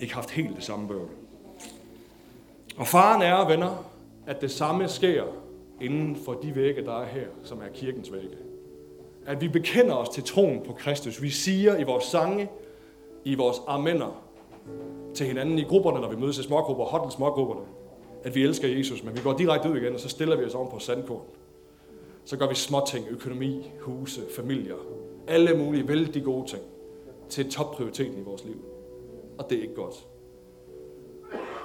ikke 0.00 0.14
haft 0.14 0.30
helt 0.30 0.56
det 0.56 0.64
samme 0.64 0.88
bøvl. 0.88 1.08
Og 2.76 2.86
faren 2.86 3.22
er, 3.22 3.48
venner, 3.48 3.84
at 4.26 4.40
det 4.40 4.50
samme 4.50 4.88
sker 4.88 5.22
inden 5.80 6.16
for 6.16 6.32
de 6.32 6.54
vægge, 6.54 6.84
der 6.84 7.00
er 7.00 7.06
her, 7.06 7.26
som 7.42 7.58
er 7.58 7.68
kirkens 7.74 8.12
vægge. 8.12 8.36
At 9.26 9.40
vi 9.40 9.48
bekender 9.48 9.94
os 9.94 10.08
til 10.08 10.22
troen 10.22 10.60
på 10.66 10.72
Kristus. 10.72 11.22
Vi 11.22 11.30
siger 11.30 11.76
i 11.76 11.82
vores 11.82 12.04
sange, 12.04 12.48
i 13.24 13.34
vores 13.34 13.56
amener 13.66 14.22
til 15.14 15.26
hinanden 15.26 15.58
i 15.58 15.62
grupperne, 15.62 16.00
når 16.00 16.08
vi 16.08 16.16
mødes 16.16 16.38
i 16.38 16.42
smågrupper, 16.42 16.84
hot 16.84 17.12
smågrupperne, 17.12 17.60
at 18.24 18.34
vi 18.34 18.42
elsker 18.42 18.68
Jesus, 18.68 19.02
men 19.02 19.16
vi 19.16 19.20
går 19.20 19.32
direkte 19.32 19.70
ud 19.70 19.76
igen, 19.76 19.94
og 19.94 20.00
så 20.00 20.08
stiller 20.08 20.36
vi 20.36 20.44
os 20.44 20.54
oven 20.54 20.70
på 20.70 20.78
sandkorn. 20.78 21.22
Så 22.24 22.36
gør 22.36 22.48
vi 22.48 22.54
småting, 22.54 23.06
økonomi, 23.10 23.70
huse, 23.80 24.20
familier, 24.30 24.76
alle 25.26 25.58
mulige 25.58 25.88
vældig 25.88 26.24
gode 26.24 26.46
ting 26.46 26.62
til 27.28 27.50
topprioriteten 27.50 28.18
i 28.18 28.22
vores 28.22 28.44
liv. 28.44 28.64
Og 29.38 29.50
det 29.50 29.58
er 29.58 29.62
ikke 29.62 29.74
godt. 29.74 30.06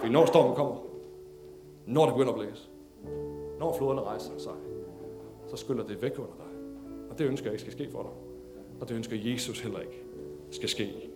Vi 0.04 0.10
når 0.10 0.26
stormen 0.26 0.56
kommer, 0.56 0.76
når 1.86 2.06
det 2.06 2.14
begynder 2.14 2.34
at 2.34 2.40
blæse, 2.40 2.70
når 3.60 3.78
floderne 3.78 4.02
rejser 4.02 4.38
sig, 4.38 4.54
så 5.48 5.58
skyller 5.58 5.84
det 5.84 6.02
væk 6.02 6.20
under 6.20 6.34
dig. 6.38 6.46
Og 7.10 7.20
det 7.20 7.26
ønsker 7.26 7.48
jeg 7.48 7.54
ikke 7.54 7.62
skal 7.62 7.74
ske 7.74 7.92
for 7.92 8.02
dig. 8.02 8.12
Og 8.82 8.90
det 8.90 8.96
ønsker 8.96 9.18
Jesus 9.24 9.60
heller 9.60 9.80
ikke 9.80 10.04
skal 10.52 10.70
ske 10.70 11.10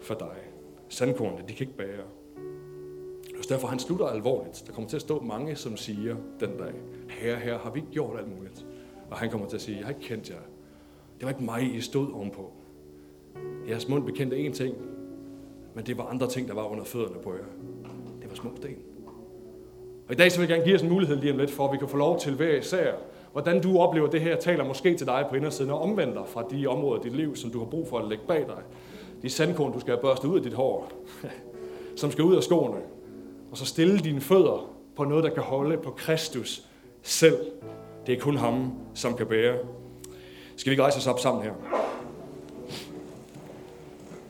for 0.00 0.14
dig. 0.14 0.36
Sandkornene, 0.88 1.44
de 1.48 1.54
kan 1.54 1.66
ikke 1.66 1.76
bære. 1.76 2.04
Og 3.42 3.48
derfor 3.48 3.68
han 3.68 3.78
slutter 3.78 4.06
alvorligt. 4.06 4.64
Der 4.66 4.72
kommer 4.72 4.88
til 4.90 4.96
at 4.96 5.02
stå 5.02 5.20
mange, 5.20 5.56
som 5.56 5.76
siger 5.76 6.16
den 6.40 6.56
dag, 6.58 6.72
herre, 7.08 7.36
herre, 7.36 7.58
har 7.58 7.70
vi 7.70 7.80
ikke 7.80 7.92
gjort 7.92 8.18
alt 8.18 8.36
muligt? 8.36 8.66
Og 9.10 9.16
han 9.16 9.30
kommer 9.30 9.48
til 9.48 9.56
at 9.56 9.62
sige, 9.62 9.76
jeg 9.76 9.86
har 9.86 9.92
ikke 9.92 10.06
kendt 10.06 10.30
jer. 10.30 10.36
Det 11.18 11.24
var 11.24 11.28
ikke 11.28 11.44
mig, 11.44 11.74
I 11.74 11.80
stod 11.80 12.12
ovenpå. 12.12 12.52
Jeres 13.68 13.88
mund 13.88 14.04
bekendte 14.04 14.46
én 14.46 14.52
ting, 14.52 14.74
men 15.74 15.86
det 15.86 15.98
var 15.98 16.04
andre 16.04 16.28
ting, 16.28 16.48
der 16.48 16.54
var 16.54 16.64
under 16.64 16.84
fødderne 16.84 17.18
på 17.22 17.32
jer. 17.32 17.44
Det 18.22 18.30
var 18.30 18.36
små 18.36 18.50
sten. 18.56 18.76
Og 20.08 20.12
i 20.12 20.14
dag 20.14 20.32
så 20.32 20.40
vil 20.40 20.48
jeg 20.48 20.56
gerne 20.56 20.64
give 20.64 20.76
os 20.76 20.82
en 20.82 20.88
mulighed 20.88 21.16
lige 21.16 21.32
om 21.32 21.38
lidt, 21.38 21.50
for 21.50 21.66
at 21.66 21.72
vi 21.72 21.78
kan 21.78 21.88
få 21.88 21.96
lov 21.96 22.18
til 22.18 22.34
hver 22.34 22.56
især, 22.56 22.92
hvordan 23.32 23.62
du 23.62 23.78
oplever 23.78 24.10
det 24.10 24.20
her, 24.20 24.36
taler 24.36 24.64
måske 24.64 24.96
til 24.96 25.06
dig 25.06 25.26
på 25.30 25.36
indersiden 25.36 25.70
og 25.70 25.80
omvender 25.80 26.24
fra 26.24 26.44
de 26.50 26.66
områder 26.66 27.00
i 27.00 27.04
dit 27.04 27.16
liv, 27.16 27.36
som 27.36 27.50
du 27.50 27.58
har 27.58 27.66
brug 27.66 27.88
for 27.88 27.98
at 27.98 28.08
lægge 28.08 28.24
bag 28.28 28.46
dig. 28.46 28.62
De 29.22 29.30
sandkorn, 29.30 29.72
du 29.72 29.80
skal 29.80 29.96
børste 30.02 30.28
ud 30.28 30.36
af 30.36 30.42
dit 30.42 30.52
hår, 30.52 30.92
som 32.00 32.10
skal 32.10 32.24
ud 32.24 32.36
af 32.36 32.42
skoene, 32.42 32.80
og 33.52 33.58
så 33.58 33.64
stille 33.64 33.98
dine 33.98 34.20
fødder 34.20 34.70
på 34.96 35.04
noget, 35.04 35.24
der 35.24 35.30
kan 35.30 35.42
holde 35.42 35.76
på 35.76 35.90
Kristus 35.90 36.62
selv. 37.02 37.36
Det 38.06 38.14
er 38.14 38.20
kun 38.20 38.36
ham, 38.36 38.72
som 38.94 39.16
kan 39.16 39.26
bære. 39.26 39.56
Skal 40.56 40.70
vi 40.70 40.72
ikke 40.72 40.82
rejse 40.82 40.98
os 40.98 41.06
op 41.06 41.20
sammen 41.20 41.44
her? 41.44 41.52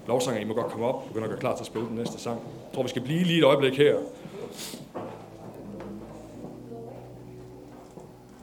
Lovsanger, 0.07 0.41
I 0.41 0.45
må 0.45 0.55
godt 0.55 0.67
komme 0.73 0.87
op. 0.87 1.07
Begynder 1.07 1.25
at 1.25 1.31
gøre 1.31 1.41
klar 1.41 1.57
til 1.57 1.63
at 1.63 1.67
spille 1.67 1.89
den 1.89 1.97
næste 1.97 2.19
sang. 2.19 2.41
Jeg 2.41 2.75
tror, 2.75 2.83
vi 2.83 2.89
skal 2.89 3.03
blive 3.03 3.25
lige 3.25 3.39
et 3.39 3.45
øjeblik 3.45 3.79
her. 3.79 3.97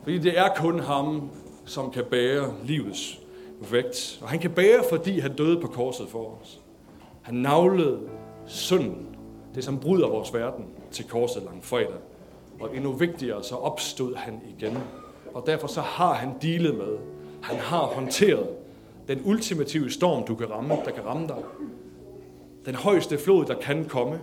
Fordi 0.03 0.17
det 0.17 0.39
er 0.39 0.49
kun 0.55 0.79
ham, 0.79 1.29
som 1.65 1.91
kan 1.91 2.03
bære 2.11 2.53
livets 2.63 3.19
vægt. 3.71 4.19
Og 4.21 4.29
han 4.29 4.39
kan 4.39 4.51
bære, 4.51 4.83
fordi 4.89 5.19
han 5.19 5.35
døde 5.35 5.61
på 5.61 5.67
korset 5.67 6.07
for 6.09 6.39
os. 6.41 6.59
Han 7.21 7.35
navlede 7.35 7.99
synden, 8.45 9.08
det 9.55 9.63
som 9.63 9.79
bryder 9.79 10.07
vores 10.07 10.33
verden, 10.33 10.65
til 10.91 11.07
korset 11.07 11.43
langfredag. 11.43 11.99
Og 12.59 12.75
endnu 12.75 12.91
vigtigere, 12.91 13.43
så 13.43 13.55
opstod 13.55 14.15
han 14.15 14.41
igen. 14.57 14.77
Og 15.33 15.43
derfor 15.45 15.67
så 15.67 15.81
har 15.81 16.13
han 16.13 16.29
dealet 16.41 16.75
med, 16.77 16.97
han 17.41 17.55
har 17.57 17.85
håndteret 17.85 18.47
den 19.07 19.21
ultimative 19.25 19.91
storm, 19.91 20.23
du 20.23 20.35
kan 20.35 20.51
ramme, 20.51 20.75
der 20.85 20.91
kan 20.91 21.05
ramme 21.05 21.27
dig. 21.27 21.37
Den 22.65 22.75
højeste 22.75 23.17
flod, 23.17 23.45
der 23.45 23.55
kan 23.55 23.85
komme. 23.85 24.19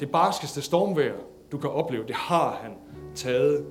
Det 0.00 0.10
barskeste 0.10 0.62
stormvejr, 0.62 1.14
du 1.52 1.58
kan 1.58 1.70
opleve, 1.70 2.06
det 2.06 2.14
har 2.14 2.58
han 2.62 2.72
taget 3.14 3.64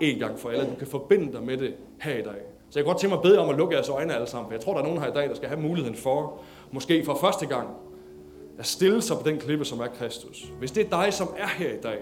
en 0.00 0.18
gang 0.18 0.38
for 0.38 0.48
alle. 0.48 0.70
Du 0.70 0.76
kan 0.78 0.86
forbinde 0.86 1.32
dig 1.32 1.42
med 1.42 1.56
det 1.56 1.74
her 2.00 2.18
i 2.18 2.22
dag. 2.22 2.40
Så 2.70 2.78
jeg 2.78 2.84
kan 2.84 2.92
godt 2.92 3.00
tænke 3.00 3.14
mig 3.14 3.18
at 3.18 3.22
bede 3.22 3.38
om 3.38 3.48
at 3.50 3.56
lukke 3.56 3.74
jeres 3.74 3.88
øjne 3.88 4.14
alle 4.14 4.26
sammen, 4.26 4.48
for 4.48 4.54
jeg 4.54 4.60
tror, 4.60 4.72
der 4.72 4.80
er 4.80 4.84
nogen 4.84 5.00
her 5.00 5.08
i 5.08 5.14
dag, 5.14 5.28
der 5.28 5.34
skal 5.34 5.48
have 5.48 5.60
muligheden 5.60 5.96
for, 5.96 6.38
måske 6.70 7.04
for 7.04 7.14
første 7.14 7.46
gang, 7.46 7.68
at 8.58 8.66
stille 8.66 9.02
sig 9.02 9.16
på 9.16 9.28
den 9.28 9.38
klippe, 9.38 9.64
som 9.64 9.80
er 9.80 9.86
Kristus. 9.86 10.52
Hvis 10.58 10.70
det 10.70 10.86
er 10.86 11.02
dig, 11.02 11.12
som 11.12 11.28
er 11.36 11.46
her 11.46 11.72
i 11.72 11.80
dag, 11.82 11.98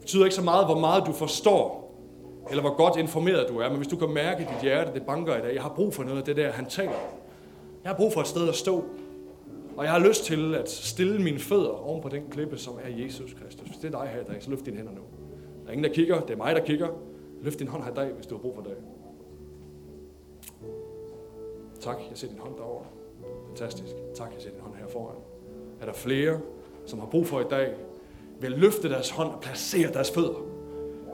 betyder 0.00 0.24
ikke 0.24 0.34
så 0.34 0.42
meget, 0.42 0.66
hvor 0.66 0.78
meget 0.78 1.06
du 1.06 1.12
forstår, 1.12 1.84
eller 2.50 2.62
hvor 2.62 2.76
godt 2.76 2.96
informeret 2.96 3.48
du 3.48 3.58
er, 3.58 3.68
men 3.68 3.76
hvis 3.76 3.88
du 3.88 3.96
kan 3.96 4.10
mærke 4.10 4.42
i 4.42 4.46
dit 4.54 4.62
hjerte, 4.62 4.94
det 4.94 5.06
banker 5.06 5.36
i 5.36 5.40
dag, 5.40 5.54
jeg 5.54 5.62
har 5.62 5.72
brug 5.76 5.94
for 5.94 6.02
noget 6.02 6.18
af 6.18 6.24
det 6.24 6.36
der, 6.36 6.50
han 6.50 6.66
taler 6.66 6.92
Jeg 7.84 7.90
har 7.90 7.96
brug 7.96 8.12
for 8.12 8.20
et 8.20 8.26
sted 8.26 8.48
at 8.48 8.54
stå. 8.54 8.84
Og 9.76 9.84
jeg 9.84 9.92
har 9.92 9.98
lyst 9.98 10.24
til 10.24 10.54
at 10.54 10.70
stille 10.70 11.22
mine 11.22 11.38
fødder 11.38 11.88
oven 11.88 12.02
på 12.02 12.08
den 12.08 12.22
klippe, 12.30 12.58
som 12.58 12.74
er 12.82 13.02
Jesus 13.04 13.34
Kristus. 13.42 13.68
Hvis 13.68 13.76
det 13.76 13.94
er 13.94 14.00
dig 14.00 14.10
her 14.14 14.20
i 14.20 14.24
dag, 14.24 14.42
så 14.42 14.50
løft 14.50 14.66
dine 14.66 14.76
hænder 14.76 14.92
nu. 14.92 15.00
Der 15.62 15.68
er 15.68 15.72
ingen, 15.72 15.84
der 15.84 15.94
kigger. 15.94 16.20
Det 16.20 16.30
er 16.30 16.36
mig, 16.36 16.54
der 16.54 16.64
kigger. 16.64 16.88
Løft 17.42 17.58
din 17.58 17.68
hånd 17.68 17.82
her 17.82 17.90
i 17.90 17.94
dag, 17.94 18.12
hvis 18.12 18.26
du 18.26 18.34
har 18.34 18.42
brug 18.42 18.54
for 18.54 18.62
det. 18.62 18.76
Tak, 21.80 21.96
jeg 22.10 22.18
ser 22.18 22.28
din 22.28 22.38
hånd 22.38 22.56
derovre. 22.56 22.84
Fantastisk. 23.48 23.94
Tak, 24.14 24.32
jeg 24.34 24.42
ser 24.42 24.50
din 24.50 24.60
hånd 24.60 24.73
her 24.84 24.92
foran. 24.92 25.16
Er 25.80 25.86
der 25.86 25.92
flere, 25.92 26.40
som 26.86 26.98
har 26.98 27.06
brug 27.06 27.26
for 27.26 27.40
i 27.40 27.44
dag, 27.50 27.74
vil 28.40 28.50
løfte 28.50 28.88
deres 28.88 29.10
hånd 29.10 29.28
og 29.28 29.40
placere 29.40 29.92
deres 29.92 30.10
fødder 30.10 30.54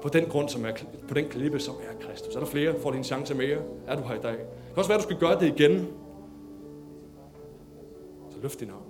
på 0.03 0.09
den 0.09 0.25
grund, 0.25 0.49
som 0.49 0.65
er, 0.65 0.73
på 1.09 1.15
den 1.15 1.29
klippe, 1.29 1.61
som 1.61 1.75
er 1.75 2.07
Kristus. 2.07 2.35
Er 2.35 2.39
der 2.39 2.47
flere? 2.47 2.75
Får 2.81 2.91
din 2.91 3.05
chance 3.05 3.35
mere? 3.35 3.59
Er 3.87 3.97
du 3.97 4.03
her 4.03 4.15
i 4.15 4.23
dag? 4.23 4.33
Det 4.33 4.39
kan 4.69 4.77
også 4.77 4.91
være, 4.91 4.99
at 4.99 5.05
du 5.05 5.09
skal 5.09 5.29
gøre 5.29 5.41
det 5.41 5.61
igen. 5.61 5.89
Så 8.31 8.37
løft 8.43 8.61
din 8.61 8.71
hånd. 8.71 8.85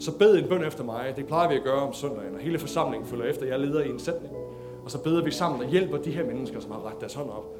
Så 0.00 0.18
bed 0.18 0.38
en 0.38 0.48
bøn 0.48 0.64
efter 0.64 0.84
mig. 0.84 1.12
Det 1.16 1.26
plejer 1.26 1.48
vi 1.48 1.54
at 1.54 1.62
gøre 1.62 1.80
om 1.80 1.92
søndagen, 1.92 2.34
og 2.34 2.40
hele 2.40 2.58
forsamlingen 2.58 3.08
følger 3.08 3.24
efter. 3.24 3.46
Jeg 3.46 3.60
leder 3.60 3.80
i 3.80 3.88
en 3.88 3.98
sætning. 3.98 4.34
Og 4.84 4.90
så 4.90 5.02
beder 5.02 5.24
vi 5.24 5.30
sammen 5.30 5.60
og 5.60 5.70
hjælper 5.70 5.98
de 5.98 6.10
her 6.10 6.24
mennesker, 6.24 6.60
som 6.60 6.70
har 6.70 6.86
ret 6.86 7.00
deres 7.00 7.14
hånd 7.14 7.30
op, 7.30 7.56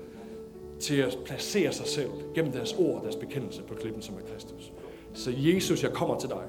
til 0.80 0.96
at 0.96 1.18
placere 1.24 1.72
sig 1.72 1.86
selv 1.86 2.10
gennem 2.34 2.52
deres 2.52 2.72
ord 2.72 2.96
og 2.96 3.02
deres 3.02 3.16
bekendelse 3.16 3.62
på 3.62 3.74
klippen, 3.74 4.02
som 4.02 4.14
er 4.14 4.32
Kristus. 4.32 4.72
Så 5.14 5.32
Jesus, 5.36 5.82
jeg 5.82 5.92
kommer 5.92 6.18
til 6.18 6.28
dig. 6.28 6.44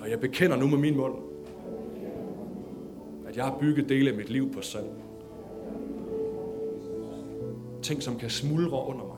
Og 0.00 0.10
jeg 0.10 0.20
bekender 0.20 0.56
nu 0.56 0.66
med 0.66 0.78
min 0.78 0.96
mund, 0.96 1.14
at 3.28 3.36
jeg 3.36 3.44
har 3.44 3.58
bygget 3.60 3.88
dele 3.88 4.10
af 4.10 4.16
mit 4.16 4.30
liv 4.30 4.52
på 4.52 4.60
sand. 4.60 4.86
Ting, 7.82 8.02
som 8.02 8.18
kan 8.18 8.30
smuldre 8.30 8.86
under 8.86 9.04
mig. 9.04 9.16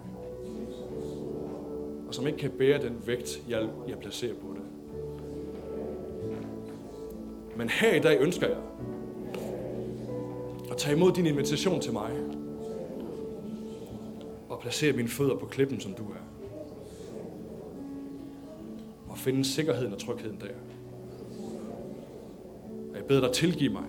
Og 2.08 2.14
som 2.14 2.26
ikke 2.26 2.38
kan 2.38 2.50
bære 2.50 2.82
den 2.82 2.96
vægt, 3.06 3.42
jeg, 3.48 3.68
jeg 3.88 3.98
placerer 3.98 4.34
på 4.34 4.54
det. 4.54 4.62
Men 7.56 7.68
her 7.68 7.94
i 7.94 8.00
dag 8.00 8.20
ønsker 8.20 8.46
jeg 8.46 8.58
at 10.70 10.76
tage 10.76 10.96
imod 10.96 11.12
din 11.12 11.26
invitation 11.26 11.80
til 11.80 11.92
mig. 11.92 12.10
Og 14.48 14.60
placere 14.60 14.92
mine 14.92 15.08
fødder 15.08 15.36
på 15.36 15.46
klippen, 15.46 15.80
som 15.80 15.92
du 15.92 16.02
er. 16.02 16.41
Finde 19.22 19.44
sikkerheden 19.44 19.92
og 19.92 19.98
trygheden 19.98 20.40
der. 20.40 20.46
Og 22.90 22.96
jeg 22.96 23.04
beder 23.04 23.20
dig 23.20 23.32
tilgive 23.32 23.72
mig 23.72 23.84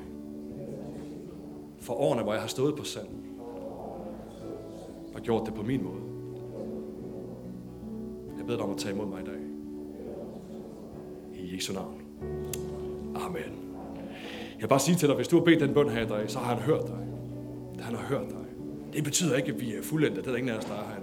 for 1.80 1.94
årene, 1.94 2.24
hvor 2.24 2.34
jeg 2.34 2.42
har 2.42 2.48
stået 2.48 2.76
på 2.76 2.84
sand. 2.84 3.08
Og 5.16 5.22
gjort 5.22 5.46
det 5.46 5.54
på 5.54 5.62
min 5.62 5.84
måde. 5.84 6.02
Jeg 8.38 8.46
beder 8.46 8.58
dig 8.58 8.66
om 8.66 8.72
at 8.72 8.78
tage 8.78 8.96
imod 8.96 9.06
mig 9.06 9.22
i 9.22 9.26
dag. 9.26 9.40
I 11.34 11.56
Jesu 11.56 11.74
navn. 11.74 12.02
Amen. 13.16 13.38
Jeg 14.54 14.62
vil 14.62 14.68
bare 14.68 14.80
sige 14.80 14.96
til 14.96 15.08
dig, 15.08 15.16
hvis 15.16 15.28
du 15.28 15.38
har 15.38 15.46
bedt 15.46 15.60
den 15.60 15.74
bøn 15.74 15.90
her 15.90 16.06
i 16.06 16.08
dag, 16.08 16.30
så 16.30 16.40
har 16.40 16.56
han 16.56 16.64
hørt 16.64 16.88
dig. 16.88 17.08
Han 17.80 17.96
har 17.96 18.06
hørt 18.06 18.30
dig. 18.30 18.46
Det 18.94 19.04
betyder 19.04 19.36
ikke, 19.36 19.52
at 19.52 19.62
vi 19.62 19.76
er 19.76 19.82
fuldendte. 19.84 20.22
Det 20.22 20.28
er 20.28 20.32
der 20.32 20.38
ingen 20.38 20.54
af 20.54 20.58
os, 20.58 20.66
der 20.66 20.74
er 20.74 20.88
her. 20.88 21.03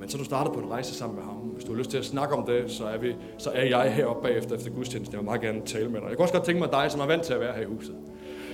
Men 0.00 0.08
så 0.08 0.18
du 0.18 0.24
starter 0.24 0.50
på 0.50 0.60
en 0.60 0.70
rejse 0.70 0.94
sammen 0.94 1.16
med 1.16 1.24
ham. 1.24 1.34
Hvis 1.34 1.64
du 1.64 1.72
har 1.72 1.78
lyst 1.78 1.90
til 1.90 1.98
at 1.98 2.04
snakke 2.04 2.34
om 2.34 2.46
det, 2.46 2.70
så 2.70 2.84
er, 2.84 2.98
vi, 2.98 3.14
så 3.38 3.50
er 3.54 3.64
jeg 3.64 3.92
heroppe 3.92 4.22
bagefter 4.22 4.56
efter 4.56 4.70
gudstjenesten. 4.70 5.12
Jeg 5.12 5.18
vil 5.18 5.24
meget 5.24 5.40
gerne 5.40 5.60
tale 5.66 5.88
med 5.88 6.00
dig. 6.00 6.08
Jeg 6.08 6.16
kunne 6.16 6.24
også 6.24 6.34
godt 6.34 6.44
tænke 6.44 6.60
mig 6.60 6.72
dig, 6.72 6.86
som 6.90 7.00
er 7.00 7.06
vant 7.06 7.22
til 7.22 7.32
at 7.32 7.40
være 7.40 7.52
her 7.52 7.62
i 7.62 7.64
huset. 7.64 7.94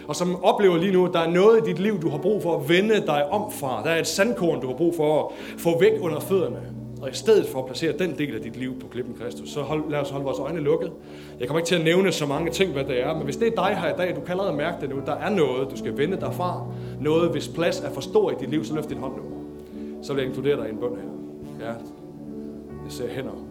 Og 0.08 0.16
som 0.16 0.44
oplever 0.44 0.76
lige 0.76 0.92
nu, 0.92 1.06
at 1.06 1.12
der 1.12 1.20
er 1.20 1.30
noget 1.30 1.58
i 1.62 1.70
dit 1.70 1.78
liv, 1.78 2.02
du 2.02 2.08
har 2.08 2.18
brug 2.18 2.42
for 2.42 2.56
at 2.56 2.68
vende 2.68 3.06
dig 3.06 3.32
om 3.32 3.52
fra. 3.52 3.82
Der 3.84 3.90
er 3.90 4.00
et 4.00 4.06
sandkorn, 4.06 4.60
du 4.60 4.66
har 4.66 4.74
brug 4.74 4.94
for 4.96 5.22
at 5.22 5.58
få 5.60 5.80
væk 5.80 5.92
under 6.00 6.20
fødderne. 6.20 6.60
Og 7.02 7.10
i 7.10 7.14
stedet 7.14 7.46
for 7.46 7.58
at 7.58 7.66
placere 7.66 7.92
den 7.98 8.18
del 8.18 8.34
af 8.34 8.40
dit 8.40 8.56
liv 8.56 8.80
på 8.80 8.86
klippen 8.86 9.14
Kristus, 9.14 9.50
så 9.50 9.62
hold, 9.62 9.90
lad 9.90 9.98
os 9.98 10.10
holde 10.10 10.24
vores 10.24 10.38
øjne 10.38 10.60
lukket. 10.60 10.92
Jeg 11.40 11.48
kommer 11.48 11.58
ikke 11.58 11.68
til 11.68 11.74
at 11.74 11.84
nævne 11.84 12.12
så 12.12 12.26
mange 12.26 12.50
ting, 12.50 12.72
hvad 12.72 12.84
det 12.84 13.02
er, 13.02 13.14
men 13.14 13.22
hvis 13.24 13.36
det 13.36 13.48
er 13.48 13.64
dig 13.66 13.76
her 13.76 13.94
i 13.94 13.96
dag, 13.96 14.16
du 14.16 14.20
kan 14.20 14.30
allerede 14.30 14.56
mærke 14.56 14.76
det 14.80 14.90
nu, 14.90 14.96
der 15.06 15.14
er 15.14 15.30
noget, 15.30 15.70
du 15.70 15.76
skal 15.76 15.98
vende 15.98 16.20
dig 16.20 16.34
fra. 16.34 16.66
Noget, 17.00 17.30
hvis 17.30 17.48
plads 17.48 17.80
er 17.80 17.90
for 17.90 18.00
stor 18.00 18.30
i 18.30 18.34
dit 18.40 18.50
liv, 18.50 18.64
så 18.64 18.74
løft 18.74 18.88
din 18.88 18.98
hånd 18.98 19.12
nu. 19.16 19.22
Så 20.02 20.12
vil 20.12 20.20
jeg 20.20 20.28
inkludere 20.28 20.56
dig 20.56 20.66
i 20.66 20.72
en 20.72 20.78
bøn 20.78 20.90
her. 20.90 21.23
Ja, 21.60 21.72
jeg 22.84 22.92
ser 22.92 23.08
hænder. 23.08 23.46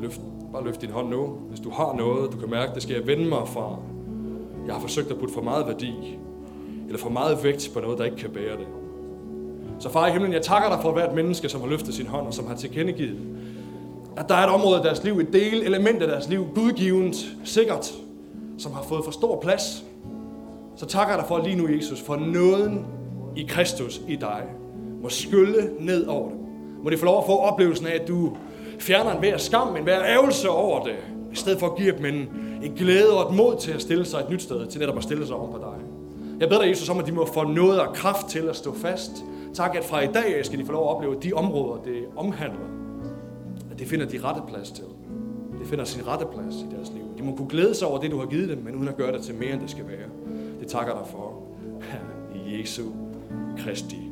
Løft, 0.00 0.20
bare 0.52 0.64
løft 0.64 0.80
din 0.80 0.90
hånd 0.90 1.08
nu. 1.08 1.26
Hvis 1.26 1.60
du 1.60 1.70
har 1.70 1.94
noget, 1.96 2.32
du 2.32 2.36
kan 2.36 2.50
mærke, 2.50 2.74
det 2.74 2.82
skal 2.82 2.94
jeg 2.94 3.06
vende 3.06 3.28
mig 3.28 3.48
fra. 3.48 3.76
Jeg 4.66 4.74
har 4.74 4.80
forsøgt 4.80 5.10
at 5.10 5.18
putte 5.18 5.34
for 5.34 5.42
meget 5.42 5.66
værdi, 5.66 6.18
eller 6.86 6.98
for 6.98 7.10
meget 7.10 7.44
vægt 7.44 7.70
på 7.74 7.80
noget, 7.80 7.98
der 7.98 8.04
ikke 8.04 8.16
kan 8.16 8.30
bære 8.30 8.56
det. 8.56 8.66
Så 9.78 9.90
far 9.90 10.06
i 10.06 10.12
himlen, 10.12 10.32
jeg 10.32 10.42
takker 10.42 10.68
dig 10.68 10.78
for 10.82 10.92
hvert 10.92 11.14
menneske, 11.14 11.48
som 11.48 11.60
har 11.60 11.68
løftet 11.68 11.94
sin 11.94 12.06
hånd 12.06 12.26
og 12.26 12.34
som 12.34 12.46
har 12.46 12.54
tilkendegivet, 12.54 13.18
at 14.16 14.28
der 14.28 14.34
er 14.34 14.46
et 14.46 14.54
område 14.54 14.76
af 14.76 14.82
deres 14.82 15.04
liv, 15.04 15.18
et 15.18 15.32
del, 15.32 15.62
element 15.62 16.02
af 16.02 16.08
deres 16.08 16.28
liv, 16.28 16.46
gudgivent, 16.54 17.36
sikkert, 17.44 17.94
som 18.58 18.72
har 18.72 18.82
fået 18.82 19.04
for 19.04 19.10
stor 19.10 19.40
plads. 19.40 19.84
Så 20.76 20.86
takker 20.86 21.14
jeg 21.14 21.18
dig 21.18 21.28
for 21.28 21.38
lige 21.38 21.56
nu, 21.56 21.68
Jesus, 21.68 22.00
for 22.00 22.16
nåden 22.16 22.86
i 23.36 23.42
Kristus 23.48 24.00
i 24.08 24.16
dig 24.16 24.42
må 25.02 25.08
skylle 25.08 25.70
ned 25.80 26.06
over 26.06 26.28
dem. 26.28 26.38
Må 26.82 26.90
de 26.90 26.98
få 26.98 27.04
lov 27.04 27.18
at 27.18 27.26
få 27.26 27.36
oplevelsen 27.36 27.86
af, 27.86 27.94
at 27.94 28.08
du 28.08 28.36
fjerner 28.78 29.12
en 29.12 29.18
hver 29.18 29.36
skam, 29.36 29.76
en 29.76 29.82
hver 29.82 30.04
ævelse 30.04 30.50
over 30.50 30.84
det, 30.84 30.96
i 31.32 31.36
stedet 31.36 31.58
for 31.58 31.66
at 31.66 31.76
give 31.76 31.96
dem 31.96 32.04
en, 32.04 32.28
en 32.62 32.72
glæde 32.72 33.18
og 33.18 33.30
et 33.30 33.36
mod 33.36 33.56
til 33.60 33.72
at 33.72 33.82
stille 33.82 34.04
sig 34.04 34.18
et 34.18 34.30
nyt 34.30 34.42
sted, 34.42 34.66
til 34.66 34.80
netop 34.80 34.96
at 34.96 35.02
stille 35.02 35.26
sig 35.26 35.36
om 35.36 35.52
på 35.52 35.58
dig. 35.58 35.78
Jeg 36.40 36.48
beder 36.48 36.60
dig, 36.62 36.70
Jesus, 36.70 36.88
om, 36.88 36.98
at 36.98 37.06
de 37.06 37.12
må 37.12 37.26
få 37.26 37.44
noget 37.44 37.80
og 37.80 37.94
kraft 37.94 38.28
til 38.28 38.48
at 38.48 38.56
stå 38.56 38.74
fast. 38.74 39.10
Tak, 39.54 39.76
at 39.76 39.84
fra 39.84 40.00
i 40.00 40.06
dag 40.06 40.46
skal 40.46 40.58
de 40.58 40.66
få 40.66 40.72
lov 40.72 40.82
at 40.82 40.96
opleve 40.96 41.16
de 41.22 41.32
områder, 41.32 41.82
det 41.82 42.04
omhandler. 42.16 42.66
At 43.70 43.78
det 43.78 43.86
finder 43.86 44.06
de 44.06 44.20
rette 44.24 44.42
plads 44.48 44.70
til. 44.70 44.84
Det 45.60 45.66
finder 45.66 45.84
sin 45.84 46.06
rette 46.06 46.26
plads 46.34 46.54
i 46.54 46.74
deres 46.76 46.92
liv. 46.94 47.04
De 47.18 47.22
må 47.22 47.36
kunne 47.36 47.48
glæde 47.48 47.74
sig 47.74 47.88
over 47.88 48.00
det, 48.00 48.10
du 48.10 48.18
har 48.18 48.26
givet 48.26 48.48
dem, 48.48 48.58
men 48.58 48.74
uden 48.74 48.88
at 48.88 48.96
gøre 48.96 49.12
det 49.12 49.22
til 49.22 49.34
mere, 49.34 49.52
end 49.52 49.60
det 49.60 49.70
skal 49.70 49.84
være. 49.88 50.08
Det 50.60 50.68
takker 50.68 50.92
dig 50.92 51.06
for. 51.10 51.42
I 52.46 52.60
Jesu 52.60 52.82
Kristi 53.58 54.10